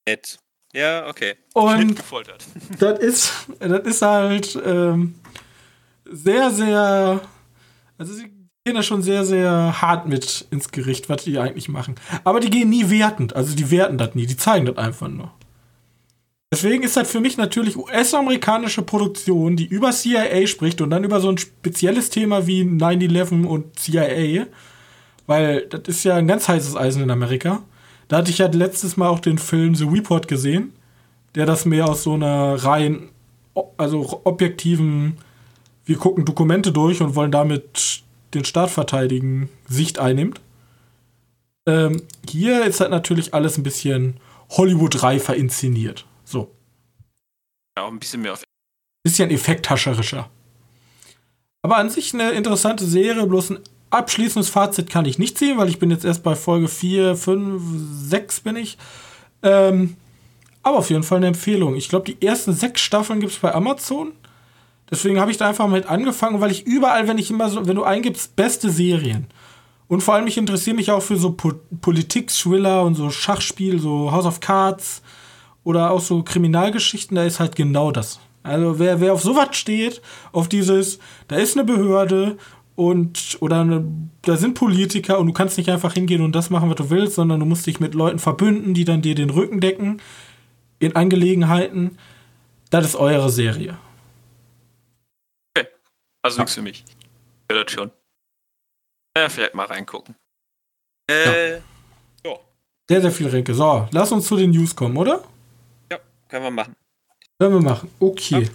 Nett. 0.07 0.39
Ja, 0.73 1.07
okay. 1.09 1.35
Und 1.55 1.97
gefoltert. 1.97 2.45
das 2.79 2.99
ist, 2.99 3.33
das 3.59 3.87
ist 3.87 4.03
halt 4.03 4.59
ähm, 4.65 5.15
sehr, 6.05 6.51
sehr. 6.51 7.21
Also 7.99 8.13
sie 8.13 8.31
gehen 8.65 8.75
da 8.75 8.83
schon 8.83 9.03
sehr, 9.03 9.25
sehr 9.25 9.81
hart 9.81 10.07
mit 10.07 10.47
ins 10.51 10.71
Gericht, 10.71 11.09
was 11.09 11.25
die 11.25 11.39
eigentlich 11.39 11.69
machen. 11.69 11.97
Aber 12.25 12.41
die 12.41 12.51
gehen 12.51 12.71
nie 12.71 12.91
wertend. 12.91 13.35
Also 13.35 13.57
die 13.57 13.71
werten 13.71 13.99
das 13.99 14.15
nie, 14.15 14.27
die 14.27 14.37
zeigen 14.37 14.67
das 14.67 14.77
einfach 14.77 15.09
nur. 15.09 15.33
Deswegen 16.51 16.83
ist 16.83 16.97
das 16.97 17.11
für 17.11 17.21
mich 17.21 17.37
natürlich 17.37 17.77
US-amerikanische 17.77 18.81
Produktion, 18.83 19.57
die 19.57 19.67
über 19.67 19.91
CIA 19.91 20.47
spricht 20.47 20.81
und 20.81 20.91
dann 20.91 21.05
über 21.05 21.21
so 21.21 21.29
ein 21.29 21.37
spezielles 21.37 22.09
Thema 22.09 22.47
wie 22.47 22.63
9-11 22.63 23.45
und 23.45 23.79
CIA, 23.79 24.47
weil 25.27 25.67
das 25.67 25.83
ist 25.87 26.05
ja 26.05 26.17
ein 26.17 26.27
ganz 26.27 26.49
heißes 26.49 26.75
Eisen 26.75 27.03
in 27.03 27.11
Amerika. 27.11 27.63
Da 28.09 28.17
hatte 28.17 28.31
ich 28.31 28.39
ja 28.39 28.47
letztes 28.47 28.97
Mal 28.97 29.09
auch 29.09 29.21
den 29.21 29.37
Film 29.37 29.75
The 29.75 29.85
Report 29.85 30.27
gesehen, 30.27 30.73
der 31.35 31.45
das 31.45 31.67
mehr 31.67 31.87
aus 31.87 32.03
so 32.03 32.15
einer 32.15 32.55
rein, 32.55 33.11
also 33.77 34.23
objektiven, 34.25 35.19
wir 35.85 35.97
gucken 35.97 36.25
Dokumente 36.25 36.73
durch 36.73 37.03
und 37.03 37.15
wollen 37.15 37.31
damit 37.31 38.03
den 38.33 38.47
Staat 38.47 38.71
verteidigen, 38.71 39.51
Sicht 39.69 39.99
einnimmt. 39.99 40.41
Ähm, 41.67 42.03
hier 42.27 42.65
ist 42.65 42.81
halt 42.81 42.91
natürlich 42.91 43.35
alles 43.35 43.59
ein 43.59 43.63
bisschen 43.63 44.15
Hollywood-reifer 44.51 45.37
inszeniert. 45.37 46.07
So. 46.29 46.55
Ja, 47.77 47.85
auch 47.85 47.89
ein 47.91 47.99
bisschen 47.99 48.21
mehr 48.21 48.35
auf. 48.35 48.43
Bisschen 49.03 49.31
effekthascherischer. 49.31 50.29
Aber 51.63 51.79
an 51.79 51.89
sich 51.89 52.13
eine 52.13 52.33
interessante 52.33 52.85
Serie, 52.85 53.27
bloß 53.27 53.51
ein 53.51 53.59
abschließendes 53.91 54.51
Fazit 54.51 54.91
kann 54.91 55.07
ich 55.07 55.19
nicht 55.19 55.39
ziehen, 55.39 55.57
weil 55.57 55.71
ich 55.71 55.79
bin 55.79 55.91
jetzt 55.91 56.05
erst 56.05 56.23
bei 56.23 56.35
Folge 56.35 56.69
4, 56.69 57.17
5, 57.17 57.63
6 58.11 58.41
bin 58.41 58.57
ich. 58.57 58.77
Ähm, 59.43 59.97
aber 60.63 60.79
auf 60.79 60.91
jeden 60.91 61.03
Fall 61.03 61.19
eine 61.19 61.29
Empfehlung. 61.29 61.77
Ich 61.77 61.89
glaube, 61.89 62.13
die 62.13 62.25
ersten 62.25 62.53
sechs 62.53 62.83
Staffeln 62.83 63.21
gibt 63.21 63.33
es 63.33 63.39
bei 63.39 63.55
Amazon. 63.55 64.13
Deswegen 64.91 65.19
habe 65.21 65.31
ich 65.31 65.39
da 65.39 65.49
einfach 65.49 65.69
mit 65.69 65.87
angefangen, 65.87 66.41
weil 66.41 66.51
ich 66.51 66.67
überall, 66.67 67.09
wenn 67.09 67.19
ich 67.19 67.31
immer 67.31 67.49
so, 67.49 67.67
wenn 67.67 67.77
du 67.77 67.85
eingibst, 67.85 68.37
beste 68.37 68.71
Serien. 68.71 69.27
Und 69.87 70.03
vor 70.03 70.15
allem, 70.15 70.27
ich 70.27 70.37
interessiere 70.37 70.77
mich 70.77 70.91
auch 70.91 71.03
für 71.03 71.17
so 71.17 71.33
po 71.33 71.53
Politik-Thriller 71.81 72.83
und 72.83 72.97
so 72.97 73.09
Schachspiel, 73.09 73.79
so 73.79 74.13
House 74.13 74.27
of 74.27 74.41
Cards, 74.41 75.01
oder 75.69 75.91
auch 75.91 76.01
so 76.01 76.23
Kriminalgeschichten, 76.23 77.15
da 77.15 77.25
ist 77.25 77.41
halt 77.41 77.55
genau 77.55 77.93
das. 77.93 78.21
Also 78.43 78.79
wer, 78.79 79.03
wer 79.03 79.13
auf 79.13 79.21
sowas 79.21 79.55
steht, 79.55 80.01
auf 80.33 80.49
dieses, 80.49 80.99
da 81.29 81.37
ist 81.37 81.59
eine 81.59 81.67
Behörde 81.67 82.39
und 82.75 83.37
oder 83.41 83.61
eine, 83.61 83.85
da 84.23 84.39
sind 84.39 84.55
Politiker 84.55 85.19
und 85.19 85.27
du 85.27 85.35
kannst 85.35 85.59
nicht 85.59 85.69
einfach 85.69 85.93
hingehen 85.93 86.23
und 86.23 86.33
das 86.33 86.49
machen, 86.49 86.71
was 86.71 86.77
du 86.77 86.89
willst, 86.89 87.17
sondern 87.17 87.41
du 87.41 87.45
musst 87.45 87.67
dich 87.67 87.81
mit 87.81 87.93
Leuten 87.95 88.19
verbünden, 88.19 88.73
die 88.73 88.87
dann 88.87 89.03
dir 89.03 89.15
den 89.15 89.29
Rücken 89.29 89.61
decken 89.61 90.01
in 90.79 90.97
Angelegenheiten. 90.97 91.99
Das 92.71 92.87
ist 92.87 92.97
eure 92.97 93.29
Serie. 93.29 93.77
Okay. 95.55 95.69
Also 96.23 96.41
nichts 96.41 96.55
für 96.55 96.63
mich. 96.63 96.83
Ja, 97.51 97.63
das 97.63 97.71
schon. 97.71 97.91
Ja, 99.15 99.29
vielleicht 99.29 99.55
mal 99.55 99.67
reingucken. 99.67 100.15
Äh, 101.11 101.57
ja. 101.57 101.61
Sehr, 102.89 103.03
sehr 103.03 103.13
viel 103.13 103.29
Renke. 103.29 103.53
So, 103.53 103.87
lass 103.91 104.11
uns 104.13 104.27
zu 104.27 104.37
den 104.37 104.53
News 104.53 104.75
kommen, 104.75 104.97
oder? 104.97 105.23
Können 106.29 106.45
wir 106.45 106.51
machen. 106.51 106.77
Können 107.39 107.55
wir 107.55 107.61
machen. 107.61 107.91
Okay. 107.99 108.43
Ja. 108.43 108.49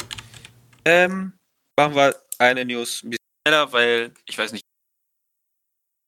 Ähm, 0.86 1.34
machen 1.78 1.95
wir 1.95 2.15
eine 2.38 2.65
News 2.65 3.03
ein 3.03 3.11
bisschen 3.11 3.26
schneller, 3.47 3.71
weil 3.74 4.11
ich 4.26 4.38
weiß 4.38 4.51
nicht. 4.51 4.65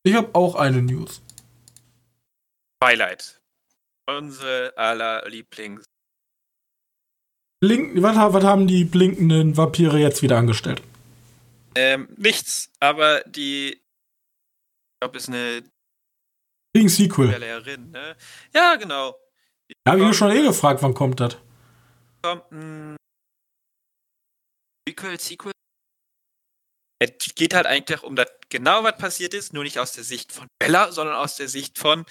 Ich 0.03 0.13
habe 0.13 0.29
auch 0.33 0.55
eine 0.55 0.81
News. 0.81 1.21
Twilight. 2.79 3.41
Unsere 4.07 4.77
aller 4.77 5.27
Lieblings. 5.27 5.85
Blink, 7.59 8.01
was, 8.03 8.15
was 8.15 8.43
haben 8.43 8.67
die 8.67 8.85
blinkenden 8.85 9.57
Vampire 9.57 9.97
jetzt 9.97 10.21
wieder 10.21 10.37
angestellt? 10.37 10.83
Ähm, 11.75 12.07
nichts, 12.17 12.69
aber 12.79 13.21
die. 13.21 13.71
Ich 13.71 14.99
glaube, 14.99 15.17
ist 15.17 15.29
eine. 15.29 15.63
Wegen 16.73 16.89
Sequel. 16.89 17.27
Ne? 17.27 18.15
Ja, 18.53 18.75
genau. 18.75 19.15
Da 19.83 19.91
habe 19.91 20.01
ich 20.01 20.07
mich 20.07 20.17
schon 20.17 20.31
eh 20.31 20.43
gefragt, 20.43 20.83
wann 20.83 20.93
kommt 20.93 21.19
das? 21.19 21.37
Kommt 22.25 22.51
ein. 22.51 22.95
Sequel, 24.89 25.19
Sequel? 25.19 25.51
Es 26.99 27.35
geht 27.35 27.53
halt 27.53 27.67
eigentlich 27.67 28.01
um 28.01 28.15
das 28.15 28.31
genau, 28.49 28.83
was 28.83 28.97
passiert 28.97 29.35
ist, 29.35 29.53
nur 29.53 29.63
nicht 29.63 29.77
aus 29.77 29.91
der 29.91 30.03
Sicht 30.03 30.31
von 30.31 30.47
Bella, 30.57 30.91
sondern 30.91 31.17
aus 31.17 31.35
der 31.35 31.47
Sicht 31.47 31.77
von. 31.77 32.03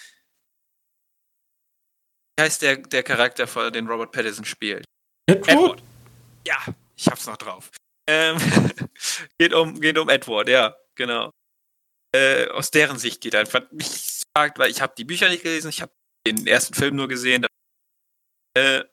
Wie 2.36 2.42
heißt 2.44 2.62
der, 2.62 2.76
der 2.76 3.02
Charakter, 3.02 3.70
den 3.72 3.88
Robert 3.88 4.12
Pattinson 4.12 4.44
spielt? 4.44 4.84
Edward? 5.26 5.48
Edward. 5.48 5.82
Ja, 6.46 6.64
ich 6.96 7.08
hab's 7.08 7.26
noch 7.26 7.36
drauf. 7.36 7.70
Ähm, 8.08 8.36
geht, 9.38 9.52
um, 9.52 9.80
geht 9.80 9.98
um 9.98 10.08
Edward, 10.08 10.48
ja, 10.48 10.76
genau. 10.94 11.32
Äh, 12.14 12.46
aus 12.50 12.70
deren 12.70 13.00
Sicht 13.00 13.20
geht 13.20 13.34
einfach 13.34 13.68
mich 13.72 14.22
sagt, 14.36 14.60
weil 14.60 14.70
ich 14.70 14.80
habe 14.80 14.94
die 14.96 15.04
Bücher 15.04 15.28
nicht 15.28 15.42
gelesen, 15.42 15.70
ich 15.70 15.82
habe 15.82 15.92
den 16.24 16.46
ersten 16.46 16.74
Film 16.74 16.94
nur 16.94 17.08
gesehen. 17.08 17.44
Äh, 18.56 18.84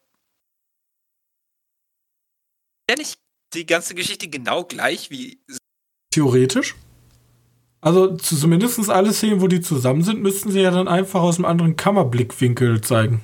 ja 2.92 2.98
nicht 2.98 3.16
die 3.54 3.66
ganze 3.66 3.96
Geschichte 3.96 4.28
genau 4.28 4.64
gleich 4.64 5.10
wie. 5.10 5.40
Theoretisch? 6.12 6.76
Also 7.82 8.16
zumindest 8.16 8.90
alle 8.90 9.12
Szenen, 9.12 9.42
wo 9.42 9.48
die 9.48 9.62
zusammen 9.62 10.04
sind, 10.04 10.22
müssten 10.22 10.52
sie 10.52 10.62
ja 10.62 10.72
dann 10.72 10.88
einfach 10.88 11.22
aus 11.22 11.38
einem 11.38 11.46
anderen 11.46 11.76
Kammerblickwinkel 11.76 12.82
zeigen. 12.82 13.24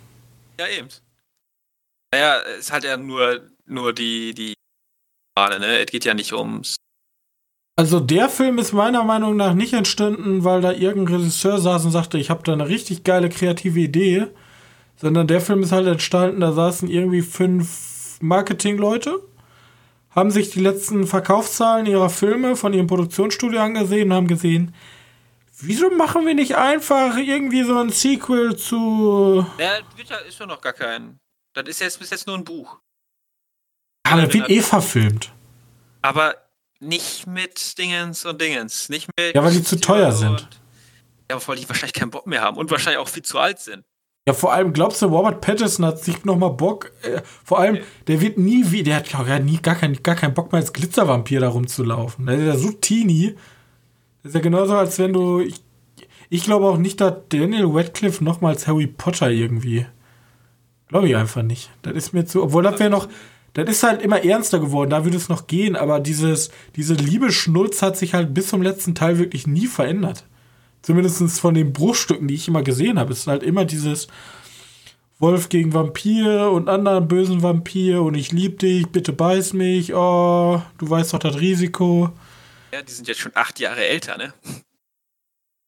Ja, 0.59 0.67
eben. 0.67 0.87
Naja, 2.11 2.41
es 2.57 2.71
halt 2.71 2.83
ja 2.83 2.97
nur, 2.97 3.41
nur 3.65 3.93
die, 3.93 4.33
die 4.33 4.53
Male, 5.37 5.59
ne? 5.59 5.79
Es 5.79 5.91
geht 5.91 6.05
ja 6.05 6.15
nicht 6.15 6.33
ums. 6.33 6.77
Also 7.75 7.99
der 7.99 8.29
Film 8.29 8.57
ist 8.57 8.73
meiner 8.73 9.03
Meinung 9.03 9.35
nach 9.35 9.53
nicht 9.53 9.73
entstanden, 9.73 10.43
weil 10.43 10.61
da 10.61 10.71
irgendein 10.71 11.17
Regisseur 11.17 11.59
saß 11.59 11.85
und 11.85 11.91
sagte, 11.91 12.17
ich 12.17 12.31
habe 12.31 12.41
da 12.43 12.53
eine 12.53 12.67
richtig 12.67 13.03
geile 13.03 13.29
kreative 13.29 13.79
Idee, 13.79 14.27
sondern 14.95 15.27
der 15.27 15.41
Film 15.41 15.61
ist 15.61 15.71
halt 15.71 15.85
entstanden, 15.85 16.41
da 16.41 16.53
saßen 16.53 16.89
irgendwie 16.89 17.21
fünf 17.21 18.17
Marketingleute, 18.19 19.21
haben 20.17 20.31
sich 20.31 20.49
die 20.49 20.59
letzten 20.59 21.07
Verkaufszahlen 21.07 21.85
ihrer 21.85 22.09
Filme 22.09 22.57
von 22.57 22.73
ihrem 22.73 22.87
Produktionsstudio 22.87 23.61
angesehen 23.61 24.11
und 24.11 24.17
haben 24.17 24.27
gesehen, 24.27 24.73
wieso 25.59 25.89
machen 25.91 26.25
wir 26.25 26.33
nicht 26.33 26.57
einfach 26.57 27.15
irgendwie 27.17 27.63
so 27.63 27.77
ein 27.77 27.91
Sequel 27.91 28.57
zu... 28.57 29.45
Ja, 29.57 29.77
ist 30.27 30.39
ja 30.39 30.45
noch 30.45 30.59
gar 30.59 30.73
kein 30.73 31.19
das 31.57 31.67
ist 31.69 31.79
jetzt 31.79 31.99
bis 31.99 32.11
jetzt 32.11 32.27
nur 32.27 32.37
ein 32.37 32.43
Buch. 32.43 32.77
Aber 34.03 34.21
das 34.21 34.33
wird 34.33 34.47
eh 34.47 34.61
verfilmt. 34.61 35.31
Aber 36.03 36.35
nicht 36.79 37.25
mit 37.25 37.79
Dingens 37.79 38.25
und 38.25 38.39
Dingens. 38.39 38.89
Nicht 38.89 39.09
mit. 39.17 39.33
Ja, 39.33 39.43
weil 39.43 39.53
die 39.53 39.63
zu 39.63 39.79
teuer 39.79 40.11
sind. 40.11 40.47
Ja, 41.31 41.47
weil 41.47 41.57
die 41.57 41.67
wahrscheinlich 41.67 41.93
keinen 41.93 42.11
Bock 42.11 42.27
mehr 42.27 42.41
haben 42.41 42.57
und 42.57 42.69
wahrscheinlich 42.69 42.99
auch 42.99 43.07
viel 43.07 43.23
zu 43.23 43.39
alt 43.39 43.59
sind. 43.59 43.83
Ja, 44.27 44.33
vor 44.33 44.51
allem, 44.51 44.73
glaubst 44.73 45.01
du, 45.01 45.05
Robert 45.05 45.39
Pattinson 45.39 45.85
hat 45.85 46.03
sich 46.03 46.25
nochmal 46.25 46.49
Bock? 46.49 46.91
Äh, 47.01 47.21
vor 47.45 47.59
allem, 47.59 47.77
der 48.07 48.19
wird 48.19 48.37
nie 48.37 48.65
wie, 48.71 48.83
der 48.83 48.97
hat, 48.97 49.13
der 49.13 49.35
hat 49.35 49.45
nie 49.45 49.57
gar, 49.61 49.75
kein, 49.75 50.03
gar 50.03 50.15
keinen 50.15 50.33
Bock 50.33 50.51
mehr 50.51 50.59
als 50.59 50.73
Glitzervampir 50.73 51.39
da 51.39 51.47
rumzulaufen. 51.47 52.25
Der 52.25 52.35
ist 52.35 52.45
ja 52.45 52.57
so 52.57 52.71
teeny. 52.71 53.35
Das 54.23 54.31
ist 54.31 54.35
ja 54.35 54.41
genauso, 54.41 54.75
als 54.75 54.99
wenn 54.99 55.13
du. 55.13 55.39
Ich, 55.39 55.61
ich 56.29 56.43
glaube 56.43 56.65
auch 56.65 56.77
nicht, 56.77 56.99
dass 56.99 57.13
Daniel 57.29 57.67
Radcliffe 57.67 58.21
nochmals 58.21 58.67
Harry 58.67 58.87
Potter 58.87 59.31
irgendwie. 59.31 59.85
Glaube 60.89 61.07
ich 61.07 61.15
einfach 61.15 61.41
nicht. 61.41 61.71
Das 61.81 61.93
ist 61.93 62.13
mir 62.13 62.25
zu. 62.25 62.43
Obwohl 62.43 62.63
das 62.63 62.79
wäre 62.79 62.89
noch. 62.89 63.07
Das 63.53 63.69
ist 63.69 63.83
halt 63.83 64.01
immer 64.01 64.25
ernster 64.25 64.59
geworden, 64.59 64.89
da 64.89 65.05
würde 65.05 65.17
es 65.17 65.29
noch 65.29 65.47
gehen, 65.47 65.75
aber 65.75 65.99
dieses, 65.99 66.51
diese 66.75 66.93
Liebe-Schnulz 66.93 67.81
hat 67.81 67.97
sich 67.97 68.13
halt 68.13 68.33
bis 68.33 68.49
zum 68.49 68.61
letzten 68.61 68.93
Teil 68.93 69.17
wirklich 69.17 69.47
nie 69.47 69.65
verändert. 69.65 70.25
Zumindest 70.87 71.41
von 71.41 71.53
den 71.53 71.73
Bruchstücken, 71.73 72.29
die 72.29 72.35
ich 72.35 72.47
immer 72.47 72.63
gesehen 72.63 72.97
habe. 72.97 73.11
Es 73.11 73.19
ist 73.19 73.27
halt 73.27 73.43
immer 73.43 73.65
dieses 73.65 74.07
Wolf 75.19 75.49
gegen 75.49 75.73
Vampir 75.73 76.49
und 76.49 76.69
anderen 76.69 77.09
bösen 77.09 77.43
Vampir 77.43 78.03
und 78.03 78.15
ich 78.15 78.31
lieb 78.31 78.59
dich, 78.59 78.87
bitte 78.87 79.11
beiß 79.11 79.51
mich, 79.51 79.93
oh, 79.93 80.61
du 80.77 80.89
weißt 80.89 81.13
doch 81.13 81.19
das 81.19 81.41
Risiko. 81.41 82.13
Ja, 82.71 82.81
die 82.81 82.93
sind 82.93 83.05
jetzt 83.09 83.19
schon 83.19 83.33
acht 83.35 83.59
Jahre 83.59 83.85
älter, 83.85 84.17
ne? 84.17 84.33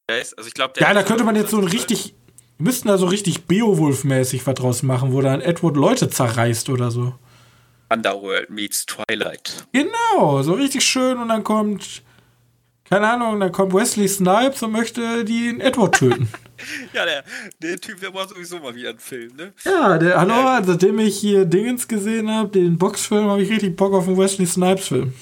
Also 0.10 0.48
ich 0.48 0.54
glaube, 0.54 0.80
Ja, 0.80 0.94
da 0.94 1.04
könnte 1.04 1.26
man 1.26 1.36
jetzt 1.36 1.52
so 1.52 1.58
ein 1.58 1.68
richtig 1.68 2.16
wir 2.58 2.64
müssten 2.64 2.88
da 2.88 2.98
so 2.98 3.08
richtig 3.08 3.44
Beowulf-mäßig 3.46 4.48
was 4.48 4.56
draus 4.56 4.84
machen, 4.84 5.12
wo 5.12 5.20
dann 5.20 5.42
Edward 5.42 5.76
Leute 5.76 6.10
zerreißt 6.10 6.70
oder 6.70 6.92
so. 6.92 7.14
Underworld 7.90 8.50
meets 8.50 8.86
Twilight. 8.86 9.68
Genau, 9.74 10.42
so 10.44 10.54
richtig 10.54 10.86
schön 10.86 11.18
und 11.18 11.28
dann 11.28 11.44
kommt, 11.44 12.04
keine 12.90 13.08
Ahnung, 13.08 13.40
dann 13.40 13.52
kommt 13.52 13.74
Wesley 13.74 14.08
Snipes 14.08 14.64
und 14.64 14.72
möchte 14.72 15.24
den 15.24 15.62
Edward 15.62 15.96
töten. 15.96 16.28
ja, 16.94 17.06
der, 17.06 17.24
der 17.62 17.80
Typ, 17.80 18.00
der 18.00 18.10
braucht 18.10 18.30
sowieso 18.30 18.60
mal 18.60 18.74
wieder 18.74 18.90
einen 18.90 19.00
Film, 19.00 19.36
ne? 19.36 19.54
Ja, 19.64 19.98
der, 19.98 20.20
hallo, 20.20 20.34
ja. 20.34 20.64
seitdem 20.64 20.98
ich 21.00 21.20
hier 21.20 21.46
Dingens 21.46 21.88
gesehen 21.88 22.32
habe, 22.32 22.50
den 22.50 22.78
Boxfilm, 22.78 23.30
habe 23.30 23.44
ich 23.44 23.52
richtig 23.52 23.76
Bock 23.76 23.94
auf 23.94 24.08
einen 24.08 24.18
Wesley 24.18 24.48
Snipes-Film. 24.48 25.14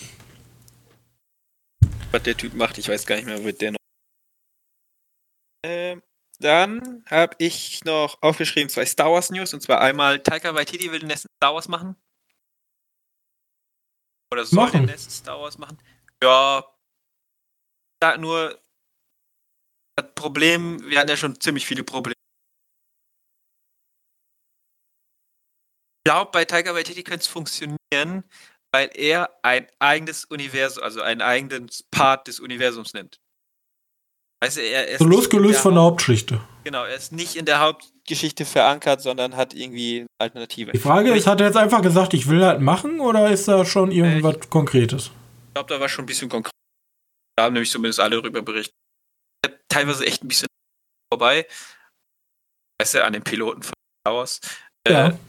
Was 2.11 2.23
der 2.23 2.37
Typ 2.37 2.53
macht, 2.53 2.77
ich 2.77 2.87
weiß 2.87 3.05
gar 3.05 3.17
nicht 3.17 3.25
mehr, 3.25 3.43
wird 3.43 3.59
der 3.59 3.71
noch. 3.71 3.77
Ähm, 5.65 6.01
dann 6.39 7.03
habe 7.07 7.35
ich 7.39 7.83
noch 7.83 8.21
aufgeschrieben 8.21 8.69
zwei 8.69 8.85
Star 8.85 9.11
Wars 9.11 9.29
News. 9.29 9.53
Und 9.53 9.61
zwar 9.61 9.81
einmal 9.81 10.19
Taika 10.19 10.53
Waititi 10.55 10.91
will 10.91 10.99
den 10.99 11.07
nächsten 11.07 11.29
Star 11.35 11.53
Wars 11.53 11.67
machen. 11.67 11.95
Oder 14.31 14.45
soll 14.45 14.65
machen. 14.65 14.81
den 14.81 14.85
nächsten 14.85 15.11
Star 15.11 15.39
Wars 15.41 15.57
machen. 15.57 15.77
Ja. 16.23 16.63
Sag 18.01 18.19
nur, 18.19 18.59
das 19.97 20.13
Problem, 20.13 20.79
wir 20.87 20.99
hatten 20.99 21.09
ja 21.09 21.17
schon 21.17 21.39
ziemlich 21.39 21.65
viele 21.65 21.83
Probleme. 21.83 22.13
Ich 26.05 26.09
glaube, 26.09 26.31
bei 26.31 26.45
Taika 26.45 26.73
Waititi 26.73 27.03
könnte 27.03 27.21
es 27.21 27.27
funktionieren, 27.27 28.23
weil 28.71 28.89
er 28.93 29.29
ein 29.43 29.67
eigenes 29.79 30.25
Universum, 30.25 30.83
also 30.83 31.01
einen 31.01 31.21
eigenen 31.21 31.69
Part 31.91 32.27
des 32.27 32.39
Universums 32.39 32.93
nimmt. 32.93 33.19
Weißt 34.41 34.57
du, 34.57 34.61
er 34.61 34.87
ist 34.87 34.99
so 34.99 35.05
losgelöst 35.05 35.55
der 35.55 35.61
von 35.61 35.73
der 35.73 35.83
Hauptgeschichte. 35.83 36.39
Genau, 36.63 36.83
er 36.83 36.95
ist 36.95 37.11
nicht 37.11 37.35
in 37.35 37.45
der 37.45 37.59
Hauptgeschichte 37.59 38.45
verankert, 38.45 39.01
sondern 39.01 39.35
hat 39.35 39.55
irgendwie 39.55 40.01
eine 40.01 40.07
Alternative. 40.19 40.71
Die 40.73 40.79
Frage 40.79 41.11
ist, 41.13 41.25
hat 41.25 41.41
er 41.41 41.47
jetzt 41.47 41.57
einfach 41.57 41.81
gesagt, 41.81 42.13
ich 42.13 42.29
will 42.29 42.45
halt 42.45 42.61
machen 42.61 42.99
oder 42.99 43.31
ist 43.31 43.47
da 43.47 43.65
schon 43.65 43.91
irgendwas 43.91 44.35
äh, 44.35 44.39
Konkretes? 44.49 45.05
Ich 45.05 45.53
glaube, 45.55 45.73
da 45.73 45.79
war 45.79 45.89
schon 45.89 46.03
ein 46.03 46.07
bisschen 46.07 46.29
konkret. 46.29 46.51
Da 47.37 47.43
haben 47.43 47.53
nämlich 47.53 47.71
zumindest 47.71 47.99
alle 47.99 48.21
darüber 48.21 48.41
berichtet. 48.41 48.75
Teilweise 49.69 50.05
echt 50.05 50.23
ein 50.23 50.27
bisschen 50.27 50.47
vorbei. 51.13 51.47
Weißt 52.81 52.95
du, 52.95 53.05
an 53.05 53.13
den 53.13 53.23
Piloten 53.23 53.63
von 53.63 53.73
Star 54.01 54.15
Wars. 54.15 54.41
Äh, 54.87 54.93
ja. 54.93 55.19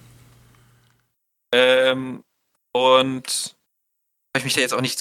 Ähm, 1.55 2.25
und 2.75 3.57
habe 4.35 4.39
ich 4.39 4.45
mich 4.45 4.55
da 4.55 4.61
jetzt 4.61 4.75
auch 4.75 4.81
nicht 4.81 5.01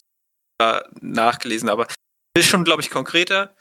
nachgelesen, 1.01 1.70
aber 1.70 1.88
ist 2.36 2.47
schon, 2.47 2.64
glaube 2.64 2.82
ich, 2.82 2.89
konkreter 2.89 3.55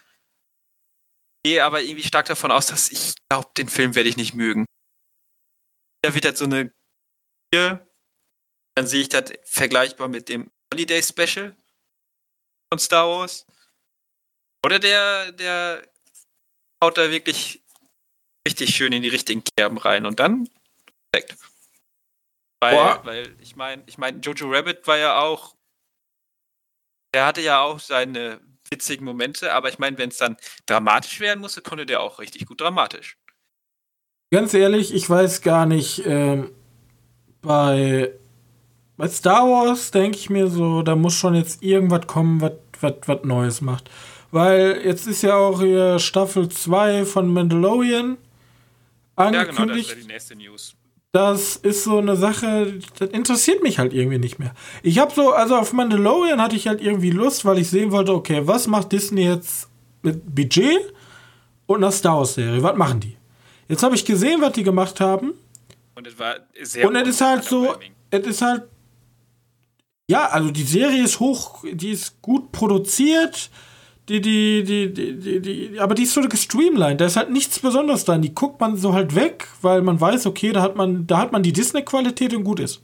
gehe 1.47 1.63
aber 1.63 1.81
irgendwie 1.81 2.03
stark 2.03 2.27
davon 2.27 2.51
aus, 2.51 2.67
dass 2.67 2.91
ich 2.91 3.15
glaube, 3.31 3.49
den 3.57 3.69
Film 3.69 3.95
werde 3.95 4.09
ich 4.09 4.17
nicht 4.17 4.35
mögen. 4.35 4.67
Da 6.03 6.13
wird 6.13 6.25
halt 6.25 6.37
so 6.37 6.45
eine 6.45 6.73
dann 7.55 8.87
sehe 8.87 9.01
ich 9.01 9.09
das 9.09 9.33
vergleichbar 9.45 10.09
mit 10.09 10.29
dem 10.29 10.51
Holiday 10.75 11.01
Special 11.01 11.57
von 12.73 12.79
Star 12.79 13.09
Wars. 13.09 13.47
Oder 14.65 14.79
der, 14.79 15.33
der 15.33 15.87
haut 16.83 16.99
da 16.99 17.11
wirklich 17.11 17.63
richtig 18.47 18.75
schön 18.75 18.93
in 18.93 19.03
die 19.03 19.09
richtigen 19.09 19.43
Kerben 19.57 19.79
rein 19.79 20.07
und 20.07 20.21
dann 20.21 20.49
perfekt. 21.13 21.39
Weil, 22.61 23.05
weil 23.05 23.37
ich 23.41 23.57
meine, 23.57 23.83
ich 23.87 23.99
meine, 23.99 24.19
Jojo 24.21 24.51
Rabbit 24.51 24.87
war 24.87 24.97
ja 24.99 25.21
auch, 25.21 25.55
der 27.15 27.27
hatte 27.27 27.43
ja 27.43 27.61
auch 27.61 27.79
seine 27.79 28.41
witzigen 28.71 29.05
Momente, 29.05 29.53
aber 29.53 29.69
ich 29.69 29.79
meine, 29.79 29.99
wenn 29.99 30.09
es 30.09 30.17
dann 30.17 30.37
dramatisch 30.67 31.21
werden 31.21 31.41
musste, 31.41 31.63
konnte 31.63 31.87
der 31.87 32.01
auch 32.01 32.19
richtig 32.19 32.47
gut 32.47 32.61
dramatisch. 32.61 33.19
Ganz 34.33 34.55
ehrlich, 34.55 34.93
ich 34.93 35.09
weiß 35.09 35.43
gar 35.43 35.67
nicht, 35.67 36.05
ähm, 36.05 36.53
bei, 37.43 38.13
bei 38.97 39.09
Star 39.09 39.49
Wars 39.49 39.91
denke 39.91 40.19
ich 40.19 40.31
mir 40.31 40.49
so, 40.49 40.83
da 40.83 40.97
muss 40.97 41.15
schon 41.15 41.35
jetzt 41.35 41.63
irgendwas 41.63 42.07
kommen, 42.07 42.41
was 42.81 43.25
Neues 43.25 43.61
macht. 43.61 43.91
Weil 44.31 44.83
jetzt 44.85 45.07
ist 45.07 45.23
ja 45.23 45.37
auch 45.37 45.61
hier 45.61 45.99
Staffel 45.99 46.49
2 46.49 47.05
von 47.05 47.33
Mandalorian. 47.33 48.17
angekündigt. 49.17 49.59
Ja, 49.59 49.65
genau, 49.65 49.75
das 49.75 49.95
die 49.95 50.13
nächste 50.13 50.37
News. 50.37 50.75
Das 51.13 51.57
ist 51.57 51.85
so 51.85 51.99
eine 51.99 52.17
Sache, 52.17 52.79
das 52.99 53.09
interessiert 53.11 53.63
mich 53.63 53.79
halt 53.79 53.95
irgendwie 53.95 54.19
nicht 54.19 54.39
mehr. 54.39 54.53
Ich 54.83 54.99
habe 54.99 55.15
so, 55.15 55.33
also 55.33 55.57
auf 55.57 55.73
Mandalorian 55.73 56.43
hatte 56.43 56.57
ich 56.57 56.69
halt 56.69 56.83
irgendwie 56.83 57.11
Lust, 57.11 57.47
weil 57.47 57.59
ich 57.59 57.71
sehen 57.71 57.91
wollte, 57.91 58.13
okay, 58.13 58.43
was 58.45 58.67
macht 58.67 58.93
Disney 58.93 59.25
jetzt 59.25 59.69
mit 60.03 60.35
Budget 60.35 60.93
und 61.65 61.79
einer 61.79 61.93
Star 61.93 62.19
Wars 62.19 62.35
Serie? 62.35 62.63
Was 62.63 62.77
machen 62.77 63.01
die? 63.01 63.17
Jetzt 63.69 63.83
habe 63.83 63.95
ich 63.95 64.05
gesehen, 64.05 64.43
was 64.43 64.53
die 64.53 64.63
gemacht 64.63 65.01
haben. 65.01 65.33
Und 65.95 66.07
es 66.07 66.19
war 66.19 66.37
sehr 66.63 66.87
Und 66.87 66.97
es 66.97 67.09
ist 67.09 67.21
halt 67.23 67.45
so, 67.45 67.75
es 68.11 68.27
ist 68.27 68.43
halt, 68.43 68.65
ja, 70.09 70.29
also 70.29 70.51
die 70.51 70.63
Serie 70.63 71.03
ist 71.03 71.21
hoch, 71.21 71.65
die 71.65 71.91
ist 71.91 72.21
gut 72.23 72.53
produziert, 72.53 73.51
die, 74.09 74.21
die, 74.21 74.63
die, 74.63 74.93
die, 74.93 75.19
die, 75.19 75.41
die 75.41 75.81
aber 75.81 75.97
die 75.97 76.05
ist 76.05 76.15
so 76.15 76.21
gestreamlined, 76.23 77.01
da 77.01 77.07
ist 77.07 77.17
halt 77.17 77.31
nichts 77.31 77.59
Besonderes 77.59 78.05
dran, 78.05 78.23
die 78.23 78.35
guckt 78.35 78.61
man 78.61 78.77
so 78.77 78.93
halt 78.93 79.17
weg, 79.17 79.49
weil 79.63 79.83
man 79.83 80.01
weiß, 80.01 80.27
okay, 80.27 80.53
da 80.53 80.63
hat 80.63 80.77
man, 80.77 81.07
da 81.07 81.19
hat 81.19 81.33
man 81.33 81.43
die 81.43 81.53
Disney-Qualität 81.53 82.35
und 82.35 82.45
gut 82.45 82.61
ist. 82.61 82.81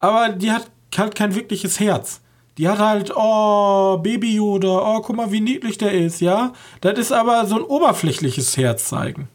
Aber 0.00 0.30
die 0.30 0.50
hat 0.50 0.70
halt 0.96 1.14
kein 1.14 1.34
wirkliches 1.34 1.78
Herz. 1.78 2.20
Die 2.56 2.68
hat 2.68 2.78
halt, 2.78 3.12
oh, 3.14 3.98
Baby 3.98 4.34
Yoda, 4.34 4.96
oh, 4.96 5.00
guck 5.00 5.14
mal, 5.14 5.30
wie 5.30 5.40
niedlich 5.40 5.78
der 5.78 5.92
ist, 5.92 6.20
ja. 6.20 6.52
Das 6.80 6.98
ist 6.98 7.12
aber 7.12 7.46
so 7.46 7.56
ein 7.56 7.62
oberflächliches 7.62 8.56
Herz 8.56 8.88
zeigen. 8.88 9.28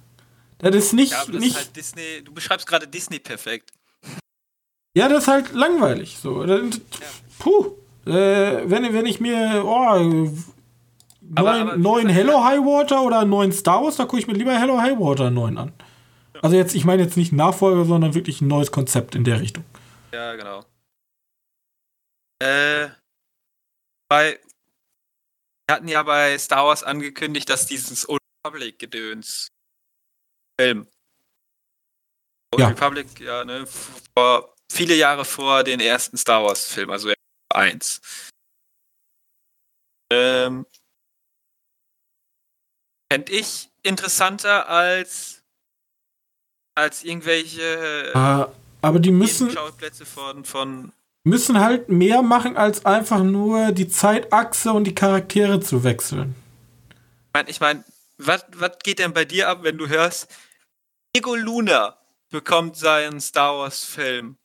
Das 0.58 0.76
ist 0.76 0.94
nicht, 0.94 1.14
Ja, 1.14 1.24
das 1.26 1.40
nicht 1.40 1.52
ist 1.52 1.56
halt 1.56 1.76
Disney, 1.76 2.22
du 2.24 2.34
beschreibst 2.34 2.68
gerade 2.68 2.88
Disney 2.88 3.20
perfekt. 3.20 3.72
Ja, 4.96 5.08
das 5.10 5.24
ist 5.24 5.28
halt 5.28 5.52
langweilig. 5.54 6.18
So. 6.20 6.46
Puh. 7.40 7.76
Äh, 8.06 8.70
wenn, 8.70 8.94
wenn 8.94 9.06
ich 9.06 9.20
mir 9.20 9.64
oh, 9.66 9.96
neuen, 9.96 10.44
Aber- 11.36 11.54
aber 11.54 11.76
wie 11.76 11.80
neuen 11.80 12.10
Hello 12.10 12.44
High 12.44 12.60
Water 12.60 13.02
oder 13.04 13.24
neuen 13.26 13.52
Star 13.54 13.82
Wars, 13.84 13.96
da 13.96 14.04
gucke 14.06 14.20
ich 14.20 14.28
mir 14.28 14.34
lieber 14.34 14.54
Hello 14.58 14.80
High 14.80 15.00
Water 15.00 15.30
9 15.32 15.58
an. 15.58 15.72
Also 16.42 16.58
jetzt, 16.58 16.76
ich 16.76 16.84
meine 16.84 17.02
jetzt 17.04 17.16
nicht 17.16 17.32
Nachfolger, 17.32 17.86
sondern 17.86 18.14
wirklich 18.14 18.42
ein 18.42 18.48
neues 18.48 18.72
Konzept 18.72 19.16
in 19.16 19.24
der 19.24 19.40
Richtung. 19.40 19.64
Ja, 20.12 20.36
genau. 20.36 20.66
Äh, 22.42 22.90
bei, 24.10 24.38
wir 25.68 25.76
hatten 25.76 25.88
ja 25.88 26.04
bei 26.04 26.38
Star 26.38 26.66
Wars 26.66 26.84
angekündigt, 26.84 27.50
dass 27.50 27.66
dieses 27.68 28.08
Old 28.10 28.20
Republic-Gedöns 28.46 29.48
Film. 30.60 30.88
Old 32.54 32.60
Ja. 32.60 32.68
Republic, 32.68 33.20
ja, 33.22 33.46
ne, 33.46 33.66
vor, 33.66 34.53
viele 34.74 34.96
Jahre 34.96 35.24
vor 35.24 35.64
den 35.64 35.80
ersten 35.80 36.18
Star 36.18 36.44
Wars-Film, 36.44 36.90
also 36.90 37.14
eins. 37.54 38.02
Ähm, 40.12 40.66
Fände 43.12 43.32
ich 43.32 43.70
interessanter 43.84 44.68
als 44.68 45.44
als 46.76 47.04
irgendwelche 47.04 48.12
Äh, 48.14 48.48
aber 48.82 49.00
die 49.00 49.12
müssen, 49.12 49.52
Schauplätze 49.52 50.06
von, 50.06 50.44
von 50.44 50.92
müssen 51.24 51.60
halt 51.60 51.90
mehr 51.90 52.22
machen, 52.24 52.58
als 52.58 52.86
einfach 52.86 53.24
nur 53.24 53.72
die 53.72 53.88
Zeitachse 53.88 54.74
und 54.74 54.86
die 54.86 54.96
Charaktere 54.96 55.60
zu 55.60 55.84
wechseln. 55.84 56.36
Ich 57.48 57.60
meine, 57.60 57.84
was 58.18 58.46
was 58.54 58.80
geht 58.84 59.00
denn 59.00 59.14
bei 59.14 59.26
dir 59.26 59.50
ab, 59.50 59.60
wenn 59.62 59.78
du 59.78 59.88
hörst, 59.88 60.28
Diego 61.16 61.36
Luna 61.36 61.98
bekommt 62.30 62.76
seinen 62.76 63.22
Star 63.22 63.60
Wars 63.60 63.84
Film? 63.84 64.38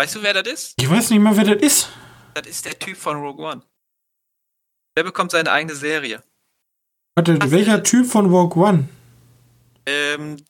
Weißt 0.00 0.14
du, 0.14 0.22
wer 0.22 0.32
das 0.32 0.50
ist? 0.50 0.74
Ich 0.80 0.88
weiß 0.88 1.10
nicht 1.10 1.18
mal, 1.18 1.36
wer 1.36 1.44
das 1.44 1.62
ist. 1.62 1.92
Das 2.32 2.46
ist 2.46 2.64
der 2.64 2.78
Typ 2.78 2.96
von 2.96 3.18
Rogue 3.18 3.44
One. 3.44 3.62
Der 4.96 5.04
bekommt 5.04 5.30
seine 5.30 5.52
eigene 5.52 5.74
Serie. 5.74 6.24
Warte, 7.14 7.38
Was 7.38 7.50
welcher 7.50 7.74
denn? 7.74 7.84
Typ 7.84 8.06
von 8.06 8.32
Rogue 8.32 8.66
One? 8.66 8.88
Ähm, 9.84 10.42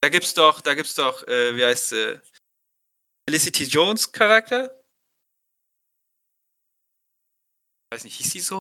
da 0.00 0.08
gibt's 0.08 0.34
doch, 0.34 0.60
da 0.60 0.74
gibt's 0.74 0.94
doch, 0.94 1.26
äh, 1.26 1.56
wie 1.56 1.64
heißt 1.64 1.88
sie? 1.88 2.20
Felicity 3.28 3.64
Jones 3.64 4.12
Charakter? 4.12 4.70
Weiß 7.92 8.04
nicht, 8.04 8.14
hieß 8.18 8.30
sie 8.30 8.38
so? 8.38 8.60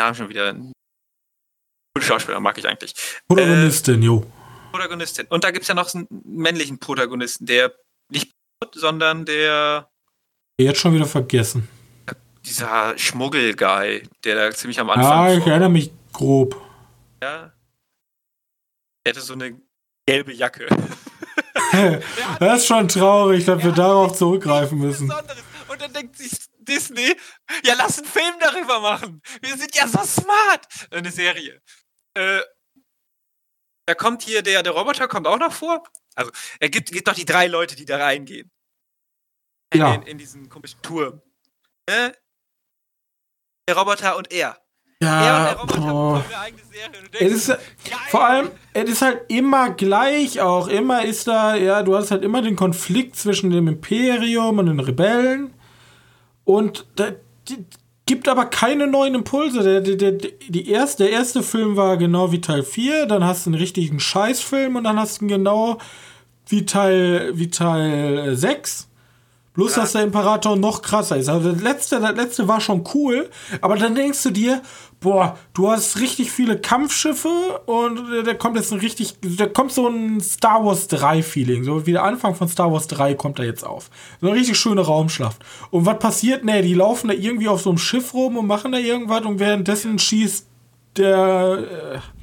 Namen 0.00 0.16
schon 0.16 0.28
wieder. 0.28 0.52
Gute 0.52 2.06
Schauspieler 2.06 2.40
mag 2.40 2.58
ich 2.58 2.66
eigentlich. 2.66 2.96
Protagonistin, 3.28 4.02
jo. 4.02 4.26
Protagonistin. 4.72 5.28
Und 5.28 5.44
da 5.44 5.52
gibt's 5.52 5.68
ja 5.68 5.74
noch 5.76 5.94
einen 5.94 6.08
männlichen 6.24 6.80
Protagonisten, 6.80 7.46
der 7.46 7.72
nicht 8.10 8.32
sondern 8.74 9.24
der 9.24 9.90
Jetzt 10.58 10.80
schon 10.80 10.94
wieder 10.94 11.06
vergessen. 11.06 11.68
dieser 12.44 12.96
Schmuggel-Guy, 12.98 14.08
der 14.24 14.34
da 14.34 14.50
ziemlich 14.54 14.78
am 14.78 14.90
Anfang 14.90 15.10
Ah, 15.12 15.32
ich 15.32 15.38
vor- 15.42 15.48
erinnere 15.52 15.70
mich 15.70 15.90
grob. 16.12 16.54
ja. 17.22 17.52
Der 19.06 19.14
hatte 19.14 19.22
so 19.22 19.32
eine 19.32 19.58
gelbe 20.06 20.32
Jacke. 20.34 20.66
Das 22.40 22.60
ist 22.62 22.66
schon 22.66 22.88
traurig, 22.88 23.44
dass 23.44 23.62
wir 23.62 23.72
darauf 23.72 24.16
zurückgreifen 24.16 24.78
müssen. 24.78 25.06
Besonderes. 25.08 25.42
Und 25.68 25.80
dann 25.80 25.92
denkt 25.92 26.16
sich 26.16 26.32
Disney, 26.58 27.16
ja, 27.64 27.74
lass 27.78 27.98
einen 27.98 28.06
Film 28.08 28.34
darüber 28.40 28.80
machen. 28.80 29.22
Wir 29.40 29.56
sind 29.56 29.74
ja 29.76 29.86
so 29.86 30.02
smart. 30.04 30.66
Eine 30.90 31.10
Serie. 31.10 31.60
Äh, 32.14 32.40
da 33.86 33.94
kommt 33.94 34.22
hier 34.22 34.42
der, 34.42 34.62
der 34.62 34.72
Roboter 34.72 35.06
kommt 35.08 35.26
auch 35.26 35.38
noch 35.38 35.52
vor. 35.52 35.82
Also, 36.14 36.30
er 36.58 36.68
gibt, 36.68 36.90
gibt 36.90 37.06
doch 37.08 37.14
die 37.14 37.24
drei 37.24 37.46
Leute, 37.46 37.76
die 37.76 37.84
da 37.84 37.96
reingehen. 37.98 38.50
In, 39.72 39.80
Ja. 39.80 39.94
in, 39.94 40.02
in 40.02 40.18
diesen 40.18 40.48
komischen 40.48 40.80
Turm. 40.82 41.22
Ne? 41.88 42.14
Der 43.68 43.76
Roboter 43.76 44.16
und 44.16 44.32
er. 44.32 44.58
er 45.00 45.60
und 45.62 45.70
der 45.70 45.78
Ja, 45.80 46.88
du 46.88 47.24
Es 47.24 47.32
ist, 47.32 47.46
geil. 47.48 47.58
vor 48.10 48.24
allem, 48.24 48.50
es 48.74 48.90
ist 48.90 49.02
halt 49.02 49.30
immer 49.30 49.70
gleich 49.70 50.40
auch. 50.40 50.68
Immer 50.68 51.04
ist 51.04 51.26
da, 51.26 51.54
ja, 51.54 51.82
du 51.82 51.96
hast 51.96 52.10
halt 52.10 52.24
immer 52.24 52.42
den 52.42 52.56
Konflikt 52.56 53.16
zwischen 53.16 53.50
dem 53.50 53.68
Imperium 53.68 54.58
und 54.58 54.66
den 54.66 54.80
Rebellen. 54.80 55.54
Und 56.44 56.86
da 56.96 57.12
die, 57.48 57.64
gibt 58.10 58.26
aber 58.26 58.46
keine 58.46 58.88
neuen 58.88 59.14
Impulse. 59.14 59.62
Der, 59.62 59.80
der, 59.80 60.10
der, 60.10 60.32
die 60.48 60.68
erste, 60.68 61.04
der 61.04 61.12
erste 61.12 61.44
Film 61.44 61.76
war 61.76 61.96
genau 61.96 62.32
wie 62.32 62.40
Teil 62.40 62.64
4, 62.64 63.06
dann 63.06 63.22
hast 63.22 63.46
du 63.46 63.50
einen 63.50 63.60
richtigen 63.60 64.00
Scheißfilm 64.00 64.74
und 64.74 64.82
dann 64.82 64.98
hast 64.98 65.20
du 65.20 65.26
ihn 65.26 65.28
genau 65.28 65.78
wie 66.48 66.66
Teil, 66.66 67.30
wie 67.34 67.50
Teil 67.50 68.34
6. 68.34 68.88
Bloß, 69.54 69.74
dass 69.74 69.92
der 69.92 70.02
Imperator 70.02 70.54
noch 70.54 70.80
krasser 70.80 71.16
ist. 71.16 71.28
Also 71.28 71.50
das 71.50 71.60
letzte, 71.60 72.00
das 72.00 72.14
letzte 72.14 72.46
war 72.46 72.60
schon 72.60 72.84
cool, 72.94 73.28
aber 73.60 73.76
dann 73.76 73.96
denkst 73.96 74.22
du 74.22 74.30
dir, 74.30 74.62
boah, 75.00 75.36
du 75.54 75.68
hast 75.68 75.98
richtig 75.98 76.30
viele 76.30 76.60
Kampfschiffe 76.60 77.60
und 77.66 78.00
da 78.24 78.34
kommt 78.34 78.56
jetzt 78.56 78.72
ein 78.72 78.78
richtig, 78.78 79.16
da 79.20 79.46
kommt 79.46 79.72
so 79.72 79.88
ein 79.88 80.20
Star 80.20 80.64
Wars 80.64 80.86
3 80.86 81.22
Feeling, 81.24 81.64
so 81.64 81.84
wie 81.84 81.92
der 81.92 82.04
Anfang 82.04 82.36
von 82.36 82.48
Star 82.48 82.72
Wars 82.72 82.86
3 82.86 83.14
kommt 83.14 83.40
da 83.40 83.42
jetzt 83.42 83.64
auf. 83.64 83.90
So 84.20 84.28
eine 84.28 84.36
richtig 84.36 84.56
schöne 84.56 84.82
Raumschlacht. 84.82 85.38
Und 85.70 85.84
was 85.84 85.98
passiert? 85.98 86.44
Nee, 86.44 86.62
die 86.62 86.74
laufen 86.74 87.08
da 87.08 87.14
irgendwie 87.14 87.48
auf 87.48 87.60
so 87.60 87.70
einem 87.70 87.78
Schiff 87.78 88.14
rum 88.14 88.36
und 88.36 88.46
machen 88.46 88.70
da 88.70 88.78
irgendwas 88.78 89.24
und 89.24 89.40
währenddessen 89.40 89.98
schießt 89.98 90.46
der, 90.96 91.96
äh, 91.96 92.19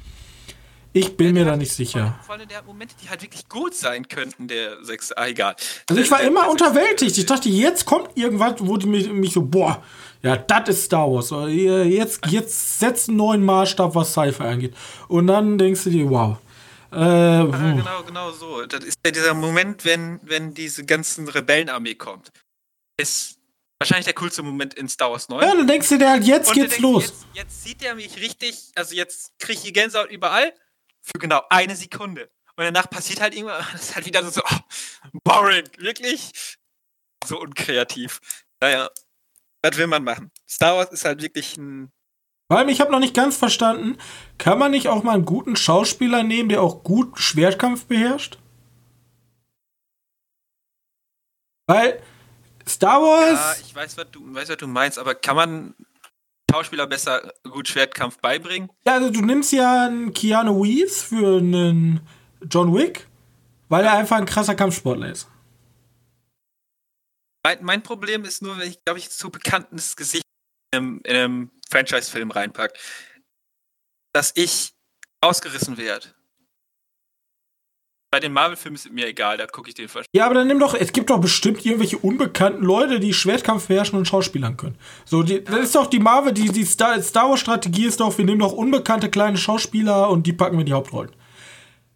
ich 0.98 1.16
bin 1.16 1.34
mir 1.34 1.44
da 1.44 1.56
nicht 1.56 1.72
sicher. 1.72 2.18
Vor 2.26 2.34
allem 2.36 2.48
der 2.48 2.58
hat 2.58 2.66
Momente, 2.66 2.94
die 3.02 3.08
halt 3.08 3.22
wirklich 3.22 3.48
gut 3.48 3.74
sein 3.74 4.06
könnten, 4.08 4.48
der 4.48 4.84
sechs. 4.84 5.12
Ah, 5.12 5.26
egal. 5.28 5.56
Also 5.88 6.00
ich 6.02 6.10
war 6.10 6.18
Der- 6.18 6.28
immer 6.28 6.42
der 6.42 6.50
unterwältigt. 6.50 7.16
Ich 7.18 7.26
dachte, 7.26 7.48
jetzt 7.48 7.84
kommt 7.84 8.16
irgendwas, 8.16 8.54
wo 8.58 8.76
die 8.76 8.86
mich, 8.86 9.08
mich 9.10 9.32
so, 9.32 9.42
boah, 9.42 9.82
ja, 10.22 10.36
das 10.36 10.68
ist 10.70 10.84
Star 10.84 11.10
Wars. 11.10 11.30
Oder 11.32 11.48
Jetzt, 11.48 12.20
jetzt 12.26 12.78
setzt 12.80 13.08
einen 13.08 13.18
neuen 13.18 13.44
Maßstab, 13.44 13.94
was 13.94 14.12
Sci-Fi 14.12 14.42
angeht. 14.42 14.74
Und 15.08 15.26
dann 15.28 15.56
denkst 15.58 15.84
du 15.84 15.90
dir, 15.90 16.10
wow. 16.10 16.36
Äh, 16.90 16.94
puh. 16.96 17.50
genau, 17.76 18.02
genau 18.06 18.30
so. 18.32 18.64
Das 18.66 18.82
ist 18.84 18.98
ja 19.04 19.12
dieser 19.12 19.34
Moment, 19.34 19.84
wenn, 19.84 20.20
wenn 20.22 20.54
diese 20.54 20.84
ganzen 20.84 21.28
Rebellenarmee 21.28 21.94
kommt. 21.94 22.30
Ist 23.00 23.36
wahrscheinlich 23.80 24.06
der 24.06 24.14
coolste 24.14 24.42
Moment 24.42 24.74
in 24.74 24.88
Star 24.88 25.10
Wars 25.12 25.28
9. 25.28 25.40
ja, 25.42 25.54
dann 25.54 25.66
denkst 25.68 25.88
du 25.90 25.98
dir 25.98 26.10
halt, 26.10 26.24
jetzt 26.24 26.48
Und 26.48 26.54
geht's 26.54 26.70
denkst, 26.70 26.80
los. 26.82 27.04
Jetzt, 27.04 27.26
jetzt 27.34 27.64
sieht 27.64 27.82
er 27.84 27.94
mich 27.94 28.16
richtig, 28.16 28.72
also 28.74 28.94
jetzt 28.94 29.38
kriege 29.38 29.58
ich 29.58 29.64
die 29.66 29.72
Gänsehaut 29.72 30.10
überall 30.10 30.52
für 31.08 31.18
genau 31.18 31.42
eine 31.50 31.76
Sekunde. 31.76 32.30
Und 32.56 32.64
danach 32.64 32.90
passiert 32.90 33.20
halt 33.20 33.34
irgendwann, 33.34 33.64
das 33.72 33.82
ist 33.82 33.94
halt 33.94 34.06
wieder 34.06 34.28
so, 34.28 34.40
oh, 34.42 35.18
boring, 35.24 35.64
wirklich 35.78 36.32
so 37.24 37.40
unkreativ. 37.40 38.20
Naja, 38.60 38.90
was 39.62 39.76
will 39.76 39.86
man 39.86 40.04
machen? 40.04 40.30
Star 40.48 40.76
Wars 40.76 40.90
ist 40.90 41.04
halt 41.04 41.22
wirklich 41.22 41.56
ein, 41.56 41.92
Vor 42.48 42.58
allem, 42.58 42.68
ich 42.68 42.80
habe 42.80 42.90
noch 42.90 43.00
nicht 43.00 43.14
ganz 43.14 43.36
verstanden, 43.36 43.98
kann 44.38 44.58
man 44.58 44.70
nicht 44.70 44.88
auch 44.88 45.02
mal 45.02 45.14
einen 45.14 45.24
guten 45.24 45.56
Schauspieler 45.56 46.22
nehmen, 46.22 46.48
der 46.48 46.62
auch 46.62 46.82
gut 46.82 47.18
Schwertkampf 47.18 47.86
beherrscht? 47.86 48.38
Weil 51.66 52.02
Star 52.66 53.00
ja, 53.00 53.06
Wars, 53.06 53.60
ich 53.60 53.74
weiß, 53.74 53.96
was 53.96 54.10
du, 54.10 54.34
weiß, 54.34 54.48
was 54.48 54.56
du 54.56 54.66
meinst, 54.66 54.98
aber 54.98 55.14
kann 55.14 55.36
man 55.36 55.74
Schauspieler 56.50 56.86
besser 56.86 57.32
gut 57.44 57.68
Schwertkampf 57.68 58.18
beibringen? 58.18 58.70
ja, 58.86 58.94
also 58.94 59.10
du 59.10 59.20
nimmst 59.20 59.52
ja 59.52 59.86
einen 59.86 60.14
Keanu 60.14 60.62
Reeves 60.62 61.02
für 61.02 61.38
einen 61.38 62.00
John 62.50 62.74
Wick, 62.74 63.06
weil 63.68 63.84
er 63.84 63.92
einfach 63.92 64.16
ein 64.16 64.26
krasser 64.26 64.54
Kampfsportler 64.54 65.10
ist. 65.10 65.28
Mein, 67.44 67.64
mein 67.64 67.82
Problem 67.82 68.24
ist 68.24 68.42
nur, 68.42 68.58
wenn 68.58 68.68
ich, 68.68 68.82
glaube 68.84 68.98
ich, 68.98 69.10
zu 69.10 69.30
bekanntes 69.30 69.96
Gesicht 69.96 70.24
in 70.72 70.78
einem, 70.78 71.00
in 71.04 71.16
einem 71.16 71.50
Franchise-Film 71.70 72.30
reinpack, 72.30 72.78
dass 74.12 74.32
ich 74.34 74.74
ausgerissen 75.20 75.76
werde. 75.76 76.14
Bei 78.10 78.20
den 78.20 78.32
Marvel-Filmen 78.32 78.76
ist 78.76 78.86
es 78.86 78.92
mir 78.92 79.06
egal, 79.06 79.36
da 79.36 79.46
gucke 79.46 79.68
ich 79.68 79.74
den 79.74 79.88
Verstand. 79.88 80.08
Ja, 80.14 80.24
aber 80.24 80.34
dann 80.34 80.46
nimm 80.46 80.58
doch, 80.58 80.74
es 80.74 80.92
gibt 80.92 81.10
doch 81.10 81.20
bestimmt 81.20 81.64
irgendwelche 81.64 81.98
unbekannten 81.98 82.64
Leute, 82.64 83.00
die 83.00 83.12
Schwertkampf 83.12 83.68
beherrschen 83.68 83.98
und 83.98 84.06
Schauspielern 84.06 84.56
können. 84.56 84.76
So, 85.04 85.22
die, 85.22 85.44
das 85.44 85.60
ist 85.60 85.74
doch 85.74 85.86
die 85.86 85.98
Marvel, 85.98 86.32
die, 86.32 86.48
die 86.48 86.64
Star, 86.64 87.00
Star 87.02 87.28
Wars-Strategie 87.28 87.84
ist 87.84 88.00
doch, 88.00 88.16
wir 88.16 88.24
nehmen 88.24 88.40
doch 88.40 88.52
unbekannte 88.52 89.10
kleine 89.10 89.36
Schauspieler 89.36 90.08
und 90.08 90.26
die 90.26 90.32
packen 90.32 90.56
wir 90.56 90.60
in 90.60 90.66
die 90.66 90.72
Hauptrollen. 90.72 91.12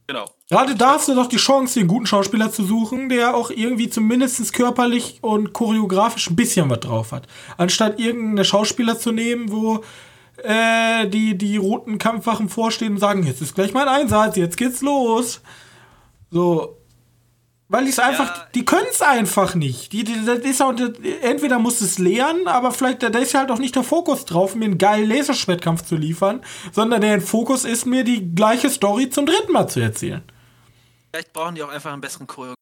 Genau. 0.06 0.30
Gerade 0.50 0.74
da 0.74 0.94
hast 0.94 1.08
du 1.08 1.14
doch 1.14 1.28
die 1.28 1.38
Chance, 1.38 1.78
den 1.78 1.88
guten 1.88 2.06
Schauspieler 2.06 2.50
zu 2.50 2.64
suchen, 2.64 3.08
der 3.08 3.34
auch 3.34 3.50
irgendwie 3.50 3.88
zumindest 3.88 4.52
körperlich 4.52 5.20
und 5.22 5.54
choreografisch 5.54 6.28
ein 6.28 6.36
bisschen 6.36 6.68
was 6.68 6.80
drauf 6.80 7.12
hat. 7.12 7.26
Anstatt 7.56 7.98
irgendeine 7.98 8.44
Schauspieler 8.44 8.98
zu 8.98 9.12
nehmen, 9.12 9.50
wo 9.50 9.82
äh, 10.42 11.06
die, 11.08 11.38
die 11.38 11.56
roten 11.56 11.96
Kampfwachen 11.96 12.50
vorstehen 12.50 12.94
und 12.94 12.98
sagen, 12.98 13.22
jetzt 13.22 13.40
ist 13.40 13.54
gleich 13.54 13.72
mein 13.72 13.88
Einsatz, 13.88 14.36
jetzt 14.36 14.58
geht's 14.58 14.82
los. 14.82 15.40
So. 16.32 16.78
Weil 17.68 17.84
ich 17.84 17.92
es 17.92 17.98
einfach, 18.00 18.36
ja. 18.36 18.48
die 18.54 18.64
können 18.66 18.88
es 18.90 19.00
einfach 19.00 19.54
nicht. 19.54 19.92
Die, 19.92 20.04
die, 20.04 20.26
das 20.26 20.40
ist 20.40 20.60
auch, 20.60 20.74
entweder 21.22 21.58
muss 21.58 21.80
es 21.80 21.98
lernen, 21.98 22.46
aber 22.46 22.70
vielleicht, 22.70 23.02
da 23.02 23.18
ist 23.18 23.32
ja 23.32 23.40
halt 23.40 23.50
auch 23.50 23.58
nicht 23.58 23.74
der 23.76 23.82
Fokus 23.82 24.26
drauf, 24.26 24.54
mir 24.54 24.66
einen 24.66 24.76
geilen 24.76 25.08
Laserschwertkampf 25.08 25.82
zu 25.82 25.96
liefern, 25.96 26.44
sondern 26.72 27.00
der 27.00 27.20
Fokus 27.22 27.64
ist, 27.64 27.86
mir 27.86 28.04
die 28.04 28.34
gleiche 28.34 28.68
Story 28.68 29.08
zum 29.08 29.24
dritten 29.24 29.52
Mal 29.52 29.68
zu 29.68 29.80
erzählen. 29.80 30.22
Vielleicht 31.10 31.32
brauchen 31.32 31.54
die 31.54 31.62
auch 31.62 31.70
einfach 31.70 31.92
einen 31.92 32.02
besseren 32.02 32.26
Choreograf. 32.26 32.56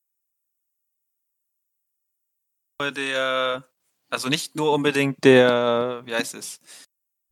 Der, 2.97 3.65
also 4.11 4.29
nicht 4.29 4.55
nur 4.55 4.73
unbedingt 4.73 5.17
der, 5.25 6.03
wie 6.05 6.15
heißt 6.15 6.35
es? 6.35 6.61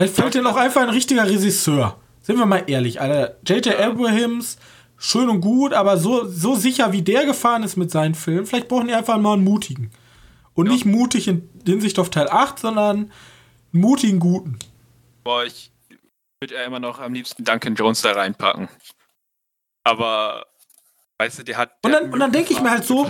Vielleicht 0.01 0.17
fehlt 0.17 0.35
dir 0.35 0.43
noch 0.43 0.57
einfach 0.57 0.83
ein 0.83 0.91
richtiger 0.91 1.29
Regisseur. 1.29 2.01
Sind 2.23 2.39
wir 2.39 2.47
mal 2.47 2.65
ehrlich, 2.67 3.01
Alter. 3.01 3.39
J.J. 3.47 3.79
Abrahams, 3.81 4.59
schön 4.99 5.31
und 5.31 5.41
gut, 5.41 5.73
aber 5.73 5.97
so, 5.97 6.29
so 6.29 6.57
sicher 6.57 6.93
wie 6.93 7.03
der 7.03 7.25
gefahren 7.25 7.63
ist 7.63 7.77
mit 7.77 7.91
seinen 7.91 8.15
Filmen, 8.15 8.47
vielleicht 8.47 8.69
brauchen 8.69 8.89
die 8.89 8.95
einfach 8.95 9.17
mal 9.19 9.35
einen 9.35 9.45
mutigen. 9.45 9.91
Und 10.55 10.67
ja. 10.67 10.73
nicht 10.73 10.85
mutig 10.85 11.29
in 11.29 11.49
Hinsicht 11.65 11.99
auf 12.01 12.11
Teil 12.11 12.29
8, 12.29 12.59
sondern 12.59 12.97
einen 12.97 13.13
mutigen 13.73 14.19
Guten. 14.19 14.59
Boah, 15.23 15.45
ich 15.45 15.71
würde 16.41 16.55
ja 16.55 16.65
immer 16.65 16.81
noch 16.81 16.99
am 16.99 17.15
liebsten 17.15 17.45
Duncan 17.45 17.77
Jones 17.77 18.03
da 18.03 18.13
reinpacken. 18.13 18.69
Aber, 19.85 20.47
weißt 21.19 21.39
du, 21.39 21.43
der 21.45 21.57
hat. 21.57 21.71
Der 21.71 21.79
und 21.85 21.93
dann, 21.93 22.13
und 22.13 22.19
dann 22.19 22.33
denke 22.33 22.53
ich 22.53 22.61
mir 22.61 22.71
halt 22.71 22.85
so, 22.85 23.09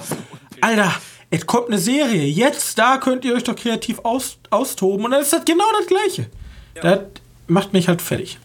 Alter, 0.61 0.95
es 1.31 1.47
kommt 1.47 1.69
eine 1.69 1.79
Serie. 1.79 2.27
Jetzt, 2.27 2.79
da 2.79 2.99
könnt 2.99 3.25
ihr 3.25 3.35
euch 3.35 3.45
doch 3.45 3.57
kreativ 3.57 4.01
aus, 4.01 4.39
austoben. 4.51 5.07
Und 5.07 5.13
dann 5.13 5.23
ist 5.23 5.33
das 5.33 5.45
genau 5.45 5.65
das 5.79 5.87
Gleiche. 5.87 6.31
Ja. 6.77 6.83
Das 6.83 7.01
macht 7.47 7.73
mich 7.73 7.89
halt 7.89 8.03
fertig. 8.03 8.39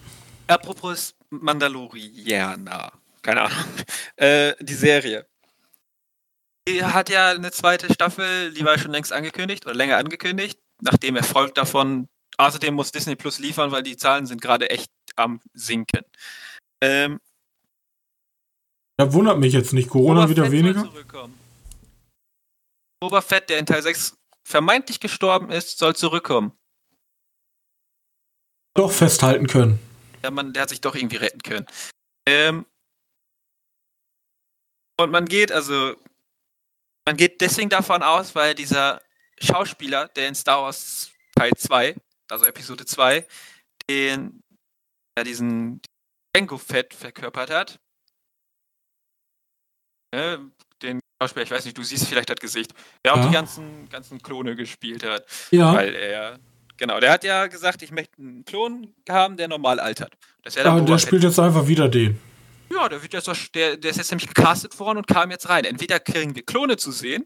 Apropos 0.47 1.13
Mandalorianer 1.29 3.02
keine 3.23 3.41
Ahnung, 3.41 3.57
äh, 4.17 4.53
die 4.59 4.73
Serie. 4.73 5.25
Die 6.67 6.83
hat 6.83 7.09
ja 7.09 7.31
eine 7.31 7.51
zweite 7.51 7.91
Staffel, 7.91 8.53
die 8.53 8.63
war 8.63 8.77
schon 8.77 8.91
längst 8.91 9.11
angekündigt 9.11 9.65
oder 9.65 9.75
länger 9.75 9.97
angekündigt, 9.97 10.59
nachdem 10.81 11.15
Erfolg 11.15 11.55
davon. 11.55 12.07
Außerdem 12.37 12.73
muss 12.73 12.91
Disney 12.91 13.15
Plus 13.15 13.39
liefern, 13.39 13.71
weil 13.71 13.83
die 13.83 13.97
Zahlen 13.97 14.25
sind 14.25 14.41
gerade 14.41 14.69
echt 14.69 14.89
am 15.15 15.39
sinken. 15.53 16.01
Ähm, 16.81 17.19
da 18.97 19.11
wundert 19.11 19.39
mich 19.39 19.53
jetzt 19.53 19.73
nicht. 19.73 19.89
Corona 19.89 20.21
Boba 20.21 20.29
wieder 20.29 20.43
Fett 20.43 20.51
weniger. 20.51 20.89
Boba 22.99 23.21
Fett, 23.21 23.49
der 23.49 23.59
in 23.59 23.65
Teil 23.65 23.81
6 23.81 24.17
vermeintlich 24.43 24.99
gestorben 24.99 25.49
ist, 25.51 25.77
soll 25.77 25.95
zurückkommen. 25.95 26.53
Doch 28.75 28.91
festhalten 28.91 29.47
können. 29.47 29.79
Ja, 30.23 30.31
man, 30.31 30.53
der 30.53 30.63
hat 30.63 30.69
sich 30.69 30.81
doch 30.81 30.95
irgendwie 30.95 31.17
retten 31.17 31.41
können. 31.41 31.65
Ähm, 32.25 32.65
und 34.97 35.11
man 35.11 35.25
geht, 35.25 35.51
also, 35.51 35.95
man 37.05 37.17
geht 37.17 37.41
deswegen 37.41 37.69
davon 37.69 38.03
aus, 38.03 38.35
weil 38.35 38.55
dieser 38.55 39.01
Schauspieler, 39.39 40.07
der 40.09 40.27
in 40.27 40.35
Star 40.35 40.61
Wars 40.61 41.11
Teil 41.35 41.51
2, 41.57 41.95
also 42.29 42.45
Episode 42.45 42.85
2, 42.85 43.25
den, 43.89 44.41
ja, 45.17 45.23
diesen 45.23 45.81
Jango 46.35 46.57
Fett 46.57 46.93
verkörpert 46.93 47.49
hat. 47.49 47.79
Ne, 50.13 50.51
den 50.81 50.99
Schauspieler, 51.19 51.45
ich 51.45 51.51
weiß 51.51 51.65
nicht, 51.65 51.77
du 51.77 51.83
siehst 51.83 52.07
vielleicht 52.07 52.29
das 52.29 52.37
Gesicht, 52.37 52.73
der 53.03 53.13
ja. 53.13 53.19
auch 53.19 53.25
die 53.25 53.33
ganzen, 53.33 53.89
ganzen 53.89 54.21
Klone 54.21 54.55
gespielt 54.55 55.03
hat. 55.03 55.25
Ja. 55.51 55.73
Weil 55.73 55.95
er, 55.95 56.39
genau, 56.77 56.99
der 56.99 57.11
hat 57.11 57.23
ja 57.23 57.47
gesagt, 57.47 57.81
ich 57.81 57.91
möchte 57.91 58.17
einen 58.19 58.45
Klon 58.45 58.93
haben, 59.09 59.37
der 59.37 59.47
normal 59.47 59.79
altert. 59.79 60.13
Das 60.43 60.55
ja, 60.55 60.73
und 60.73 60.87
der 60.87 60.99
spielt 60.99 61.23
jetzt 61.23 61.39
einfach 61.39 61.67
wieder 61.67 61.89
den. 61.89 62.19
Ja, 62.73 62.89
der, 62.89 63.01
wird 63.01 63.13
jetzt, 63.13 63.55
der, 63.55 63.77
der 63.77 63.91
ist 63.91 63.97
jetzt 63.97 64.11
nämlich 64.11 64.27
gecastet 64.27 64.79
worden 64.79 64.97
und 64.97 65.07
kam 65.07 65.31
jetzt 65.31 65.49
rein. 65.49 65.65
Entweder 65.65 65.99
kriegen 65.99 66.35
wir 66.35 66.43
Klone 66.43 66.77
zu 66.77 66.91
sehen. 66.91 67.25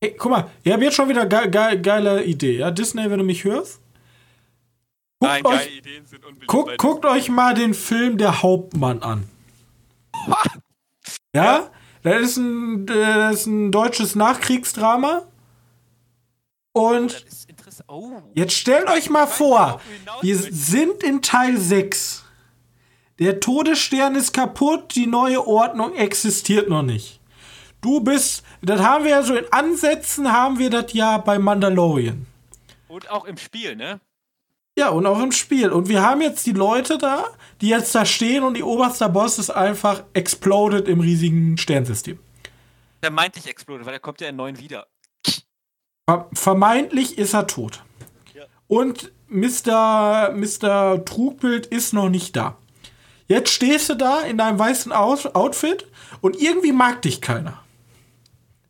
Hey, 0.00 0.14
guck 0.18 0.30
mal, 0.30 0.50
ihr 0.64 0.72
habt 0.72 0.82
jetzt 0.82 0.96
schon 0.96 1.08
wieder 1.08 1.26
ge 1.26 1.48
ge 1.48 1.80
geile 1.80 2.24
Idee, 2.24 2.58
ja? 2.58 2.70
Disney, 2.70 3.08
wenn 3.08 3.18
du 3.18 3.24
mich 3.24 3.44
hörst. 3.44 3.80
Guckt 5.20 5.32
Nein, 5.32 5.46
euch, 5.46 5.58
geile 5.58 5.70
Ideen 5.70 6.06
sind 6.06 6.24
unbedingt. 6.24 6.48
Guck, 6.48 6.76
guckt 6.78 7.04
euch 7.06 7.28
mal 7.28 7.54
den 7.54 7.74
Film 7.74 8.18
Der 8.18 8.42
Hauptmann 8.42 9.02
an. 9.02 9.28
ja? 11.34 11.44
ja? 11.44 11.70
Das 12.02 12.20
ist, 12.22 12.36
ein, 12.36 12.86
das 12.86 13.40
ist 13.40 13.46
ein 13.46 13.70
deutsches 13.70 14.16
Nachkriegsdrama. 14.16 15.22
Und 16.72 17.24
oh, 17.86 18.10
oh. 18.16 18.22
jetzt 18.34 18.54
stellt 18.54 18.88
euch 18.88 19.08
mal 19.08 19.26
vor, 19.26 19.80
wir 20.20 20.36
sind 20.36 21.02
in 21.04 21.22
Teil 21.22 21.58
6. 21.58 22.24
Der 23.22 23.38
Todesstern 23.38 24.16
ist 24.16 24.32
kaputt, 24.32 24.96
die 24.96 25.06
neue 25.06 25.46
Ordnung 25.46 25.94
existiert 25.94 26.68
noch 26.68 26.82
nicht. 26.82 27.20
Du 27.80 28.00
bist, 28.00 28.42
das 28.62 28.80
haben 28.80 29.04
wir 29.04 29.12
ja 29.12 29.22
so 29.22 29.36
in 29.36 29.44
Ansätzen, 29.52 30.32
haben 30.32 30.58
wir 30.58 30.70
das 30.70 30.92
ja 30.92 31.18
bei 31.18 31.38
Mandalorian. 31.38 32.26
Und 32.88 33.08
auch 33.12 33.24
im 33.24 33.36
Spiel, 33.36 33.76
ne? 33.76 34.00
Ja, 34.76 34.88
und 34.88 35.06
auch 35.06 35.22
im 35.22 35.30
Spiel. 35.30 35.70
Und 35.70 35.88
wir 35.88 36.02
haben 36.02 36.20
jetzt 36.20 36.46
die 36.46 36.52
Leute 36.52 36.98
da, 36.98 37.26
die 37.60 37.68
jetzt 37.68 37.94
da 37.94 38.04
stehen 38.04 38.42
und 38.42 38.54
die 38.54 38.64
oberste 38.64 39.08
Boss 39.08 39.38
ist 39.38 39.50
einfach 39.50 40.02
exploded 40.14 40.88
im 40.88 40.98
riesigen 40.98 41.56
Sternsystem. 41.58 42.18
Der 43.04 43.12
meint 43.12 43.36
nicht 43.36 43.46
exploded, 43.46 43.86
weil 43.86 43.94
er 43.94 44.00
kommt 44.00 44.20
ja 44.20 44.30
in 44.30 44.34
neun 44.36 44.58
wieder. 44.58 44.88
Vermeintlich 46.32 47.18
ist 47.18 47.34
er 47.34 47.46
tot. 47.46 47.84
Ja. 48.34 48.46
Und 48.66 49.12
Mr. 49.28 50.32
Mr. 50.34 51.04
Trugbild 51.04 51.66
ist 51.66 51.92
noch 51.92 52.08
nicht 52.08 52.34
da. 52.34 52.58
Jetzt 53.26 53.50
stehst 53.50 53.88
du 53.88 53.94
da 53.94 54.22
in 54.22 54.38
deinem 54.38 54.58
weißen 54.58 54.92
Outfit 54.92 55.86
und 56.20 56.40
irgendwie 56.40 56.72
mag 56.72 57.02
dich 57.02 57.20
keiner. 57.20 57.62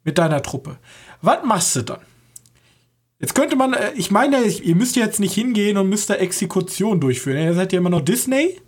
Mit 0.04 0.18
deiner 0.18 0.42
Truppe. 0.42 0.78
Was 1.20 1.44
machst 1.44 1.76
du 1.76 1.82
dann? 1.82 2.00
Jetzt 3.18 3.34
könnte 3.36 3.54
man, 3.54 3.72
äh, 3.72 3.92
ich 3.92 4.10
meine, 4.10 4.44
ihr 4.44 4.74
müsst 4.74 4.96
jetzt 4.96 5.20
nicht 5.20 5.34
hingehen 5.34 5.76
und 5.76 5.88
müsst 5.88 6.10
da 6.10 6.14
Exekution 6.14 7.00
durchführen. 7.00 7.38
Ihr 7.38 7.54
seid 7.54 7.72
ja 7.72 7.78
immer 7.78 7.90
noch 7.90 8.00
Disney. 8.00 8.60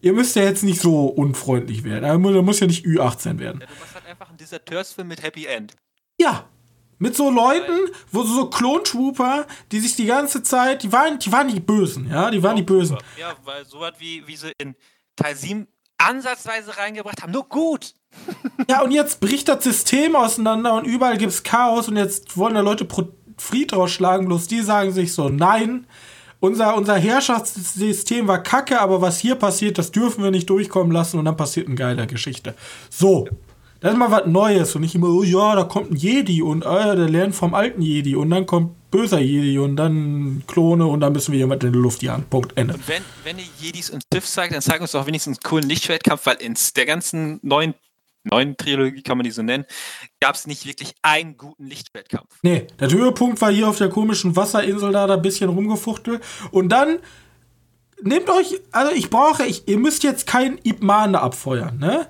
Ihr 0.00 0.12
müsst 0.12 0.34
ja 0.36 0.42
jetzt 0.42 0.64
nicht 0.64 0.80
so 0.80 1.06
unfreundlich 1.06 1.84
werden. 1.84 2.02
Da 2.02 2.18
muss 2.18 2.60
ja 2.60 2.66
nicht 2.66 2.84
Ü18 2.84 3.38
werden. 3.38 3.60
Ja, 3.60 3.66
du 3.66 3.80
machst 3.80 3.94
halt 3.94 4.06
einfach 4.06 4.28
einen 4.28 4.36
Deserteursfilm 4.36 5.08
mit 5.08 5.22
Happy 5.22 5.46
End. 5.46 5.74
Ja, 6.20 6.46
mit 6.98 7.16
so 7.16 7.30
Leuten, 7.30 7.90
wo 8.10 8.22
so 8.22 8.50
Klontrooper, 8.50 9.46
die 9.72 9.80
sich 9.80 9.96
die 9.96 10.06
ganze 10.06 10.42
Zeit, 10.42 10.82
die 10.82 10.92
waren, 10.92 11.18
die 11.18 11.30
waren 11.30 11.48
die 11.48 11.60
Bösen, 11.60 12.08
ja, 12.10 12.30
die 12.30 12.42
waren 12.42 12.56
die 12.56 12.62
Bösen. 12.62 12.98
Ja, 13.18 13.34
weil 13.44 13.64
sowas 13.64 13.94
wie, 13.98 14.26
wie 14.26 14.36
sie 14.36 14.52
in 14.58 14.74
Teil 15.16 15.36
7 15.36 15.66
ansatzweise 15.98 16.76
reingebracht 16.76 17.22
haben. 17.22 17.32
Nur 17.32 17.48
gut. 17.48 17.94
ja, 18.70 18.82
und 18.82 18.90
jetzt 18.90 19.20
bricht 19.20 19.48
das 19.48 19.64
System 19.64 20.16
auseinander 20.16 20.74
und 20.74 20.84
überall 20.84 21.18
gibt 21.18 21.32
es 21.32 21.42
Chaos 21.42 21.88
und 21.88 21.96
jetzt 21.96 22.36
wollen 22.36 22.54
da 22.54 22.60
Leute 22.60 22.86
Fried 23.36 23.72
rausschlagen, 23.72 24.26
bloß 24.26 24.46
die 24.46 24.60
sagen 24.60 24.92
sich 24.92 25.12
so, 25.12 25.28
nein, 25.28 25.86
unser, 26.40 26.76
unser 26.76 26.96
Herrschaftssystem 26.96 28.28
war 28.28 28.42
kacke, 28.42 28.80
aber 28.80 29.00
was 29.00 29.18
hier 29.18 29.34
passiert, 29.34 29.78
das 29.78 29.90
dürfen 29.90 30.22
wir 30.22 30.30
nicht 30.30 30.50
durchkommen 30.50 30.92
lassen 30.92 31.18
und 31.18 31.24
dann 31.24 31.36
passiert 31.36 31.66
eine 31.66 31.76
geile 31.76 32.06
Geschichte. 32.06 32.54
So. 32.90 33.26
Das 33.80 33.92
ist 33.92 33.98
mal 33.98 34.10
was 34.10 34.24
Neues 34.26 34.74
und 34.74 34.80
nicht 34.80 34.94
immer, 34.94 35.08
oh 35.08 35.22
ja, 35.22 35.54
da 35.54 35.64
kommt 35.64 35.90
ein 35.90 35.96
Jedi 35.96 36.40
und 36.40 36.64
äh, 36.64 36.96
der 36.96 37.08
lernt 37.08 37.34
vom 37.34 37.54
alten 37.54 37.82
Jedi 37.82 38.16
und 38.16 38.30
dann 38.30 38.46
kommt 38.46 38.72
böser 38.94 39.18
Jedi 39.18 39.58
und 39.58 39.74
dann 39.74 40.44
Klone 40.46 40.86
und 40.86 41.00
dann 41.00 41.12
müssen 41.12 41.32
wir 41.32 41.38
jemand 41.40 41.64
in 41.64 41.72
die 41.72 41.78
Luft 41.80 42.00
jagen. 42.04 42.22
Punkt, 42.30 42.56
Ende. 42.56 42.74
Und 42.74 42.86
wenn, 42.86 43.02
wenn 43.24 43.38
ihr 43.40 43.44
Jedis 43.58 43.90
und 43.90 44.04
Sith 44.12 44.24
zeigt, 44.24 44.54
dann 44.54 44.62
zeigt 44.62 44.82
uns 44.82 44.92
doch 44.92 45.08
wenigstens 45.08 45.38
einen 45.38 45.50
coolen 45.50 45.68
Lichtschwertkampf, 45.68 46.24
weil 46.26 46.36
in 46.36 46.54
der 46.76 46.86
ganzen 46.86 47.40
neuen, 47.42 47.74
neuen 48.22 48.56
Trilogie, 48.56 49.02
kann 49.02 49.18
man 49.18 49.24
die 49.24 49.32
so 49.32 49.42
nennen, 49.42 49.64
gab 50.20 50.36
es 50.36 50.46
nicht 50.46 50.64
wirklich 50.64 50.94
einen 51.02 51.36
guten 51.36 51.66
Lichtschwertkampf. 51.66 52.38
Nee, 52.42 52.68
der 52.78 52.88
Höhepunkt 52.88 53.40
war 53.40 53.50
hier 53.50 53.68
auf 53.68 53.78
der 53.78 53.88
komischen 53.88 54.36
Wasserinsel 54.36 54.92
da, 54.92 55.08
da 55.08 55.14
ein 55.14 55.22
bisschen 55.22 55.50
rumgefuchtelt 55.50 56.22
und 56.52 56.68
dann 56.68 57.00
nehmt 58.02 58.28
euch, 58.30 58.60
also 58.72 58.92
ich 58.92 59.10
brauche, 59.10 59.44
ich, 59.44 59.66
ihr 59.68 59.78
müsst 59.78 60.02
jetzt 60.02 60.26
kein 60.26 60.58
Ipmane 60.62 61.20
abfeuern, 61.20 61.78
ne? 61.78 62.06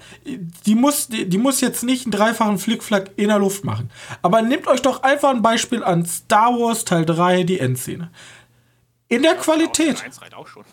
Die 0.66 0.74
muss, 0.74 1.09
die, 1.09 1.28
die, 1.28 1.39
muss 1.39 1.61
jetzt 1.61 1.82
nicht 1.82 2.05
einen 2.05 2.12
dreifachen 2.12 2.59
Flickflack 2.59 3.12
in 3.16 3.28
der 3.28 3.39
Luft 3.39 3.64
machen. 3.64 3.91
Aber 4.22 4.43
nehmt 4.43 4.66
euch 4.66 4.82
doch 4.82 5.03
einfach 5.03 5.30
ein 5.30 5.43
Beispiel 5.43 5.82
an 5.85 6.05
Star 6.07 6.51
Wars 6.53 6.85
Teil 6.85 7.05
3, 7.05 7.45
die 7.45 7.61
Endszene. 7.61 8.11
In 9.09 9.22
der 9.22 9.37
Qualität. 9.37 10.03
auch 10.37 10.47
schon. 10.47 10.64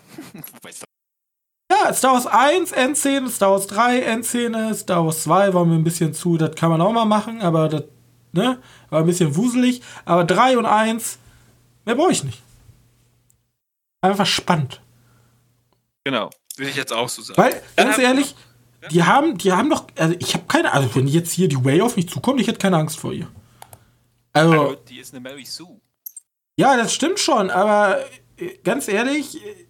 ja, 1.71 1.85
Ja, 1.85 1.93
Star 1.93 2.13
Wars 2.13 2.27
1, 2.27 2.71
Endszene, 2.71 3.29
Star 3.29 3.51
Wars 3.51 3.67
3, 3.67 3.99
Endszene, 4.01 4.73
Star 4.73 5.05
Wars 5.05 5.23
2 5.23 5.53
war 5.53 5.65
mir 5.65 5.75
ein 5.75 5.83
bisschen 5.83 6.13
zu, 6.13 6.37
das 6.37 6.55
kann 6.55 6.69
man 6.69 6.81
auch 6.81 6.91
mal 6.91 7.05
machen, 7.05 7.41
aber 7.41 7.69
das, 7.69 7.83
ne, 8.31 8.59
war 8.89 9.01
ein 9.01 9.05
bisschen 9.05 9.35
wuselig. 9.35 9.81
Aber 10.05 10.23
3 10.23 10.57
und 10.57 10.65
1, 10.65 11.19
mehr 11.85 11.95
brauche 11.95 12.11
ich 12.11 12.23
nicht. 12.23 12.41
Einfach 14.01 14.25
spannend. 14.25 14.80
Genau, 16.03 16.29
würde 16.57 16.69
ich 16.69 16.75
jetzt 16.75 16.93
auch 16.93 17.09
so 17.09 17.21
sagen. 17.21 17.41
Weil, 17.41 17.61
ganz 17.75 17.97
ehrlich, 17.97 18.35
die 18.89 19.03
haben, 19.03 19.37
die 19.37 19.51
haben 19.51 19.69
doch, 19.69 19.85
also 19.97 20.15
ich 20.19 20.33
habe 20.33 20.45
keine, 20.47 20.73
also 20.73 20.93
wenn 20.95 21.07
jetzt 21.07 21.31
hier 21.31 21.47
die 21.47 21.63
Way 21.63 21.81
auf 21.81 21.95
mich 21.95 22.09
zukommt, 22.09 22.41
ich 22.41 22.47
hätte 22.47 22.57
keine 22.59 22.77
Angst 22.77 22.99
vor 22.99 23.13
ihr. 23.13 23.27
Also, 24.33 24.51
Hallo, 24.51 24.75
die 24.75 24.99
ist 24.99 25.13
eine 25.13 25.21
Mary 25.21 25.45
Sue. 25.45 25.79
ja, 26.55 26.77
das 26.77 26.93
stimmt 26.93 27.19
schon, 27.19 27.49
aber 27.51 27.99
äh, 28.37 28.57
ganz 28.63 28.87
ehrlich, 28.87 29.35
äh, 29.45 29.67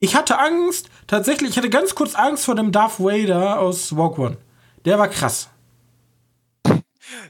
ich 0.00 0.14
hatte 0.14 0.38
Angst, 0.38 0.90
tatsächlich, 1.06 1.50
ich 1.50 1.56
hatte 1.56 1.70
ganz 1.70 1.94
kurz 1.94 2.14
Angst 2.14 2.44
vor 2.44 2.54
dem 2.54 2.70
Darth 2.70 3.00
Vader 3.00 3.58
aus 3.60 3.96
Walk 3.96 4.18
One. 4.18 4.36
Der 4.84 4.98
war 4.98 5.08
krass. 5.08 5.48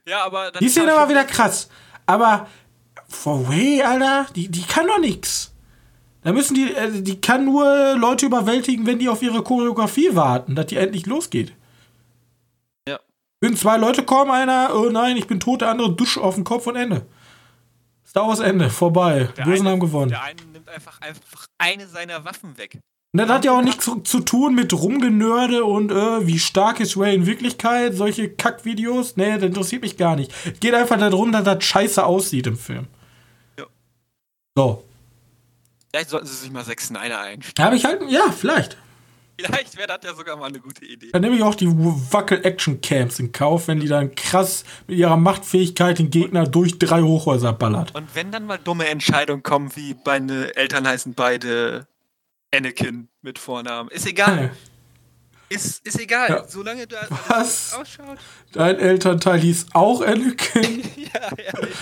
Ja, 0.07 0.25
aber 0.25 0.51
Die 0.53 0.69
Szene 0.69 0.93
war 0.93 1.09
wieder 1.09 1.25
krass. 1.25 1.69
Aber 2.07 2.49
vor 3.09 3.49
Way, 3.49 3.83
Alter, 3.83 4.27
die, 4.35 4.49
die 4.49 4.63
kann 4.65 4.87
doch 4.87 4.99
nix. 4.99 5.53
Da 6.29 6.35
müssen 6.35 6.53
die, 6.55 6.75
äh, 6.75 7.01
die 7.01 7.23
kann 7.23 7.47
nur 7.47 7.97
Leute 7.97 8.27
überwältigen, 8.27 8.85
wenn 8.85 8.99
die 8.99 9.09
auf 9.09 9.23
ihre 9.23 9.43
Choreografie 9.43 10.15
warten, 10.15 10.55
dass 10.55 10.67
die 10.67 10.77
endlich 10.77 11.07
losgeht. 11.07 11.55
Ja. 12.87 13.01
Wenn 13.41 13.57
zwei 13.57 13.79
Leute 13.79 14.03
kommen, 14.03 14.31
einer, 14.31 14.73
oh 14.75 14.91
nein, 14.91 15.17
ich 15.17 15.27
bin 15.27 15.41
tot, 15.41 15.63
der 15.63 15.71
andere 15.71 15.91
dusch 15.97 16.19
auf 16.19 16.35
den 16.35 16.45
Kopf 16.45 16.67
und 16.67 16.77
Ende. 16.77 17.07
Star 18.07 18.29
Wars 18.29 18.41
Ende, 18.41 18.69
vorbei. 18.69 19.31
Der 19.39 19.45
Bösen 19.45 19.63
eine- 19.67 19.71
haben 19.71 19.81
gewonnen. 19.81 20.11
Der 20.11 20.23
eine 20.23 20.43
nimmt 20.53 20.69
einfach, 20.69 21.01
einfach 21.01 21.47
eine 21.57 21.87
seiner 21.87 22.23
Waffen 22.27 22.59
weg. 22.59 22.79
Und 23.15 23.21
das 23.21 23.29
hat 23.31 23.47
ja 23.47 23.53
auch 23.53 23.63
nichts 23.63 23.87
zu, 23.87 24.01
zu 24.01 24.21
tun 24.21 24.55
mit 24.55 24.71
Rumgenörde 24.75 25.65
und 25.65 25.91
äh, 25.91 26.27
wie 26.27 26.39
stark 26.39 26.79
ist 26.81 26.99
Ray 26.99 27.15
in 27.15 27.25
Wirklichkeit, 27.25 27.95
solche 27.95 28.29
Kackvideos. 28.29 29.17
Nee, 29.17 29.37
das 29.37 29.45
interessiert 29.45 29.81
mich 29.81 29.97
gar 29.97 30.15
nicht. 30.15 30.31
Es 30.45 30.61
geht 30.61 30.75
einfach 30.75 30.99
darum, 30.99 31.33
dass 31.33 31.45
das 31.45 31.65
scheiße 31.65 32.05
aussieht 32.05 32.47
im 32.47 32.59
Film. 32.59 32.87
Ja. 33.59 33.65
So. 34.55 34.85
Vielleicht 35.99 36.11
sollten 36.11 36.27
sie 36.29 36.35
sich 36.37 36.53
mal 36.53 36.65
sechs 36.65 36.87
Snyder 36.87 37.21
einstellen. 37.21 37.67
Habe 37.67 37.75
ich 37.75 37.85
halt, 37.85 38.03
ja, 38.09 38.31
vielleicht. 38.31 38.77
Vielleicht 39.37 39.77
wäre 39.77 39.89
das 39.89 39.99
ja 40.05 40.15
sogar 40.15 40.37
mal 40.37 40.47
eine 40.47 40.61
gute 40.61 40.85
Idee. 40.85 41.11
Dann 41.11 41.23
nehme 41.23 41.35
ich 41.35 41.43
auch 41.43 41.57
die 41.57 41.67
Wackel-Action-Camps 41.67 43.19
in 43.19 43.33
Kauf, 43.33 43.67
wenn 43.67 43.81
die 43.81 43.89
dann 43.89 44.15
krass 44.15 44.63
mit 44.87 44.97
ihrer 44.97 45.17
Machtfähigkeit 45.17 45.99
den 45.99 46.11
Gegner 46.11 46.47
durch 46.47 46.79
drei 46.79 47.03
Hochhäuser 47.03 47.53
ballert. 47.53 47.97
Und 47.97 48.15
wenn 48.15 48.31
dann 48.31 48.47
mal 48.47 48.59
dumme 48.59 48.87
Entscheidungen 48.87 49.43
kommen, 49.43 49.75
wie 49.75 49.97
meine 50.07 50.55
Eltern 50.55 50.87
heißen 50.87 51.15
beide 51.15 51.89
Anakin 52.55 53.09
mit 53.21 53.41
Vornamen. 53.41 53.91
Ist 53.91 54.07
egal. 54.07 54.53
Ist, 55.49 55.85
ist 55.85 55.99
egal. 55.99 56.29
Ja. 56.29 56.45
Solange 56.47 56.87
da 56.87 56.99
alles 56.99 57.11
Was? 57.29 57.75
ausschaut. 57.75 58.19
Dein 58.53 58.79
Elternteil 58.79 59.41
hieß 59.41 59.67
auch 59.73 60.01
Anakin 60.03 60.85
ja, 60.97 61.37
ehrlich. 61.37 61.75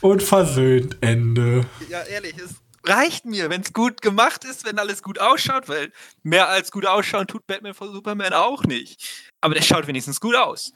und 0.00 0.22
versöhnt 0.22 0.96
Ende. 1.02 1.66
Ja, 1.90 2.00
ehrlich. 2.04 2.36
Es 2.38 2.54
reicht 2.86 3.24
mir, 3.24 3.50
wenn 3.50 3.62
es 3.62 3.72
gut 3.72 4.02
gemacht 4.02 4.44
ist, 4.44 4.64
wenn 4.64 4.78
alles 4.78 5.02
gut 5.02 5.18
ausschaut, 5.18 5.68
weil 5.68 5.92
mehr 6.22 6.48
als 6.48 6.70
gut 6.70 6.86
ausschauen 6.86 7.26
tut 7.26 7.46
Batman 7.46 7.74
vor 7.74 7.90
Superman 7.92 8.32
auch 8.32 8.62
nicht. 8.64 9.32
Aber 9.40 9.54
der 9.54 9.62
schaut 9.62 9.86
wenigstens 9.86 10.20
gut 10.20 10.34
aus. 10.36 10.72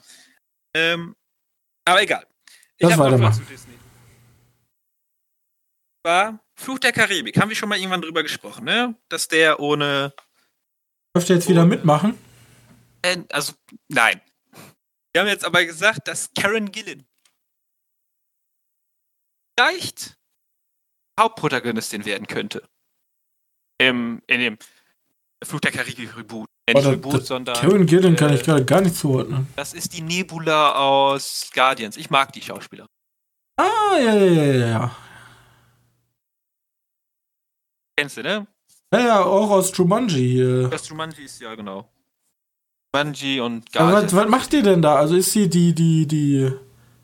Ähm, 0.74 1.14
aber 1.84 2.02
egal. 2.02 2.26
Noch 2.80 2.90
was 2.90 2.98
weitermachen. 2.98 3.34
zu 3.34 3.42
Disney. 3.52 3.74
War 6.04 6.44
Fluch 6.54 6.78
der 6.78 6.92
Karibik. 6.92 7.38
Haben 7.38 7.48
wir 7.48 7.56
schon 7.56 7.68
mal 7.68 7.78
irgendwann 7.78 8.02
drüber 8.02 8.22
gesprochen, 8.22 8.64
ne? 8.64 8.96
Dass 9.08 9.28
der 9.28 9.60
ohne 9.60 10.12
Dürft 11.16 11.30
ihr 11.30 11.36
jetzt 11.36 11.48
wieder 11.48 11.62
Ohne- 11.62 11.70
mitmachen? 11.70 12.18
Äh, 13.02 13.18
also, 13.30 13.54
nein. 13.88 14.20
Wir 15.12 15.22
haben 15.22 15.28
jetzt 15.28 15.44
aber 15.44 15.64
gesagt, 15.64 16.06
dass 16.06 16.32
Karen 16.34 16.70
Gillen 16.70 17.06
vielleicht 19.58 20.17
Hauptprotagonistin 21.18 22.04
werden 22.04 22.26
könnte. 22.26 22.62
Im, 23.78 24.22
in 24.26 24.40
dem 24.40 24.58
Fluch 25.44 25.60
der 25.60 25.70
Karibik 25.72 26.16
Reboot. 26.16 26.48
Äh, 26.66 26.74
nicht 26.74 26.86
Reboot, 26.86 27.14
das- 27.14 27.26
sondern 27.28 27.54
Karen 27.56 27.86
Gillen 27.86 28.16
kann 28.16 28.30
äh, 28.30 28.34
ich 28.36 28.42
gerade 28.42 28.64
gar 28.64 28.80
nicht 28.80 28.96
zuordnen. 28.96 29.46
das 29.56 29.72
ist 29.74 29.92
die 29.92 30.00
Nebula 30.02 30.72
aus 30.74 31.50
Guardians. 31.54 31.96
Ich 31.96 32.10
mag 32.10 32.32
die 32.32 32.42
Schauspieler. 32.42 32.86
Ah, 33.56 33.96
ja, 33.98 34.14
ja, 34.14 34.24
ja, 34.24 34.44
ja, 34.44 34.66
ja. 34.66 34.96
Kennst 37.96 38.16
du, 38.16 38.22
ne? 38.22 38.46
Ja, 38.92 39.00
ja, 39.00 39.22
auch 39.24 39.50
aus 39.50 39.76
Jumanji. 39.76 40.40
Äh. 40.40 40.68
Das 40.70 40.88
Jumanji 40.88 41.24
ist 41.24 41.40
ja 41.40 41.54
genau. 41.54 41.90
Jumanji 42.94 43.40
und 43.40 43.64
Aber 43.76 43.90
Guardians. 43.90 44.12
was, 44.12 44.24
was 44.24 44.30
macht 44.30 44.52
die 44.52 44.62
denn 44.62 44.80
da? 44.82 44.96
Also 44.96 45.16
ist 45.16 45.32
sie 45.32 45.48
die, 45.48 45.74
die, 45.74 46.06
die. 46.06 46.50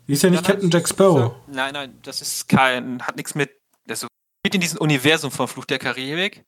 Die 0.07 0.13
ist 0.13 0.21
ja 0.21 0.29
nicht 0.29 0.43
Nein, 0.43 0.51
Captain 0.51 0.69
nein, 0.69 0.71
Jack 0.79 0.87
Sparrow. 0.87 1.35
Nein, 1.47 1.73
nein, 1.73 1.99
das 2.03 2.21
ist 2.21 2.47
kein, 2.47 3.01
hat 3.01 3.15
nichts 3.15 3.33
mit, 3.33 3.49
mit 4.45 4.53
in 4.53 4.61
diesem 4.61 4.77
Universum 4.77 5.31
von 5.31 5.47
Fluch 5.47 5.65
der 5.65 5.79
Karibik. 5.79 6.45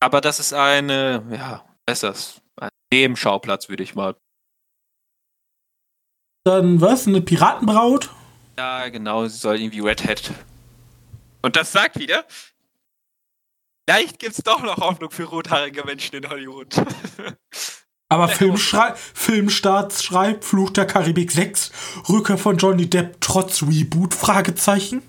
Aber 0.00 0.22
das 0.22 0.40
ist 0.40 0.54
eine, 0.54 1.22
ja, 1.30 1.62
was 1.84 1.98
ist 1.98 2.02
das? 2.02 2.42
Ein 2.56 2.70
Nebenschauplatz, 2.90 3.68
würde 3.68 3.82
ich 3.82 3.94
mal. 3.94 4.16
Dann 6.46 6.80
was? 6.80 7.06
Eine 7.06 7.20
Piratenbraut? 7.20 8.08
Ja, 8.56 8.88
genau, 8.88 9.26
sie 9.26 9.36
soll 9.36 9.60
irgendwie 9.60 9.80
Red 9.80 10.08
Hat. 10.08 10.30
Und 11.42 11.54
das 11.54 11.70
sagt 11.70 11.98
wieder, 11.98 12.24
vielleicht 13.86 14.18
gibt's 14.18 14.42
doch 14.42 14.62
noch 14.62 14.78
Hoffnung 14.78 15.10
für 15.10 15.24
rothaarige 15.24 15.84
Menschen 15.84 16.16
in 16.16 16.30
Hollywood. 16.30 16.74
Aber 18.08 18.26
Filmschrei 18.26 18.94
Filmstart 18.94 19.92
schreibt 19.92 20.46
Fluch 20.46 20.70
der 20.70 20.86
Karibik 20.86 21.30
6, 21.30 21.72
Rückkehr 22.08 22.38
von 22.38 22.56
Johnny 22.56 22.88
Depp 22.88 23.20
trotz 23.20 23.62
Reboot? 23.62 24.14
Fragezeichen. 24.14 25.02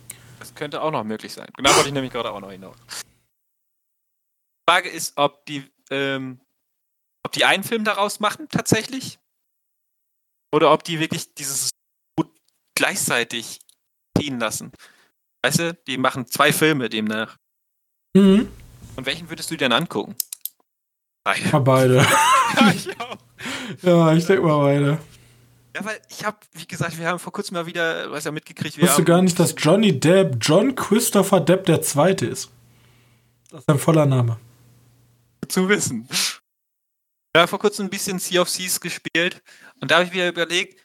Könnte 0.60 0.82
auch 0.82 0.92
noch 0.92 1.06
möglich 1.06 1.32
sein. 1.32 1.48
Genau 1.56 1.74
wollte 1.74 1.88
ich 1.88 1.94
nämlich 1.94 2.12
gerade 2.12 2.34
auch 2.34 2.42
noch 2.42 2.52
hinaus. 2.52 2.76
Die 2.92 4.70
Frage 4.70 4.90
ist, 4.90 5.14
ob 5.16 5.46
die, 5.46 5.64
ähm, 5.90 6.42
ob 7.24 7.32
die 7.32 7.46
einen 7.46 7.64
Film 7.64 7.86
daraus 7.86 8.20
machen, 8.20 8.50
tatsächlich. 8.50 9.20
Oder 10.54 10.74
ob 10.74 10.84
die 10.84 11.00
wirklich 11.00 11.34
dieses 11.34 11.70
Boot 12.14 12.30
gleichzeitig 12.76 13.62
ziehen 14.18 14.38
lassen. 14.38 14.74
Weißt 15.46 15.60
du, 15.60 15.74
die 15.88 15.98
machen 15.98 16.28
zwei 16.28 16.52
Filme 16.52 16.90
demnach. 16.90 17.38
Mhm. 18.14 18.52
Und 18.98 19.06
welchen 19.06 19.30
würdest 19.30 19.50
du 19.50 19.54
dir 19.56 19.70
denn 19.70 19.72
angucken? 19.72 20.18
Beide. 21.24 21.50
Ja, 21.52 21.60
beide. 21.60 21.96
ja, 22.60 22.72
ich 22.74 22.90
ja, 23.82 24.14
ich 24.14 24.26
denke 24.26 24.46
mal 24.46 24.58
beide. 24.58 25.00
Ja, 25.80 25.86
weil 25.86 26.02
ich 26.10 26.26
habe, 26.26 26.38
wie 26.54 26.68
gesagt, 26.68 26.98
wir 26.98 27.08
haben 27.08 27.20
vor 27.20 27.32
kurzem 27.32 27.56
mal 27.56 27.66
wieder, 27.66 28.08
du 28.08 28.14
hast 28.16 28.26
ja 28.26 28.32
mitgekriegt, 28.32 28.76
wir 28.78 28.84
Ich 28.84 28.90
wusste 28.90 29.04
gar 29.04 29.22
nicht, 29.22 29.40
dass 29.40 29.56
Johnny 29.58 29.98
Depp 30.00 30.38
John 30.42 30.76
Christopher 30.76 31.40
Depp 31.40 31.66
der 31.66 31.82
Zweite 31.82 32.26
ist. 32.26 32.52
Das 33.50 33.62
ist 33.62 33.66
sein 33.68 33.80
voller 33.80 34.06
Name. 34.06 34.38
zu 35.48 35.68
wissen. 35.70 36.08
Ja, 37.36 37.48
vor 37.48 37.60
kurzem 37.60 37.86
ein 37.86 37.90
bisschen 37.90 38.20
Sea 38.20 38.42
of 38.42 38.50
Seas 38.50 38.80
gespielt 38.80 39.42
und 39.82 39.90
da 39.90 39.96
habe 39.96 40.06
ich 40.06 40.14
mir 40.14 40.28
überlegt, 40.30 40.80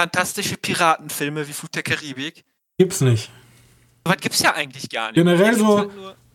fantastische 0.00 0.56
Piratenfilme 0.56 1.46
wie 1.46 1.52
Flut 1.52 1.74
der 1.74 1.82
Karibik. 1.82 2.44
Gibt's 2.78 3.00
nicht. 3.00 3.30
So 4.04 4.12
was 4.12 4.20
gibt's 4.20 4.40
ja 4.42 4.54
eigentlich 4.54 4.88
gar 4.90 5.08
nicht. 5.08 5.14
Generell 5.16 5.56
so- 5.56 5.78
halt 5.78 5.90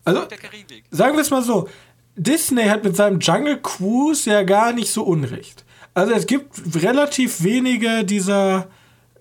also- 0.06 0.20
Flut 0.22 0.32
der 0.32 0.38
Karibik. 0.38 0.86
Sagen 0.92 1.16
wir 1.16 1.22
es 1.22 1.30
mal 1.30 1.44
so. 1.44 1.70
Disney 2.16 2.66
hat 2.66 2.84
mit 2.84 2.96
seinem 2.96 3.20
Jungle 3.20 3.62
Cruise 3.62 4.30
ja 4.30 4.44
gar 4.44 4.74
nicht 4.74 4.92
so 4.92 5.04
unrecht. 5.04 5.66
Also 5.94 6.14
es 6.14 6.26
gibt 6.26 6.62
relativ 6.76 7.44
wenige 7.44 8.04
dieser 8.06 8.68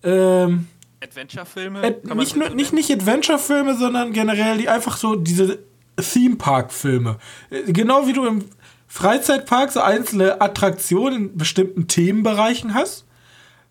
ähm, 0.02 0.68
Adventure-Filme? 1.02 1.82
Ad- 1.82 2.14
nicht, 2.14 2.32
so 2.34 2.38
nur, 2.38 2.50
nicht, 2.50 2.72
nicht 2.72 2.90
Adventure-Filme, 2.90 3.76
sondern 3.76 4.12
generell 4.12 4.58
die 4.58 4.68
einfach 4.68 4.96
so 4.96 5.16
diese 5.16 5.58
Theme-Park-Filme. 5.96 7.18
Äh, 7.50 7.72
Genau 7.72 8.06
wie 8.06 8.12
du 8.12 8.24
im 8.26 8.44
Freizeitpark 8.86 9.72
so 9.72 9.80
einzelne 9.80 10.40
Attraktionen 10.40 11.16
in 11.30 11.36
bestimmten 11.36 11.86
Themenbereichen 11.88 12.74
hast. 12.74 13.04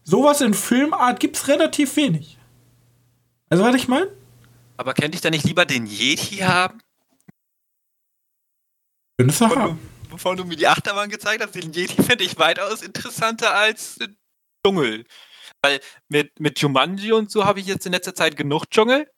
Sowas 0.03 0.41
in 0.41 0.53
Filmart 0.53 1.19
gibt 1.19 1.35
es 1.37 1.47
relativ 1.47 1.95
wenig. 1.97 2.37
Also, 3.49 3.63
was 3.63 3.75
ich 3.75 3.87
meine? 3.87 4.07
Aber 4.77 4.93
könnte 4.93 5.15
ich 5.15 5.21
da 5.21 5.29
nicht 5.29 5.43
lieber 5.45 5.65
den 5.65 5.85
Yeti 5.85 6.37
haben? 6.37 6.79
Könntest 9.17 9.41
du 9.41 9.47
haben. 9.49 9.79
Bevor 10.09 10.35
du 10.35 10.43
mir 10.43 10.55
die 10.55 10.67
Achterbahn 10.67 11.09
gezeigt 11.09 11.43
hast, 11.43 11.55
den 11.55 11.71
Yeti 11.73 12.01
fände 12.01 12.23
ich 12.23 12.37
weitaus 12.37 12.81
interessanter 12.81 13.55
als 13.55 13.97
äh, 13.97 14.07
Dschungel. 14.65 15.05
Weil 15.61 15.79
mit, 16.07 16.39
mit 16.39 16.59
Jumanji 16.59 17.11
und 17.11 17.31
so 17.31 17.45
habe 17.45 17.59
ich 17.59 17.67
jetzt 17.67 17.85
in 17.85 17.91
letzter 17.91 18.15
Zeit 18.15 18.35
genug 18.35 18.69
Dschungel. 18.69 19.09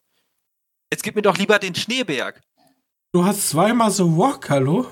Jetzt 0.91 1.03
gib 1.03 1.15
mir 1.15 1.21
doch 1.21 1.37
lieber 1.37 1.59
den 1.59 1.75
Schneeberg. 1.75 2.41
Du 3.13 3.25
hast 3.25 3.49
zweimal 3.49 3.91
so 3.91 4.17
Walk, 4.17 4.49
hallo? 4.49 4.91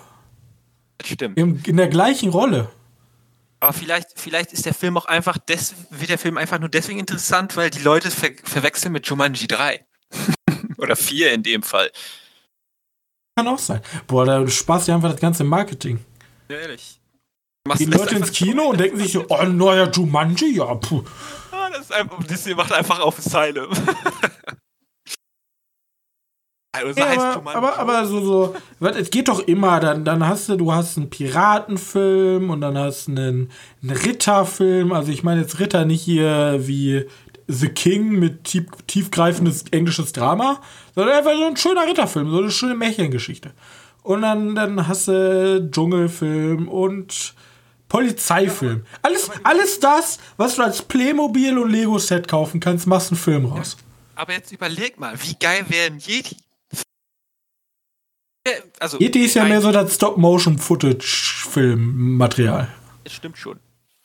Das 0.98 1.10
stimmt. 1.10 1.38
Im, 1.38 1.62
in 1.66 1.78
der 1.78 1.88
gleichen 1.88 2.30
Rolle. 2.30 2.72
Aber 3.62 3.74
vielleicht, 3.74 4.18
vielleicht 4.18 4.54
ist 4.54 4.66
der 4.66 4.74
Film 4.74 4.98
auch 4.98 5.06
einfach 5.06 5.38
des, 5.38 5.76
wird 5.90 6.10
der 6.10 6.18
Film 6.18 6.38
einfach 6.38 6.60
nur 6.60 6.70
deswegen 6.70 7.00
interessant, 7.00 7.58
weil 7.58 7.70
die 7.70 7.82
Leute 7.82 8.10
ver 8.10 8.32
verwechseln 8.44 8.94
mit 8.94 9.08
Jumanji 9.08 9.48
3. 9.48 9.86
Oder 10.78 10.96
4 10.96 11.34
in 11.34 11.44
dem 11.44 11.64
Fall. 11.64 11.92
Kann 13.40 13.48
auch 13.48 13.60
sein. 13.60 13.80
Boah, 14.06 14.26
da 14.26 14.46
sparst 14.50 14.90
du 14.90 14.92
einfach 14.92 15.12
das 15.12 15.22
ganze 15.22 15.46
Marketing. 15.46 16.00
Ja, 16.50 16.58
ehrlich. 16.58 17.00
Die 17.78 17.86
Leute 17.86 18.16
ins 18.16 18.34
Kino 18.34 18.64
und 18.72 18.78
denken 18.78 18.98
sich 18.98 19.14
so, 19.14 19.26
oh, 19.30 19.44
neuer 19.44 19.90
Jumanji, 19.90 20.58
ja, 20.58 20.76
puh. 20.76 21.04
Ah, 21.54 21.70
das 21.70 21.84
ist 21.84 21.94
einfach, 21.94 22.22
Disney 22.26 22.54
macht 22.54 22.74
einfach 22.74 23.00
auf 23.00 23.18
Asylum. 23.18 23.70
Also 26.72 27.00
ja, 27.00 27.34
aber, 27.34 27.56
aber, 27.56 27.80
aber, 27.80 28.06
so, 28.06 28.24
so, 28.24 28.56
es 28.86 29.10
geht 29.10 29.28
doch 29.28 29.40
immer, 29.40 29.80
dann, 29.80 30.06
dann 30.06 30.28
hast 30.28 30.50
du, 30.50 30.56
du 30.56 30.72
hast 30.72 30.98
einen 30.98 31.10
Piratenfilm 31.10 32.52
und 32.52 32.62
dann 32.62 32.78
hast 32.78 33.08
du 33.08 33.12
einen, 33.14 33.52
einen 33.82 33.98
Ritterfilm, 33.98 34.94
also 34.94 35.12
ich 35.12 35.24
meine 35.24 35.42
jetzt 35.42 35.60
Ritter 35.60 35.86
nicht 35.86 36.04
hier 36.04 36.60
wie 36.60 37.08
The 37.52 37.70
King 37.70 38.20
mit 38.20 38.44
tief, 38.44 38.66
tiefgreifendes 38.86 39.64
englisches 39.72 40.14
Drama, 40.14 40.62
sondern 40.94 41.18
einfach 41.18 41.36
so 41.36 41.48
ein 41.48 41.58
schöner 41.58 41.88
Ritterfilm, 41.88 42.30
so 42.30 42.38
eine 42.38 42.52
schöne 42.52 42.76
Märchengeschichte. 42.76 43.56
Und 44.04 44.22
dann, 44.22 44.54
dann 44.54 44.88
hast 44.88 45.08
du 45.08 45.68
Dschungelfilm 45.72 46.70
und 46.70 47.34
Polizeifilm. 47.88 48.86
Alles, 49.02 49.32
alles 49.44 49.80
das, 49.80 50.20
was 50.38 50.58
du 50.58 50.62
als 50.62 50.84
Playmobil 50.84 51.58
und 51.58 51.72
Lego-Set 51.72 52.28
kaufen 52.28 52.60
kannst, 52.60 52.86
machst 52.86 53.12
einen 53.12 53.18
Film 53.18 53.48
raus. 53.48 53.78
Aber 54.14 54.34
jetzt 54.34 54.52
überleg 54.52 55.00
mal, 55.00 55.20
wie 55.20 55.34
geil 55.40 55.66
wäre 55.70 55.88
ein 55.88 55.98
Yeti? 56.00 56.38
Also, 58.80 59.00
Yeti 59.00 59.26
ist 59.26 59.34
ja 59.34 59.46
mehr 59.46 59.62
so 59.62 59.72
das 59.72 59.96
Stop-Motion-Footage-Filmmaterial. 59.96 62.68
Das 63.04 63.14
stimmt 63.14 63.40
schon. 63.40 63.60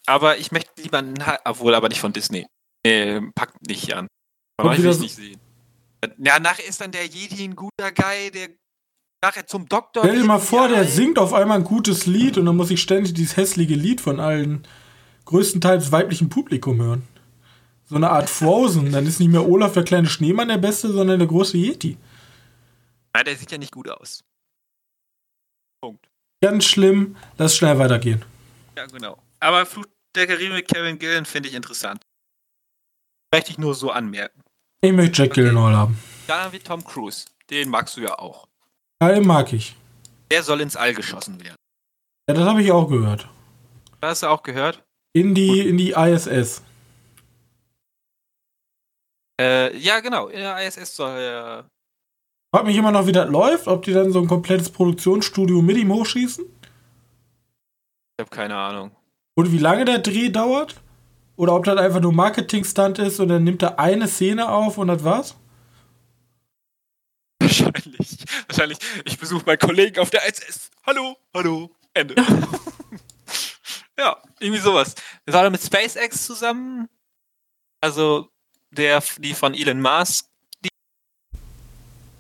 Aber 0.06 0.38
ich 0.38 0.50
möchte 0.50 0.70
lieber, 0.82 1.04
obwohl 1.44 1.74
aber 1.74 1.90
nicht 1.90 2.00
von 2.00 2.14
Disney. 2.14 2.46
Äh, 2.84 3.20
packt 3.34 3.66
nicht 3.66 3.94
an. 3.94 4.06
Aber 4.56 4.74
ich 4.74 4.82
will 4.82 4.96
nicht 4.96 5.16
sehen. 5.16 5.40
Ja, 6.18 6.38
nachher 6.38 6.66
ist 6.68 6.80
dann 6.80 6.92
der 6.92 7.06
Yeti 7.06 7.44
ein 7.44 7.56
guter 7.56 7.90
Guy, 7.92 8.30
der 8.30 8.50
nachher 9.22 9.46
zum 9.46 9.66
Doktor. 9.66 10.04
Stell 10.04 10.18
dir 10.18 10.24
mal 10.24 10.38
vor, 10.38 10.68
der 10.68 10.84
singt 10.84 11.18
auf 11.18 11.32
einmal 11.32 11.58
ein 11.58 11.64
gutes 11.64 12.06
Lied 12.06 12.36
und 12.36 12.46
dann 12.46 12.56
muss 12.56 12.70
ich 12.70 12.80
ständig 12.80 13.14
dieses 13.14 13.36
hässliche 13.36 13.74
Lied 13.74 14.00
von 14.00 14.20
allen 14.20 14.66
größtenteils 15.24 15.92
weiblichen 15.92 16.28
Publikum 16.28 16.80
hören. 16.80 17.08
So 17.86 17.96
eine 17.96 18.10
Art 18.10 18.28
Frozen. 18.28 18.92
Dann 18.92 19.06
ist 19.06 19.18
nicht 19.20 19.30
mehr 19.30 19.48
Olaf 19.48 19.72
der 19.72 19.84
kleine 19.84 20.08
Schneemann 20.08 20.48
der 20.48 20.58
Beste, 20.58 20.92
sondern 20.92 21.18
der 21.18 21.28
große 21.28 21.56
Yeti. 21.56 21.96
Ja, 23.16 23.22
der 23.22 23.36
sieht 23.36 23.50
ja 23.50 23.58
nicht 23.58 23.72
gut 23.72 23.88
aus. 23.88 24.24
Punkt. 25.80 26.06
Ganz 26.42 26.64
schlimm. 26.64 27.16
Lass 27.38 27.56
schnell 27.56 27.78
weitergehen. 27.78 28.22
Ja, 28.76 28.86
genau. 28.86 29.18
Aber 29.40 29.64
Flut 29.64 29.88
der 30.14 30.26
Karibik 30.26 30.52
mit 30.52 30.68
Kevin 30.68 30.98
Gillen 30.98 31.24
finde 31.24 31.48
ich 31.48 31.54
interessant. 31.54 32.02
Möchte 33.34 33.50
ich 33.50 33.58
nur 33.58 33.74
so 33.74 33.90
anmerken. 33.90 34.42
Ich 34.80 34.92
möchte 34.92 35.22
Jack 35.22 35.32
okay. 35.32 35.42
Gyllenhaal 35.42 35.74
haben. 35.74 35.98
Dann 36.28 36.44
haben 36.44 36.52
wir 36.52 36.62
Tom 36.62 36.84
Cruise. 36.84 37.26
Den 37.50 37.68
magst 37.68 37.96
du 37.96 38.02
ja 38.02 38.16
auch. 38.16 38.46
Ja, 39.02 39.08
den 39.08 39.26
mag 39.26 39.52
ich. 39.52 39.74
Der 40.30 40.44
soll 40.44 40.60
ins 40.60 40.76
All 40.76 40.94
geschossen 40.94 41.42
werden. 41.42 41.56
Ja, 42.28 42.34
das 42.34 42.46
habe 42.46 42.62
ich 42.62 42.70
auch 42.70 42.88
gehört. 42.88 43.28
hast 44.00 44.22
du 44.22 44.28
auch 44.28 44.44
gehört? 44.44 44.84
In 45.14 45.34
die, 45.34 45.68
in 45.68 45.76
die 45.76 45.90
ISS. 45.90 46.62
Äh, 49.40 49.76
ja, 49.78 49.98
genau. 49.98 50.28
In 50.28 50.38
der 50.38 50.64
ISS 50.64 50.94
soll 50.94 51.18
er. 51.18 51.68
Frag 52.54 52.66
mich 52.66 52.76
immer 52.76 52.92
noch, 52.92 53.08
wie 53.08 53.12
das 53.12 53.28
läuft, 53.28 53.66
ob 53.66 53.82
die 53.82 53.92
dann 53.92 54.12
so 54.12 54.20
ein 54.20 54.28
komplettes 54.28 54.70
Produktionsstudio 54.70 55.60
mit 55.60 55.76
ihm 55.76 55.92
hochschießen. 55.92 56.44
Ich 56.44 58.22
habe 58.22 58.30
keine 58.30 58.56
Ahnung. 58.56 58.92
Und 59.34 59.50
wie 59.50 59.58
lange 59.58 59.84
der 59.84 59.98
Dreh 59.98 60.28
dauert? 60.28 60.80
Oder 61.36 61.54
ob 61.54 61.64
das 61.64 61.76
einfach 61.76 62.00
nur 62.00 62.12
Marketing-Stunt 62.12 62.98
ist 63.00 63.18
und 63.20 63.28
dann 63.28 63.44
nimmt 63.44 63.62
er 63.62 63.78
eine 63.78 64.06
Szene 64.06 64.48
auf 64.48 64.78
und 64.78 64.88
das 64.88 65.02
war's? 65.02 65.36
Wahrscheinlich. 67.40 68.16
Wahrscheinlich. 68.48 68.78
Ich 69.04 69.18
besuche 69.18 69.44
meinen 69.44 69.58
Kollegen 69.58 69.98
auf 69.98 70.10
der 70.10 70.26
ISS. 70.28 70.70
Hallo, 70.86 71.16
hallo, 71.34 71.70
Ende. 71.92 72.14
Ja, 73.96 74.16
irgendwie 74.40 74.60
sowas. 74.60 74.94
Wir 75.24 75.34
waren 75.34 75.52
mit 75.52 75.62
SpaceX 75.62 76.26
zusammen. 76.26 76.88
Also 77.80 78.28
der, 78.70 79.02
die 79.18 79.34
von 79.34 79.54
Elon 79.54 79.80
Musk. 79.80 80.26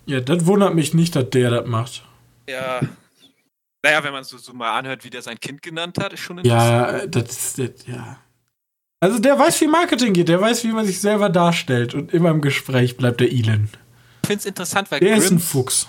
ja, 0.06 0.20
das 0.20 0.46
wundert 0.46 0.74
mich 0.74 0.94
nicht, 0.94 1.16
dass 1.16 1.30
der 1.30 1.50
das 1.50 1.66
macht. 1.66 2.04
Ja. 2.48 2.80
Naja, 3.82 4.04
wenn 4.04 4.12
man 4.12 4.24
so, 4.24 4.38
so 4.38 4.52
mal 4.52 4.78
anhört, 4.78 5.04
wie 5.04 5.10
der 5.10 5.22
sein 5.22 5.38
Kind 5.38 5.62
genannt 5.62 5.98
hat, 5.98 6.12
ist 6.12 6.20
schon 6.20 6.38
interessant. 6.38 7.02
Ja, 7.02 7.06
das 7.06 7.58
ist, 7.58 7.88
ja. 7.88 8.18
Also 9.04 9.18
der 9.18 9.38
weiß, 9.38 9.60
wie 9.60 9.66
Marketing 9.66 10.14
geht, 10.14 10.30
der 10.30 10.40
weiß, 10.40 10.64
wie 10.64 10.72
man 10.72 10.86
sich 10.86 10.98
selber 10.98 11.28
darstellt 11.28 11.92
und 11.92 12.14
immer 12.14 12.30
im 12.30 12.40
Gespräch 12.40 12.96
bleibt 12.96 13.20
der 13.20 13.30
Elon. 13.30 13.68
Ich 14.22 14.28
finde 14.28 14.40
es 14.40 14.46
interessant, 14.46 14.90
weil 14.90 15.00
der 15.00 15.10
Grims, 15.10 15.24
ist 15.26 15.30
ein 15.30 15.38
Fuchs. 15.40 15.86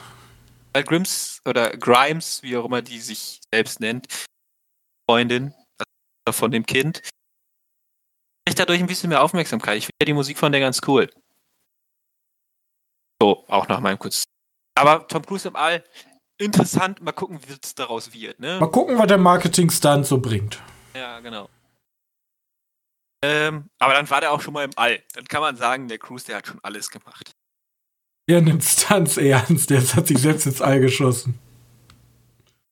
Weil 0.73 0.83
Grims 0.83 1.41
oder 1.45 1.77
Grimes, 1.77 2.43
wie 2.43 2.57
auch 2.57 2.65
immer 2.65 2.81
die 2.81 2.99
sich 2.99 3.39
selbst 3.53 3.79
nennt, 3.79 4.07
Freundin 5.09 5.53
also 6.27 6.37
von 6.37 6.51
dem 6.51 6.65
Kind, 6.65 7.03
ich 8.45 8.55
dadurch 8.55 8.81
ein 8.81 8.87
bisschen 8.87 9.07
mehr 9.07 9.23
Aufmerksamkeit. 9.23 9.77
Ich 9.77 9.85
finde 9.85 9.95
ja 10.01 10.07
die 10.07 10.13
Musik 10.13 10.37
von 10.37 10.51
der 10.51 10.59
ganz 10.59 10.81
cool. 10.85 11.09
So, 13.21 13.45
auch 13.47 13.69
nach 13.69 13.79
meinem 13.79 13.97
kurz. 13.97 14.25
Aber 14.77 15.07
Tom 15.07 15.25
Cruise 15.25 15.47
im 15.47 15.55
All, 15.55 15.85
interessant. 16.37 17.01
Mal 17.01 17.13
gucken, 17.13 17.39
wie 17.47 17.53
es 17.63 17.75
daraus 17.75 18.11
wird. 18.11 18.41
Ne? 18.41 18.59
Mal 18.59 18.67
gucken, 18.67 18.97
was 18.97 19.07
der 19.07 19.19
Marketing-Stunt 19.19 20.05
so 20.05 20.17
bringt. 20.17 20.61
Ja, 20.93 21.21
genau. 21.21 21.47
Ähm, 23.27 23.69
aber 23.79 23.93
dann 23.93 24.07
war 24.09 24.21
der 24.21 24.31
auch 24.31 24.41
schon 24.41 24.53
mal 24.53 24.65
im 24.65 24.71
All. 24.75 25.01
Dann 25.13 25.25
kann 25.25 25.41
man 25.41 25.55
sagen, 25.57 25.87
der 25.87 25.97
Cruise, 25.97 26.25
der 26.25 26.37
hat 26.37 26.47
schon 26.47 26.59
alles 26.61 26.89
gemacht. 26.89 27.31
Der 28.29 28.41
nimmt 28.41 28.63
Stunts 28.63 29.17
ernst, 29.17 29.69
der 29.69 29.81
hat 29.81 30.07
sich 30.07 30.19
selbst 30.19 30.45
ins 30.45 30.61
All 30.61 30.79
geschossen. 30.79 31.39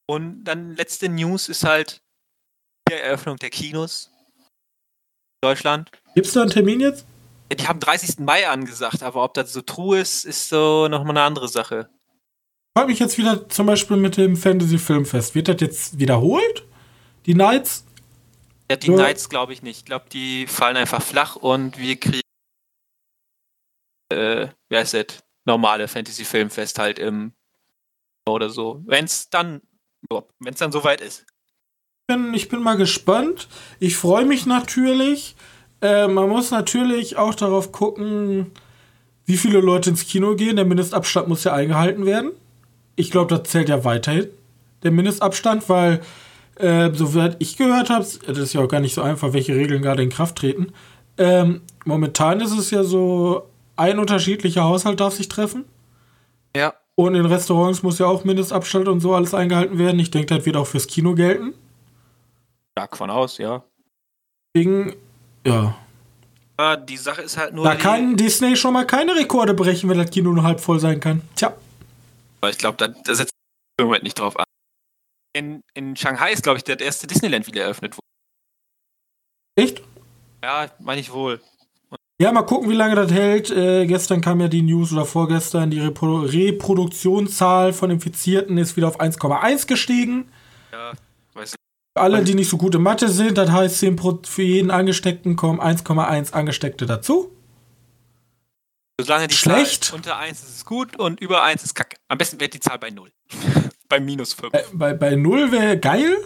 Und 0.05 0.43
dann 0.43 0.75
letzte 0.75 1.09
News 1.09 1.49
ist 1.49 1.63
halt 1.63 2.01
die 2.89 2.93
Eröffnung 2.93 3.37
der 3.37 3.49
Kinos. 3.49 4.11
in 5.41 5.49
Deutschland. 5.49 5.91
Gibt 6.13 6.27
es 6.27 6.33
da 6.33 6.41
einen 6.41 6.51
Termin 6.51 6.79
jetzt? 6.79 7.05
Ja, 7.51 7.57
die 7.57 7.67
haben 7.67 7.79
30. 7.79 8.19
Mai 8.19 8.47
angesagt, 8.47 9.01
aber 9.01 9.23
ob 9.23 9.33
das 9.33 9.53
so 9.53 9.61
true 9.61 9.99
ist, 9.99 10.25
ist 10.25 10.49
so 10.49 10.87
nochmal 10.87 11.17
eine 11.17 11.23
andere 11.23 11.47
Sache. 11.47 11.89
Ich 12.75 12.79
frage 12.79 12.91
mich 12.91 12.99
jetzt 12.99 13.17
wieder 13.17 13.49
zum 13.49 13.65
Beispiel 13.65 13.97
mit 13.97 14.17
dem 14.17 14.37
Fantasy 14.37 14.77
Filmfest. 14.77 15.33
Wird 15.35 15.47
das 15.47 15.61
jetzt 15.61 15.99
wiederholt? 15.99 16.63
Die 17.25 17.35
Nights? 17.35 17.85
Ja, 18.74 18.78
die 18.78 18.89
Nur 18.89 18.97
Nights 18.97 19.30
glaube 19.30 19.53
ich 19.53 19.61
nicht. 19.61 19.78
Ich 19.78 19.86
glaube, 19.86 20.05
die 20.11 20.47
fallen 20.47 20.78
einfach 20.78 21.03
flach 21.03 21.36
und 21.36 21.78
wir 21.78 21.95
kriegen. 21.95 22.21
Äh, 24.11 24.47
wer 24.67 24.82
ist 24.82 24.95
das? 24.95 25.24
Normale 25.45 25.88
Fantasy 25.88 26.26
Filmfest 26.26 26.80
halt 26.80 26.97
im. 26.97 27.34
Oder 28.28 28.49
so. 28.49 28.82
Wenn 28.88 29.05
es 29.05 29.30
dann. 29.30 29.61
Wenn 30.09 30.53
es 30.53 30.59
dann 30.59 30.71
soweit 30.71 31.01
ist. 31.01 31.19
Ich 31.21 32.15
bin, 32.15 32.34
ich 32.34 32.49
bin 32.49 32.63
mal 32.63 32.76
gespannt. 32.76 33.47
Ich 33.80 33.95
freue 33.95 34.26
mich 34.26 34.47
natürlich. 34.47 35.36
Äh, 35.84 36.07
man 36.07 36.28
muss 36.28 36.49
natürlich 36.49 37.15
auch 37.17 37.36
darauf 37.36 37.71
gucken, 37.71 38.53
wie 39.26 39.38
viele 39.38 39.59
Leute 39.59 39.91
ins 39.91 40.07
Kino 40.07 40.36
gehen. 40.36 40.55
Der 40.55 40.65
Mindestabstand 40.65 41.28
muss 41.28 41.43
ja 41.43 41.53
eingehalten 41.53 42.07
werden. 42.07 42.32
Ich 42.95 43.11
glaube, 43.11 43.38
das 43.38 43.51
zählt 43.51 43.69
ja 43.69 43.84
weiterhin. 43.84 44.32
Der 44.82 44.89
Mindestabstand, 44.89 45.69
weil 45.69 46.01
äh, 46.55 46.91
soweit 46.93 47.37
ich 47.39 47.57
gehört 47.57 47.89
habe, 47.89 48.03
das 48.03 48.37
ist 48.37 48.53
ja 48.53 48.61
auch 48.61 48.67
gar 48.67 48.79
nicht 48.79 48.93
so 48.93 49.01
einfach, 49.01 49.33
welche 49.33 49.55
Regeln 49.55 49.81
gerade 49.81 50.03
in 50.03 50.09
Kraft 50.09 50.37
treten. 50.37 50.73
Ähm, 51.17 51.61
momentan 51.85 52.41
ist 52.41 52.57
es 52.57 52.71
ja 52.71 52.83
so, 52.83 53.47
ein 53.75 53.99
unterschiedlicher 53.99 54.63
Haushalt 54.63 54.99
darf 54.99 55.15
sich 55.15 55.29
treffen. 55.29 55.65
Ja. 56.55 56.73
Und 56.95 57.15
in 57.15 57.25
Restaurants 57.25 57.81
muss 57.81 57.97
ja 57.97 58.05
auch 58.05 58.23
Mindestabstand 58.23 58.87
und 58.87 58.99
so 58.99 59.15
alles 59.15 59.33
eingehalten 59.33 59.79
werden. 59.79 59.99
Ich 59.99 60.11
denke, 60.11 60.35
das 60.35 60.45
wird 60.45 60.55
auch 60.55 60.67
fürs 60.67 60.85
Kino 60.85 61.15
gelten. 61.15 61.53
Stark 62.71 62.97
von 62.97 63.09
aus, 63.09 63.39
ja. 63.39 63.63
Deswegen, 64.55 64.93
ja. 65.45 65.75
Aber 66.57 66.77
die 66.77 66.97
Sache 66.97 67.23
ist 67.23 67.37
halt 67.37 67.55
nur. 67.55 67.65
Da 67.65 67.75
kann 67.75 68.15
Disney 68.15 68.55
schon 68.55 68.73
mal 68.73 68.85
keine 68.85 69.15
Rekorde 69.15 69.55
brechen, 69.55 69.89
wenn 69.89 69.97
das 69.97 70.11
Kino 70.11 70.31
nur 70.31 70.43
halb 70.43 70.59
voll 70.59 70.79
sein 70.79 70.99
kann. 70.99 71.21
Tja. 71.35 71.53
Aber 72.41 72.51
ich 72.51 72.59
glaube, 72.59 72.77
da, 72.77 72.89
da 72.89 73.15
setzt 73.15 73.31
im 73.79 73.85
Moment 73.85 74.03
nicht 74.03 74.19
drauf 74.19 74.37
an 74.37 74.45
in, 75.34 75.63
in 75.73 75.95
Shanghai 75.95 76.31
ist, 76.31 76.43
glaube 76.43 76.57
ich, 76.57 76.63
der 76.63 76.79
erste 76.79 77.07
Disneyland 77.07 77.47
wieder 77.47 77.63
eröffnet 77.63 77.93
worden. 77.95 78.07
Echt? 79.55 79.81
Ja, 80.43 80.69
meine 80.79 81.01
ich 81.01 81.11
wohl. 81.11 81.41
Ja, 82.21 82.31
mal 82.31 82.43
gucken, 82.43 82.69
wie 82.69 82.75
lange 82.75 82.95
das 82.95 83.11
hält. 83.11 83.49
Äh, 83.49 83.86
gestern 83.88 84.21
kam 84.21 84.39
ja 84.39 84.47
die 84.47 84.61
News 84.61 84.93
oder 84.93 85.05
vorgestern, 85.05 85.71
die 85.71 85.79
Reprodu 85.79 86.21
Reproduktionszahl 86.21 87.73
von 87.73 87.89
Infizierten 87.89 88.57
ist 88.57 88.77
wieder 88.77 88.88
auf 88.88 88.99
1,1 88.99 89.67
gestiegen. 89.67 90.31
Ja, 90.71 90.93
weiß 91.34 91.53
ich. 91.53 91.55
Alle, 91.95 92.23
die 92.23 92.34
nicht 92.34 92.49
so 92.49 92.57
gut 92.57 92.75
in 92.75 92.81
Mathe 92.81 93.09
sind, 93.09 93.38
das 93.38 93.51
heißt 93.51 93.79
10 93.79 93.99
für 94.23 94.41
jeden 94.41 94.71
Angesteckten 94.71 95.36
kommen 95.36 95.59
1,1 95.59 96.34
Angesteckte 96.34 96.86
dazu. 96.86 97.31
Solange 98.99 99.27
die 99.27 99.36
Schlecht. 99.36 99.86
Zahl 99.86 99.95
unter 99.97 100.17
1 100.17 100.43
ist 100.43 100.55
es 100.55 100.65
gut 100.65 100.97
und 100.97 101.19
über 101.19 101.43
1 101.43 101.63
ist 101.63 101.73
kacke. 101.75 101.97
Am 102.07 102.17
besten 102.17 102.39
wäre 102.39 102.49
die 102.49 102.59
Zahl 102.59 102.79
bei 102.79 102.89
0 102.89 103.11
bei 103.93 103.99
minus 103.99 104.33
5. 104.33 104.51
Bei, 104.51 104.65
bei, 104.73 104.93
bei 104.93 105.15
0 105.15 105.51
wäre 105.51 105.77
geil. 105.77 106.17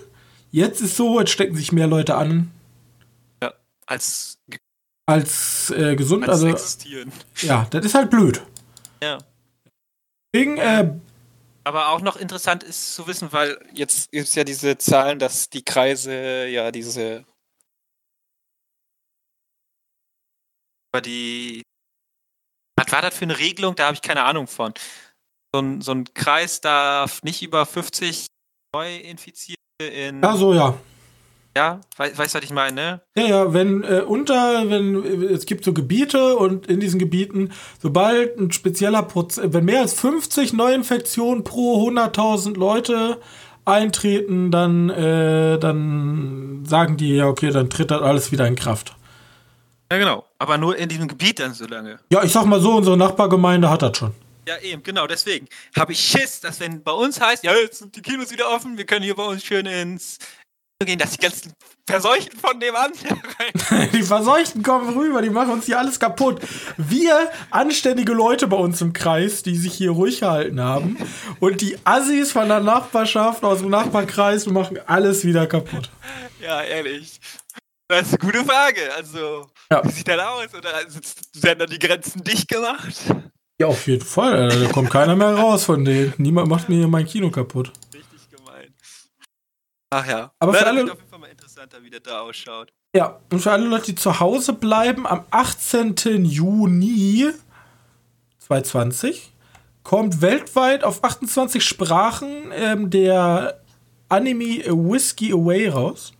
Jetzt 0.51 0.79
ist 0.79 0.95
so, 0.95 1.19
jetzt 1.19 1.31
stecken 1.31 1.53
sich 1.53 1.73
mehr 1.73 1.87
Leute 1.87 2.15
an. 2.15 2.49
Ja, 3.43 3.53
als 3.85 4.39
als 5.05 5.69
äh, 5.71 5.97
gesund. 5.97 6.23
Als 6.23 6.31
also 6.31 6.47
existieren. 6.47 7.11
Ja, 7.41 7.67
das 7.69 7.83
ist 7.85 7.93
halt 7.93 8.09
blöd. 8.09 8.41
Ja. 9.03 9.17
Deswegen, 10.33 10.57
äh, 10.57 10.93
Aber 11.65 11.89
auch 11.89 11.99
noch 11.99 12.15
interessant 12.15 12.63
ist 12.63 12.95
zu 12.95 13.05
wissen, 13.05 13.33
weil 13.33 13.59
jetzt 13.73 14.11
gibt 14.11 14.27
es 14.27 14.35
ja 14.35 14.45
diese 14.45 14.77
Zahlen, 14.77 15.19
dass 15.19 15.49
die 15.49 15.63
Kreise 15.63 16.47
ja 16.47 16.71
diese 16.71 17.25
über 20.93 21.01
die 21.01 21.63
was 22.77 22.91
war 22.93 23.01
das 23.01 23.17
für 23.17 23.25
eine 23.25 23.37
Regelung? 23.37 23.75
Da 23.75 23.87
habe 23.87 23.95
ich 23.95 24.01
keine 24.01 24.23
Ahnung 24.23 24.47
von. 24.47 24.73
So 25.53 25.61
ein, 25.61 25.81
so 25.81 25.91
ein 25.91 26.05
Kreis 26.13 26.61
darf 26.61 27.23
nicht 27.23 27.41
über 27.41 27.65
50 27.65 28.27
Neuinfizierte 28.73 29.57
in. 29.79 30.23
Ach 30.23 30.35
so, 30.35 30.53
ja. 30.53 30.75
Ja, 31.57 31.81
weißt 31.97 32.35
du, 32.35 32.37
was 32.37 32.43
ich 32.43 32.51
meine, 32.51 32.75
ne? 32.75 33.01
Ja, 33.17 33.25
ja, 33.25 33.53
wenn 33.53 33.83
äh, 33.83 34.03
unter, 34.05 34.69
wenn 34.69 35.03
es 35.23 35.47
gibt 35.47 35.65
so 35.65 35.73
Gebiete 35.73 36.35
und 36.35 36.67
in 36.67 36.79
diesen 36.79 36.99
Gebieten, 36.99 37.51
sobald 37.81 38.37
ein 38.37 38.51
spezieller 38.51 39.01
Prozess, 39.01 39.53
wenn 39.53 39.65
mehr 39.65 39.81
als 39.81 39.93
50 39.95 40.53
Neuinfektionen 40.53 41.43
pro 41.43 41.89
100.000 41.89 42.55
Leute 42.55 43.19
eintreten, 43.65 44.51
dann, 44.51 44.91
äh, 44.91 45.57
dann 45.57 46.63
sagen 46.67 46.95
die, 46.97 47.15
ja, 47.15 47.25
okay, 47.25 47.49
dann 47.49 47.71
tritt 47.71 47.89
das 47.89 48.03
alles 48.03 48.31
wieder 48.31 48.45
in 48.45 48.55
Kraft. 48.55 48.95
Ja, 49.91 49.97
genau. 49.97 50.25
Aber 50.37 50.59
nur 50.59 50.77
in 50.77 50.89
diesem 50.89 51.07
Gebiet 51.07 51.39
dann 51.39 51.53
so 51.55 51.65
lange. 51.65 51.97
Ja, 52.11 52.23
ich 52.23 52.31
sag 52.31 52.45
mal 52.45 52.61
so, 52.61 52.75
unsere 52.75 52.97
Nachbargemeinde 52.97 53.69
hat 53.69 53.81
das 53.81 53.97
schon. 53.97 54.11
Ja, 54.47 54.57
eben, 54.59 54.81
genau, 54.81 55.07
deswegen 55.07 55.45
habe 55.75 55.91
ich 55.91 55.99
Schiss, 55.99 56.39
dass 56.39 56.61
wenn 56.61 56.81
bei 56.81 56.93
uns 56.93 57.19
heißt, 57.19 57.43
ja, 57.43 57.53
jetzt 57.53 57.79
sind 57.79 57.93
die 57.93 58.01
Kinos 58.01 58.31
wieder 58.31 58.49
offen, 58.49 58.77
wir 58.77 58.85
können 58.85 59.03
hier 59.03 59.15
bei 59.15 59.25
uns 59.25 59.43
schön 59.43 59.65
ins 59.65 60.19
gehen, 60.85 60.99
dass 60.99 61.11
die 61.11 61.17
ganzen 61.17 61.53
Verseuchten 61.89 62.39
von 62.39 62.57
dem 62.59 62.73
an. 62.75 62.93
die 63.93 64.03
Verseuchten 64.03 64.63
kommen 64.63 64.95
rüber, 64.97 65.21
die 65.21 65.29
machen 65.29 65.51
uns 65.51 65.65
hier 65.65 65.79
alles 65.79 65.99
kaputt. 65.99 66.39
Wir, 66.77 67.29
anständige 67.49 68.13
Leute 68.13 68.47
bei 68.47 68.55
uns 68.55 68.79
im 68.79 68.93
Kreis, 68.93 69.43
die 69.43 69.57
sich 69.57 69.73
hier 69.73 69.91
ruhig 69.91 70.21
gehalten 70.21 70.61
haben. 70.61 70.97
Und 71.41 71.59
die 71.59 71.77
Assis 71.83 72.31
von 72.31 72.47
der 72.47 72.61
Nachbarschaft 72.61 73.43
aus 73.43 73.59
dem 73.59 73.69
Nachbarkreis 73.69 74.45
machen 74.45 74.79
alles 74.85 75.25
wieder 75.25 75.47
kaputt. 75.47 75.89
Ja, 76.39 76.61
ehrlich. 76.61 77.19
Das 77.89 78.07
ist 78.07 78.21
eine 78.21 78.31
gute 78.31 78.45
Frage. 78.45 78.93
Also, 78.93 79.49
ja. 79.71 79.83
wie 79.83 79.91
sieht 79.91 80.07
das 80.07 80.19
aus? 80.19 80.53
Oder 80.53 80.73
werden 81.33 81.59
da 81.59 81.65
die 81.65 81.79
Grenzen 81.79 82.23
dicht 82.23 82.47
gemacht? 82.47 82.95
Ja, 83.59 83.67
auf 83.67 83.87
jeden 83.87 84.05
Fall. 84.05 84.49
Da 84.49 84.69
kommt 84.69 84.91
keiner 84.91 85.15
mehr 85.15 85.35
raus 85.35 85.65
von 85.65 85.83
denen. 85.83 86.13
Niemand 86.17 86.47
macht 86.47 86.69
mir 86.69 86.75
hier 86.75 86.87
mein 86.87 87.05
Kino 87.05 87.31
kaputt. 87.31 87.71
Ach 89.89 90.05
ja. 90.05 90.31
Aber 90.39 90.53
für 90.53 90.67
alle. 90.67 90.83
auf 90.83 90.89
jeden 90.99 91.09
Fall 91.09 91.19
mal 91.19 91.29
interessanter, 91.29 91.81
wie 91.81 91.89
der 91.89 92.01
da 92.01 92.21
ausschaut. 92.21 92.71
Ja, 92.95 93.19
und 93.31 93.39
für 93.39 93.51
alle 93.51 93.65
Leute, 93.65 93.85
die 93.87 93.95
zu 93.95 94.19
Hause 94.19 94.53
bleiben, 94.53 95.07
am 95.07 95.25
18. 95.31 96.25
Juni 96.25 97.29
2020 98.39 99.31
kommt 99.83 100.21
weltweit 100.21 100.83
auf 100.83 101.03
28 101.03 101.63
Sprachen 101.63 102.51
ähm, 102.53 102.89
der 102.89 103.61
Anime 104.09 104.65
Whiskey 104.65 105.31
Away 105.31 105.69
raus. 105.69 106.13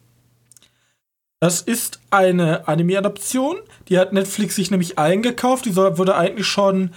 Das 1.39 1.61
ist 1.61 1.99
eine 2.09 2.67
Anime-Adaption. 2.67 3.57
Die 3.89 3.99
hat 3.99 4.11
Netflix 4.11 4.55
sich 4.55 4.71
nämlich 4.71 4.97
eingekauft. 4.97 5.65
Die 5.65 5.71
soll, 5.71 5.97
wurde 5.97 6.15
eigentlich 6.15 6.47
schon 6.47 6.91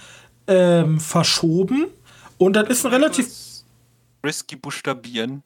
ähm, 0.47 0.99
verschoben. 0.99 1.87
Und 2.37 2.53
das 2.53 2.69
ist 2.69 2.85
ein 2.85 2.91
relativ. 2.91 3.27
Risky 4.25 4.55
buchstabieren. 4.55 5.43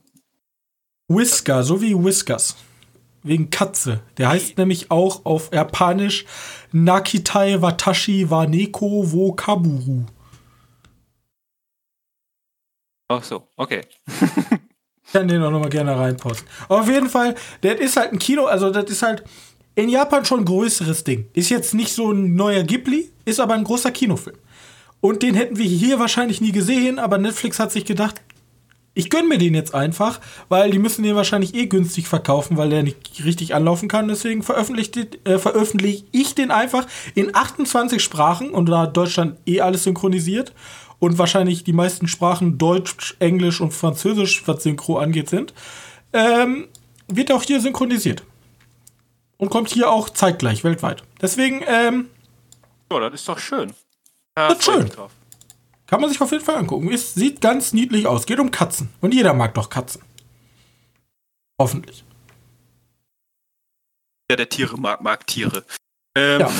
Whisker, 1.07 1.63
so 1.63 1.81
wie 1.81 1.95
Whiskers. 1.95 2.55
Wegen 3.23 3.49
Katze. 3.49 4.01
Der 4.17 4.29
heißt 4.29 4.57
nämlich 4.57 4.91
auch 4.91 5.25
auf 5.25 5.51
Japanisch 5.51 6.25
Nakitai 6.71 7.61
Watashi 7.61 8.29
wa 8.29 8.45
Neko 8.45 9.11
wo 9.11 9.33
Kaburu. 9.33 10.05
Ach 13.07 13.23
so, 13.23 13.47
okay. 13.55 13.81
ich 15.05 15.13
kann 15.13 15.27
den 15.27 15.41
auch 15.43 15.51
nochmal 15.51 15.69
gerne 15.69 15.97
reinposten. 15.97 16.47
auf 16.67 16.87
jeden 16.87 17.09
Fall, 17.09 17.35
der 17.61 17.79
ist 17.79 17.97
halt 17.97 18.13
ein 18.13 18.19
Kino, 18.19 18.45
also 18.45 18.71
das 18.71 18.85
ist 18.85 19.03
halt 19.03 19.23
in 19.75 19.89
Japan 19.89 20.25
schon 20.25 20.39
ein 20.39 20.45
größeres 20.45 21.03
Ding. 21.03 21.29
Ist 21.33 21.49
jetzt 21.49 21.73
nicht 21.73 21.93
so 21.93 22.11
ein 22.11 22.35
neuer 22.35 22.63
Ghibli, 22.63 23.11
ist 23.25 23.39
aber 23.39 23.53
ein 23.53 23.63
großer 23.63 23.91
Kinofilm. 23.91 24.37
Und 25.05 25.21
den 25.21 25.35
hätten 25.35 25.59
wir 25.59 25.65
hier 25.65 25.99
wahrscheinlich 25.99 26.41
nie 26.41 26.51
gesehen, 26.51 26.97
aber 26.97 27.19
Netflix 27.19 27.59
hat 27.59 27.71
sich 27.71 27.85
gedacht, 27.85 28.21
ich 28.95 29.11
gönne 29.11 29.27
mir 29.27 29.37
den 29.37 29.53
jetzt 29.53 29.75
einfach, 29.75 30.19
weil 30.49 30.71
die 30.71 30.79
müssen 30.79 31.03
den 31.03 31.15
wahrscheinlich 31.15 31.53
eh 31.53 31.67
günstig 31.67 32.07
verkaufen, 32.07 32.57
weil 32.57 32.71
der 32.71 32.81
nicht 32.81 33.23
richtig 33.23 33.53
anlaufen 33.53 33.87
kann. 33.87 34.07
Deswegen 34.07 34.41
veröffentliche 34.41 35.07
äh, 35.25 35.37
veröffentlich 35.37 36.05
ich 36.11 36.33
den 36.33 36.49
einfach 36.49 36.87
in 37.13 37.35
28 37.35 38.01
Sprachen 38.01 38.49
und 38.49 38.65
da 38.65 38.79
hat 38.79 38.97
Deutschland 38.97 39.37
eh 39.45 39.61
alles 39.61 39.83
synchronisiert 39.83 40.53
und 40.97 41.19
wahrscheinlich 41.19 41.63
die 41.63 41.73
meisten 41.73 42.07
Sprachen 42.07 42.57
Deutsch, 42.57 43.15
Englisch 43.19 43.61
und 43.61 43.75
Französisch, 43.75 44.47
was 44.47 44.63
Synchro 44.63 44.97
angeht, 44.97 45.29
sind, 45.29 45.53
ähm, 46.13 46.67
wird 47.07 47.31
auch 47.31 47.43
hier 47.43 47.61
synchronisiert. 47.61 48.23
Und 49.37 49.51
kommt 49.51 49.69
hier 49.69 49.91
auch 49.91 50.09
zeitgleich 50.09 50.63
weltweit. 50.63 51.03
Deswegen, 51.21 51.61
ähm. 51.67 52.09
Ja, 52.91 52.99
das 53.01 53.21
ist 53.21 53.29
doch 53.29 53.37
schön. 53.37 53.71
Ja, 54.37 54.49
das 54.49 54.59
ist 54.59 54.65
schön. 54.65 54.89
Drauf. 54.89 55.11
Kann 55.87 56.01
man 56.01 56.09
sich 56.09 56.19
auf 56.19 56.31
jeden 56.31 56.43
Fall 56.43 56.55
angucken. 56.55 56.91
Es 56.91 57.13
sieht 57.13 57.41
ganz 57.41 57.73
niedlich 57.73 58.07
aus. 58.07 58.25
Geht 58.25 58.39
um 58.39 58.51
Katzen. 58.51 58.89
Und 59.01 59.13
jeder 59.13 59.33
mag 59.33 59.53
doch 59.53 59.69
Katzen. 59.69 60.01
Hoffentlich. 61.59 62.03
Ja, 64.29 64.35
der 64.35 64.49
Tiere 64.49 64.77
mag, 64.77 65.01
mag 65.01 65.25
Tiere. 65.27 65.63
Ähm, 66.17 66.41
ja. 66.41 66.51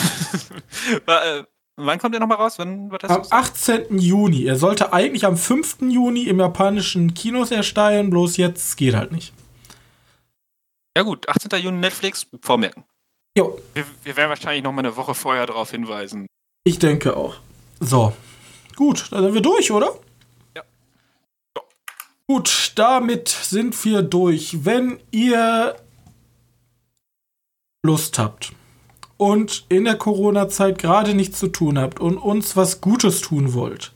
äh, 1.40 1.44
wann 1.76 2.00
kommt 2.00 2.14
der 2.14 2.22
nochmal 2.22 2.38
raus? 2.38 2.60
Wann 2.60 2.92
wird 2.92 3.04
das 3.04 3.12
am 3.12 3.24
18. 3.30 3.98
Juni. 3.98 4.46
Er 4.46 4.58
sollte 4.58 4.94
eigentlich 4.94 5.26
am 5.26 5.38
5. 5.38 5.78
Juni 5.82 6.24
im 6.24 6.40
japanischen 6.40 7.14
Kinos 7.16 7.52
ersteigen, 7.52 8.12
bloß 8.12 8.38
jetzt 8.38 8.78
geht 8.78 8.96
halt 8.96 9.12
nicht. 9.12 9.34
Ja 10.96 11.04
gut, 11.04 11.28
18. 11.28 11.60
Juni 11.60 11.80
Netflix, 11.80 12.28
vormerken. 12.42 12.86
Jo. 13.38 13.60
Wir, 13.74 13.86
wir 14.04 14.16
werden 14.16 14.30
wahrscheinlich 14.30 14.64
noch 14.64 14.72
mal 14.72 14.80
eine 14.80 14.96
Woche 14.96 15.16
vorher 15.16 15.46
darauf 15.46 15.72
hinweisen. 15.72 16.28
Ich 16.64 16.80
denke 16.80 17.18
auch. 17.18 17.38
So, 17.80 18.14
Gut, 18.76 19.08
dann 19.12 19.24
sind 19.24 19.34
wir 19.34 19.42
durch, 19.42 19.72
oder? 19.72 19.88
Ja. 20.56 20.64
ja. 21.56 21.62
Gut, 22.28 22.74
damit 22.76 23.30
sind 23.30 23.86
wir 23.86 24.02
durch. 24.02 24.66
Wenn 24.66 25.00
ihr 25.12 25.76
Lust 27.84 28.20
habt 28.20 28.52
und 29.18 29.66
in 29.70 29.86
der 29.86 29.98
Corona-Zeit 29.98 30.78
gerade 30.78 31.14
nichts 31.14 31.40
zu 31.40 31.48
tun 31.48 31.80
habt 31.80 32.00
und 32.02 32.18
uns 32.18 32.58
was 32.58 32.82
Gutes 32.82 33.22
tun 33.22 33.54
wollt, 33.54 33.94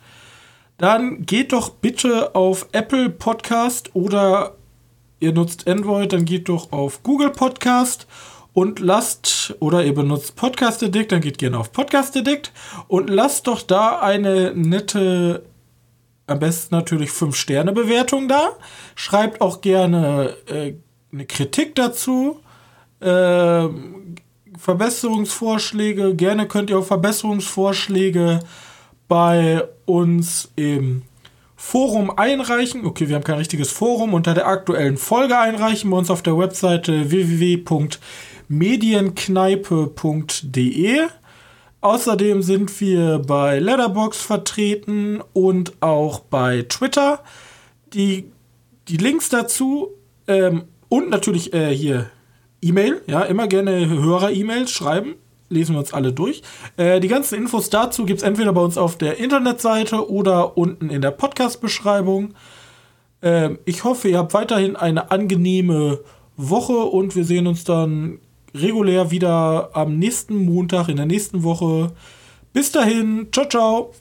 dann 0.78 1.26
geht 1.26 1.52
doch 1.52 1.72
bitte 1.72 2.36
auf 2.36 2.68
Apple 2.72 3.10
Podcast 3.10 3.94
oder 3.96 4.56
ihr 5.20 5.34
nutzt 5.34 5.68
Android, 5.68 6.14
dann 6.14 6.24
geht 6.24 6.48
doch 6.48 6.72
auf 6.72 7.04
Google 7.04 7.32
Podcast 7.32 8.08
und 8.60 8.82
lasst, 8.82 9.55
oder 9.62 9.86
ihr 9.86 9.93
benutzt 9.93 10.36
Podcast 10.36 10.84
Addict, 10.84 11.14
dann 11.14 11.22
geht 11.22 11.38
gerne 11.38 11.57
auf 11.57 11.72
Podcast 11.72 12.18
Addict 12.18 12.52
und 12.90 13.10
lasst 13.10 13.48
doch 13.48 13.61
da 13.61 13.99
eine 13.99 14.53
nette, 14.53 15.45
am 16.27 16.40
besten 16.40 16.76
natürlich 16.76 17.10
5-Sterne-Bewertung 17.11 18.27
da. 18.27 18.49
Schreibt 18.95 19.40
auch 19.40 19.61
gerne 19.61 20.36
äh, 20.48 20.73
eine 21.14 21.26
Kritik 21.26 21.73
dazu. 21.76 22.41
Äh, 22.99 23.69
Verbesserungsvorschläge, 24.57 26.15
gerne 26.15 26.45
könnt 26.45 26.69
ihr 26.69 26.80
auch 26.80 26.86
Verbesserungsvorschläge 26.86 28.41
bei 29.07 29.64
uns 29.86 30.52
im 30.57 31.03
Forum 31.56 32.11
einreichen. 32.11 32.86
Okay, 32.86 33.07
wir 33.07 33.15
haben 33.15 33.23
kein 33.23 33.38
richtiges 33.38 33.72
Forum. 33.72 34.14
Unter 34.14 34.34
der 34.34 34.48
aktuellen 34.48 34.98
Folge 34.98 35.40
einreichen 35.40 35.90
wir 35.90 35.95
uns 35.95 36.11
auf 36.11 36.23
der 36.23 36.38
Webseite 36.38 37.10
www 37.10 37.64
medienkneipe.de. 38.50 41.08
Außerdem 41.82 42.42
sind 42.42 42.82
wir 42.82 43.20
bei 43.20 43.60
Letterbox 43.60 44.22
vertreten 44.22 45.22
und 45.32 45.82
auch 45.82 46.20
bei 46.20 46.64
Twitter. 46.64 47.24
Die, 47.94 48.30
die 48.90 48.98
Links 48.98 49.30
dazu 49.30 49.92
ähm, 50.28 50.64
und 50.90 51.10
natürlich 51.10 51.54
äh, 51.54 51.74
hier 51.74 52.10
E-Mail, 52.62 53.02
ja, 53.08 53.22
immer 53.22 53.48
gerne 53.48 53.88
Hörer-E-Mails 53.88 54.72
schreiben. 54.72 55.16
Lesen 55.48 55.74
wir 55.74 55.80
uns 55.80 55.94
alle 55.94 56.12
durch. 56.12 56.42
Äh, 56.76 57.00
die 57.00 57.08
ganzen 57.08 57.36
Infos 57.36 57.70
dazu 57.70 58.06
gibt 58.06 58.20
es 58.20 58.28
entweder 58.28 58.52
bei 58.52 58.62
uns 58.62 58.78
auf 58.78 58.98
der 58.98 59.18
Internetseite 59.18 60.10
oder 60.10 60.58
unten 60.58 60.90
in 60.90 61.02
der 61.02 61.12
Podcast-Beschreibung. 61.12 62.34
Äh, 63.22 63.52
ich 63.66 63.86
hoffe, 63.86 64.10
ihr 64.10 64.18
habt 64.18 64.34
weiterhin 64.34 64.76
eine 64.76 65.12
angenehme 65.12 66.02
Woche 66.36 66.74
und 66.74 67.16
wir 67.16 67.24
sehen 67.24 67.48
uns 67.48 67.64
dann 67.64 68.20
regulär 68.54 69.12
wieder 69.12 69.70
am 69.74 69.98
nächsten 69.98 70.46
Montag 70.46 70.90
in 70.90 70.98
der 70.98 71.06
nächsten 71.06 71.44
Woche. 71.44 71.92
Bis 72.54 72.72
dahin, 72.72 73.28
ciao, 73.32 73.48
ciao. 73.48 73.94